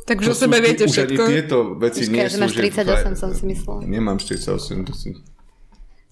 Takže 0.04 0.30
o 0.30 0.36
sebe 0.36 0.60
viete 0.60 0.84
už 0.84 0.92
všetko. 0.92 1.22
tieto 1.32 1.58
veci 1.80 2.04
nie 2.12 2.28
sú. 2.28 2.36
máš 2.36 2.52
38, 2.52 3.16
som 3.16 3.32
si 3.32 3.42
myslela. 3.48 3.80
Nemám 3.88 4.20
48, 4.20 4.84
to 4.84 4.92
si... 4.92 5.16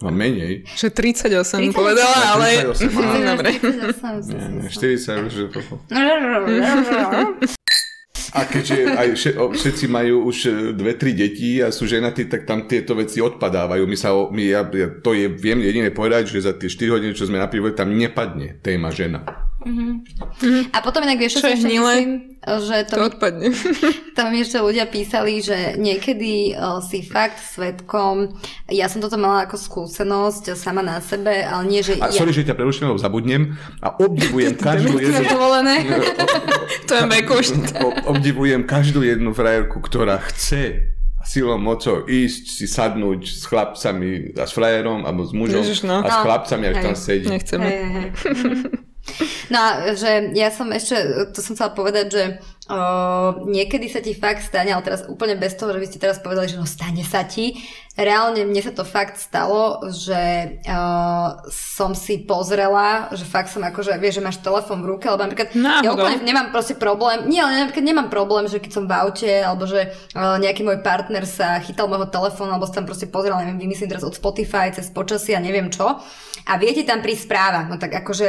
Mám 0.03 0.19
menej. 0.19 0.67
Že 0.67 0.89
38 1.15 1.71
38? 1.71 1.79
povedala, 1.79 2.19
ale... 2.35 2.75
38, 2.75 2.91
áno. 2.91 3.21
Dobre. 3.37 3.51
Nie, 4.35 4.67
nie, 4.67 4.67
40 4.67 5.29
už 5.29 5.35
je 5.37 5.49
to... 5.53 5.61
A 8.33 8.49
keďže 8.49 8.97
aj 8.97 9.09
všetci 9.53 9.93
majú 9.93 10.33
už 10.33 10.37
e, 10.49 10.51
dve, 10.73 10.97
tri 10.97 11.13
deti 11.13 11.61
a 11.61 11.69
sú 11.69 11.85
ženatí, 11.85 12.33
tak 12.33 12.49
tam 12.49 12.65
tieto 12.65 12.97
veci 12.97 13.21
odpadávajú. 13.21 13.85
My 13.85 13.97
sa, 13.97 14.17
my, 14.17 14.43
ja, 14.49 14.65
ja, 14.73 14.89
to 14.89 15.13
je, 15.13 15.29
viem 15.29 15.61
jedine 15.61 15.93
povedať, 15.93 16.33
že 16.33 16.49
za 16.49 16.53
tie 16.57 16.73
4 16.73 16.97
hodiny, 16.97 17.13
čo 17.13 17.29
sme 17.29 17.37
na 17.37 17.53
pivo, 17.53 17.69
tam 17.77 17.93
nepadne 17.93 18.57
téma 18.65 18.89
žena. 18.89 19.52
A 20.69 20.79
potom 20.81 21.01
inak 21.01 21.17
vieš, 21.17 21.39
čo 21.39 21.41
Čo 21.41 21.49
ešte 21.51 21.65
hnilé? 21.65 21.95
myslím, 21.97 22.13
že 22.43 22.77
to, 22.85 22.95
To 22.97 23.05
odpadne. 23.09 23.47
tam 24.19 24.29
ešte 24.33 24.59
ľudia 24.59 24.85
písali, 24.85 25.39
že 25.39 25.75
niekedy 25.77 26.53
o, 26.53 26.81
si 26.81 27.01
fakt 27.01 27.39
svetkom, 27.39 28.35
ja 28.67 28.87
som 28.87 28.99
toto 28.99 29.15
mala 29.15 29.47
ako 29.47 29.55
skúsenosť 29.55 30.53
sama 30.53 30.81
na 30.81 30.99
sebe, 30.99 31.31
ale 31.41 31.63
nie, 31.65 31.81
že 31.81 31.97
A 31.97 32.11
ja... 32.11 32.19
sorry, 32.19 32.31
že 32.31 32.43
ťa 32.43 32.55
preruším, 32.55 32.89
lebo 32.89 32.99
zabudnem 32.99 33.55
a 33.79 33.95
obdivujem 33.95 34.55
každú 34.55 34.99
Je 34.99 35.07
jednu... 35.09 35.39
To 36.83 36.93
je 36.93 37.03
veku 37.09 37.33
už. 37.35 37.47
O- 37.81 37.95
obdivujem 38.11 38.63
každú 38.63 39.01
jednu 39.01 39.31
frajerku, 39.31 39.79
ktorá 39.79 40.19
chce 40.25 40.91
silou 41.23 41.55
mocou 41.55 42.03
ísť 42.03 42.45
si 42.51 42.67
sadnúť 42.67 43.23
s 43.23 43.47
chlapcami 43.47 44.35
a 44.35 44.43
s 44.43 44.51
frajerom 44.51 45.07
alebo 45.07 45.23
s 45.23 45.31
mužom 45.31 45.63
Ježiš, 45.63 45.87
no. 45.87 46.03
a 46.03 46.11
s 46.11 46.17
No. 46.19 46.23
chlapcami, 46.27 46.65
ak 46.67 46.77
tam 46.83 46.95
sedí. 46.99 47.31
Nechceme. 47.31 47.63
Hej, 47.63 47.79
hej, 47.79 47.93
hej. 47.95 48.11
No 49.51 49.59
a 49.59 49.69
že 49.99 50.31
ja 50.33 50.49
som 50.55 50.71
ešte, 50.71 50.95
to 51.35 51.43
som 51.43 51.59
chcela 51.59 51.75
povedať, 51.75 52.07
že 52.09 52.23
o, 52.71 52.79
niekedy 53.51 53.91
sa 53.91 53.99
ti 53.99 54.15
fakt 54.15 54.47
stane, 54.47 54.71
ale 54.71 54.87
teraz 54.87 55.05
úplne 55.11 55.35
bez 55.35 55.59
toho, 55.59 55.75
že 55.75 55.83
by 55.83 55.87
ste 55.91 56.03
teraz 56.03 56.23
povedali, 56.23 56.47
že 56.47 56.59
no 56.59 56.65
stane 56.65 57.03
sa 57.03 57.27
ti. 57.27 57.59
Reálne 57.93 58.49
mne 58.49 58.65
sa 58.65 58.73
to 58.73 58.89
fakt 58.89 59.21
stalo, 59.21 59.85
že 59.93 60.17
o, 60.65 60.81
som 61.53 61.93
si 61.93 62.25
pozrela, 62.25 63.13
že 63.13 63.29
fakt 63.29 63.53
som 63.53 63.61
akože, 63.61 64.01
vieš, 64.01 64.17
že 64.17 64.25
máš 64.25 64.41
telefón 64.41 64.81
v 64.81 64.97
ruke, 64.97 65.05
alebo 65.13 65.29
napríklad 65.29 65.53
ja 65.53 65.61
Náhodou. 65.61 66.09
úplne 66.09 66.25
nemám 66.25 66.49
proste 66.57 66.73
problém, 66.73 67.29
nie, 67.29 67.37
ale 67.37 67.69
napríklad 67.69 67.85
nemám 67.85 68.09
problém, 68.09 68.49
že 68.49 68.65
keď 68.65 68.73
som 68.73 68.85
v 68.89 68.97
aute, 68.97 69.29
alebo 69.45 69.69
že 69.69 69.93
o, 70.17 70.41
nejaký 70.41 70.65
môj 70.65 70.81
partner 70.81 71.29
sa 71.29 71.61
chytal 71.61 71.85
môjho 71.85 72.09
telefónu, 72.09 72.57
alebo 72.57 72.65
sa 72.65 72.81
tam 72.81 72.89
proste 72.89 73.13
pozeral, 73.13 73.45
neviem, 73.45 73.69
vymyslím 73.69 73.93
teraz 73.93 74.09
od 74.09 74.17
Spotify 74.17 74.73
cez 74.73 74.89
počasie 74.89 75.37
a 75.37 75.45
neviem 75.45 75.69
čo. 75.69 76.01
A 76.49 76.53
viete 76.57 76.89
tam 76.89 77.05
prísť 77.05 77.29
správa, 77.29 77.69
no 77.69 77.77
tak 77.77 77.93
akože 77.93 78.27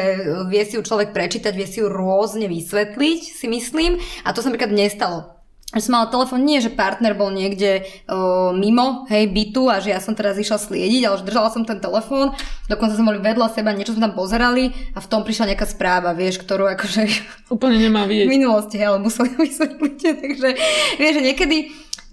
vie 0.51 0.64
si 0.68 0.76
ju 0.76 0.84
človek 0.84 1.16
prečítať, 1.16 1.55
vie 1.55 1.66
si 1.72 1.80
ju 1.80 1.88
rôzne 1.88 2.51
vysvetliť, 2.51 3.22
si 3.32 3.47
myslím. 3.47 3.95
A 4.28 4.36
to 4.36 4.43
sa 4.43 4.51
napríklad 4.51 4.76
nestalo. 4.76 5.34
Že 5.74 5.82
som 5.82 5.93
mala 5.97 6.07
telefón, 6.13 6.45
nie 6.45 6.61
že 6.61 6.69
partner 6.69 7.17
bol 7.17 7.34
niekde 7.34 7.84
o, 8.05 8.53
mimo, 8.53 9.09
hej, 9.09 9.28
bytu 9.34 9.67
a 9.67 9.82
že 9.82 9.89
ja 9.89 9.99
som 9.99 10.13
teraz 10.13 10.38
išla 10.38 10.61
sliediť, 10.61 11.01
ale 11.09 11.17
že 11.17 11.26
držala 11.26 11.49
som 11.49 11.65
ten 11.65 11.82
telefón, 11.82 12.38
dokonca 12.69 12.93
sme 12.93 13.09
boli 13.09 13.19
vedľa 13.26 13.49
seba, 13.49 13.74
niečo 13.74 13.97
sme 13.97 14.05
tam 14.05 14.13
pozerali 14.13 14.69
a 14.93 15.01
v 15.01 15.09
tom 15.09 15.26
prišla 15.26 15.53
nejaká 15.53 15.65
správa, 15.65 16.13
vieš, 16.13 16.38
ktorú 16.45 16.69
akože 16.78 17.01
Úplne 17.55 17.78
nemá 17.89 18.05
v 18.05 18.24
vidieť. 18.24 18.28
minulosti, 18.30 18.78
hej, 18.78 18.93
ale 18.93 19.01
museli 19.01 19.34
vysvetliť, 19.49 19.97
takže 20.21 20.49
vieš, 21.01 21.13
že 21.17 21.24
niekedy 21.26 21.57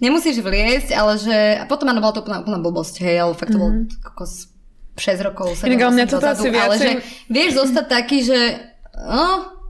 nemusíš 0.01 0.41
vliesť, 0.41 0.89
ale 0.97 1.21
že, 1.21 1.37
a 1.61 1.69
potom 1.69 1.85
áno, 1.93 2.01
bola 2.01 2.17
to 2.17 2.25
úplná, 2.25 2.41
úplná 2.41 2.57
blbosť, 2.57 3.05
hej, 3.05 3.21
ale 3.21 3.37
fakt 3.37 3.53
to 3.53 3.61
bolo 3.61 3.85
kokos 4.01 4.49
6 4.97 5.27
rokov, 5.27 5.53
7 5.55 5.69
Inak, 5.69 5.81
ale 5.85 5.91
mňa 6.01 6.05
rokov 6.09 6.57
ale 6.57 6.75
že 6.81 6.91
vieš 7.29 7.61
zostať 7.61 7.85
taký, 7.87 8.25
že 8.25 8.39
no, 8.97 9.60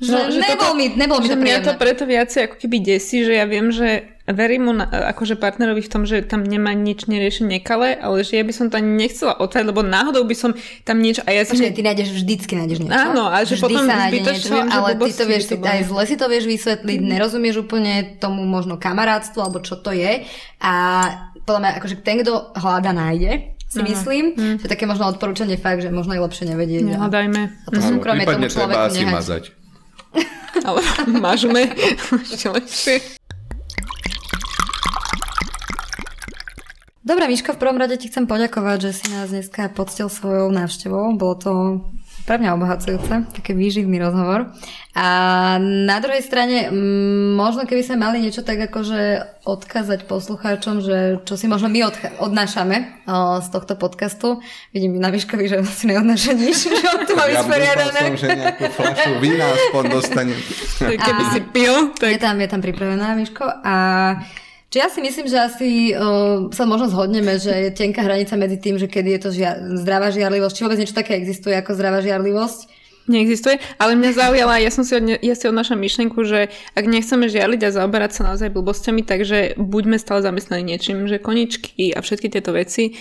že, 0.00 0.08
No, 0.08 0.18
že 0.26 0.38
nebol, 0.38 0.56
toto- 0.56 0.74
mi, 0.74 0.86
nebol 0.90 1.18
mi 1.18 1.24
že 1.24 1.30
to 1.30 1.36
mňa 1.36 1.44
príjemné. 1.44 1.66
to 1.66 1.72
preto 1.76 2.02
viacej 2.04 2.40
ako 2.42 2.56
keby 2.56 2.76
desí, 2.80 3.20
že 3.20 3.32
ja 3.32 3.44
viem, 3.44 3.68
že 3.68 3.88
verím 4.26 4.62
mu 4.64 4.72
na, 4.72 4.86
akože 5.10 5.34
partnerovi 5.36 5.78
v 5.78 5.90
tom, 5.90 6.02
že 6.02 6.22
tam 6.22 6.40
nemá 6.42 6.70
nič 6.70 7.04
neriešiť 7.04 7.44
nekalé, 7.44 7.94
ale 7.94 8.22
že 8.22 8.32
ja 8.32 8.42
by 8.42 8.50
som 8.50 8.66
to 8.66 8.76
ani 8.76 8.96
nechcela 8.96 9.34
otvárať, 9.34 9.66
lebo 9.66 9.82
náhodou 9.82 10.22
by 10.22 10.32
som 10.32 10.50
tam 10.82 10.98
niečo... 10.98 11.20
A 11.24 11.32
ja 11.32 11.42
si 11.42 11.52
Počkaj, 11.52 11.74
ty 11.74 11.82
nájdeš, 11.82 12.08
vždycky 12.14 12.52
nájdeš 12.54 12.78
niečo. 12.80 12.94
Áno, 12.96 13.26
a 13.26 13.42
že 13.42 13.54
Vždy 13.54 13.64
potom 13.66 13.82
sa 13.82 13.94
nájde 13.98 14.12
zbytočne 14.14 14.38
niečo, 14.38 14.54
viem, 14.54 14.64
že 14.64 14.72
ale 14.72 14.88
ty 14.94 15.10
to 15.10 15.24
vieš, 15.26 15.42
by 15.42 15.56
to 15.56 15.68
aj 15.68 15.82
zle 15.84 16.02
si 16.02 16.14
to 16.14 16.26
vieš 16.26 16.44
vysvetliť, 16.46 16.98
nerozumieš 17.02 17.56
úplne 17.60 17.92
tomu 18.16 18.40
možno 18.44 18.74
kamarátstvu, 18.76 19.38
alebo 19.38 19.58
čo 19.58 19.74
to 19.74 19.90
je. 19.90 20.22
A 20.60 20.72
podľa 21.42 21.60
mňa, 21.60 21.70
akože 21.76 21.96
ten, 22.00 22.22
kto 22.22 22.32
hľada, 22.54 22.92
nájde, 22.92 23.32
si 23.66 23.78
myslím. 23.80 24.24
Hm. 24.34 24.54
To 24.58 24.66
je 24.66 24.72
také 24.72 24.82
možno 24.82 25.06
odporúčanie 25.06 25.54
fakt, 25.54 25.78
že 25.80 25.90
možno 25.90 26.10
je 26.10 26.20
lepšie 26.20 26.44
nevedieť. 26.44 26.82
a- 26.84 26.90
Nehľadajme. 26.92 27.42
A 27.62 27.68
to 27.68 27.80
súkromie 27.80 28.22
tomu 28.24 28.46
človeku 28.46 28.94
mazať. 29.06 29.44
Ale 30.66 30.80
mažme. 31.08 31.72
Ešte 32.20 32.46
lepšie. 32.50 32.94
Dobre, 37.00 37.26
Miško, 37.26 37.56
v 37.56 37.60
prvom 37.64 37.80
rade 37.80 37.98
ti 37.98 38.06
chcem 38.06 38.28
poďakovať, 38.30 38.78
že 38.86 38.90
si 38.92 39.06
nás 39.10 39.34
dneska 39.34 39.72
poctil 39.74 40.06
svojou 40.06 40.52
návštevou. 40.54 41.16
Bolo 41.18 41.34
to 41.34 41.52
pre 42.22 42.36
mňa 42.36 42.54
obohacujúce, 42.54 43.26
taký 43.32 43.52
výživný 43.52 43.98
rozhovor. 43.98 44.52
A 44.90 45.06
na 45.62 45.98
druhej 45.98 46.20
strane, 46.20 46.66
možno 47.32 47.62
keby 47.62 47.80
sme 47.80 47.96
mali 47.98 48.18
niečo 48.18 48.42
tak 48.42 48.58
akože 48.58 49.22
odkázať 49.42 50.04
poslucháčom, 50.04 50.82
že 50.82 50.98
čo 51.22 51.34
si 51.34 51.46
možno 51.46 51.70
my 51.70 51.86
odcha- 51.86 52.12
odnášame 52.18 53.06
o, 53.06 53.38
z 53.38 53.48
tohto 53.48 53.74
podcastu. 53.74 54.42
Vidím 54.70 54.98
na 54.98 55.08
Miškovi, 55.08 55.46
že 55.46 55.62
si 55.64 55.86
neodnáša 55.86 56.32
nič, 56.34 56.58
že 56.70 56.86
on 56.90 57.06
tu 57.06 57.14
má 57.14 57.30
Ja 57.30 57.40
vysporiadané. 57.40 58.00
som, 58.02 58.16
že 58.18 58.28
nejakú 58.34 58.66
fľašu 58.68 59.10
vína 59.18 59.46
aspoň 59.46 59.82
dostane. 59.88 60.34
Keby 60.78 61.22
si 61.30 61.40
pil, 61.48 61.74
Je 61.96 62.18
tak 62.18 62.20
tam, 62.20 62.34
je 62.36 62.48
tam 62.50 62.60
pripravená, 62.60 63.14
Miško. 63.14 63.46
A 63.62 63.74
či 64.70 64.78
ja 64.78 64.86
si 64.86 65.02
myslím, 65.02 65.26
že 65.26 65.34
asi 65.36 65.68
uh, 65.90 66.46
sa 66.54 66.62
možno 66.62 66.86
zhodneme, 66.86 67.36
že 67.36 67.50
je 67.50 67.70
tenká 67.74 68.06
hranica 68.06 68.38
medzi 68.38 68.54
tým, 68.56 68.78
že 68.78 68.86
kedy 68.86 69.18
je 69.18 69.20
to 69.20 69.30
žia- 69.34 69.58
zdravá 69.74 70.14
žiarlivosť, 70.14 70.54
či 70.54 70.62
vôbec 70.62 70.78
niečo 70.78 70.94
také 70.94 71.18
existuje 71.18 71.58
ako 71.58 71.74
zdravá 71.74 71.98
žiarlivosť. 71.98 72.78
neexistuje. 73.10 73.58
Ale 73.82 73.98
mňa 73.98 74.10
zaujala, 74.14 74.62
ja 74.62 74.70
som 74.70 74.86
si, 74.86 74.94
odne, 74.94 75.18
ja 75.18 75.34
si 75.34 75.50
odnášam 75.50 75.74
myšlenku, 75.74 76.22
že 76.22 76.46
ak 76.78 76.84
nechceme 76.86 77.26
žiarliť 77.26 77.66
a 77.66 77.74
zaoberať 77.74 78.10
sa 78.14 78.22
naozaj 78.30 78.54
blbosťami, 78.54 79.02
takže 79.02 79.58
buďme 79.58 79.98
stále 79.98 80.22
zamestnaní 80.22 80.62
niečím, 80.62 81.10
že 81.10 81.18
koničky 81.18 81.90
a 81.90 82.06
všetky 82.06 82.30
tieto 82.30 82.54
veci 82.54 82.94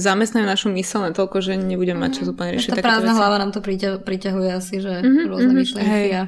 zamestnajú 0.00 0.48
našu 0.48 0.72
mysel 0.72 1.04
na 1.04 1.12
toľko, 1.12 1.44
že 1.44 1.60
nebudeme 1.60 2.00
mať 2.00 2.24
čas 2.24 2.26
úplne 2.32 2.56
riešiť 2.56 2.72
Tá 2.72 2.80
prázdna 2.80 3.12
veci. 3.12 3.20
hlava 3.20 3.36
nám 3.36 3.52
to 3.52 3.60
priťa- 3.60 4.00
priťahuje 4.00 4.48
asi, 4.56 4.80
že 4.80 5.04
mm-hmm, 5.04 5.28
rôzne 5.28 5.52
myšlienky 5.52 5.92
hej. 5.92 6.08
a 6.16 6.22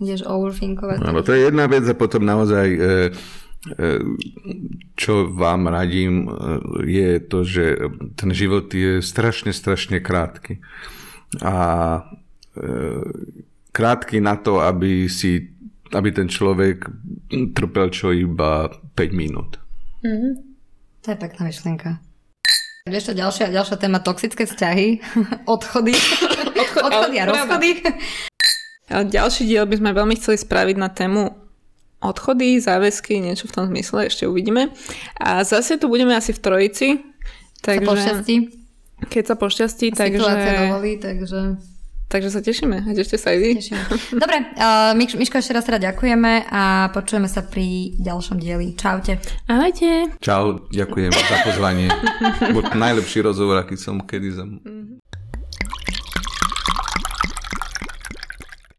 ideš 0.00 0.24
overthinkovať. 0.24 0.98
Áno, 1.04 1.20
to 1.20 1.36
je 1.36 1.52
jedna 1.52 1.68
vec 1.68 1.84
a 1.84 1.92
potom 1.92 2.24
naozaj 2.24 2.66
e, 2.72 2.78
čo 4.98 5.14
vám 5.30 5.70
radím, 5.70 6.26
je 6.82 7.22
to, 7.22 7.46
že 7.46 7.78
ten 8.18 8.34
život 8.34 8.66
je 8.74 8.98
strašne, 8.98 9.54
strašne 9.54 10.02
krátky. 10.02 10.58
A 11.46 11.54
krátky 13.70 14.18
na 14.18 14.34
to, 14.34 14.58
aby 14.58 15.06
si 15.06 15.52
aby 15.92 16.08
ten 16.12 16.28
človek 16.28 16.88
trpel 17.52 17.92
čo 17.92 18.16
iba 18.16 18.72
5 18.96 19.12
minút. 19.12 19.60
Mm-hmm. 20.00 20.32
To 21.04 21.06
je 21.12 21.16
pekná 21.20 21.40
myšlienka. 21.46 21.90
Vieš 22.88 23.12
čo, 23.12 23.14
ďalšia, 23.14 23.54
ďalšia 23.54 23.76
téma, 23.78 24.02
toxické 24.02 24.42
vzťahy, 24.42 24.98
odchody, 25.54 25.94
Odchod, 26.58 26.82
odchody 26.90 27.16
a 27.22 27.24
rozchody. 27.30 27.70
Ďalší 28.90 29.42
diel 29.46 29.64
by 29.70 29.76
sme 29.78 29.90
veľmi 29.94 30.14
chceli 30.18 30.36
spraviť 30.42 30.76
na 30.76 30.90
tému 30.90 31.41
odchody, 32.02 32.58
záväzky, 32.58 33.22
niečo 33.22 33.46
v 33.46 33.54
tom 33.54 33.64
zmysle, 33.70 34.10
ešte 34.10 34.26
uvidíme. 34.26 34.74
A 35.22 35.46
zase 35.46 35.78
tu 35.78 35.86
budeme 35.86 36.12
asi 36.12 36.34
v 36.34 36.40
trojici. 36.42 36.88
Takže, 37.62 37.86
sa 37.86 37.90
pošťastí. 37.94 38.36
Keď 39.06 39.24
sa 39.24 39.34
pošťastí, 39.38 39.86
takže... 39.94 40.18
Situácia 40.18 40.52
dovolí, 40.66 40.92
takže... 40.98 41.40
Takže 42.12 42.28
sa 42.28 42.44
tešíme. 42.44 42.84
A 42.84 42.92
ešte 42.92 43.16
sa 43.16 43.32
aj 43.32 43.38
vy. 43.40 43.50
Dobre, 44.12 44.36
uh, 44.60 44.92
Miško, 44.92 45.40
ešte 45.40 45.56
raz 45.56 45.64
teda 45.64 45.80
ďakujeme 45.80 46.44
a 46.44 46.92
počujeme 46.92 47.24
sa 47.24 47.40
pri 47.40 47.96
ďalšom 47.96 48.36
dieli. 48.36 48.76
Čaute. 48.76 49.16
Ahojte. 49.48 50.12
Čau, 50.20 50.68
ďakujem 50.68 51.08
za 51.08 51.36
pozvanie. 51.40 51.88
Bol 52.52 52.68
najlepší 52.76 53.24
rozhovor, 53.24 53.64
aký 53.64 53.80
som 53.80 54.04
kedy 54.04 54.28
som 54.28 54.60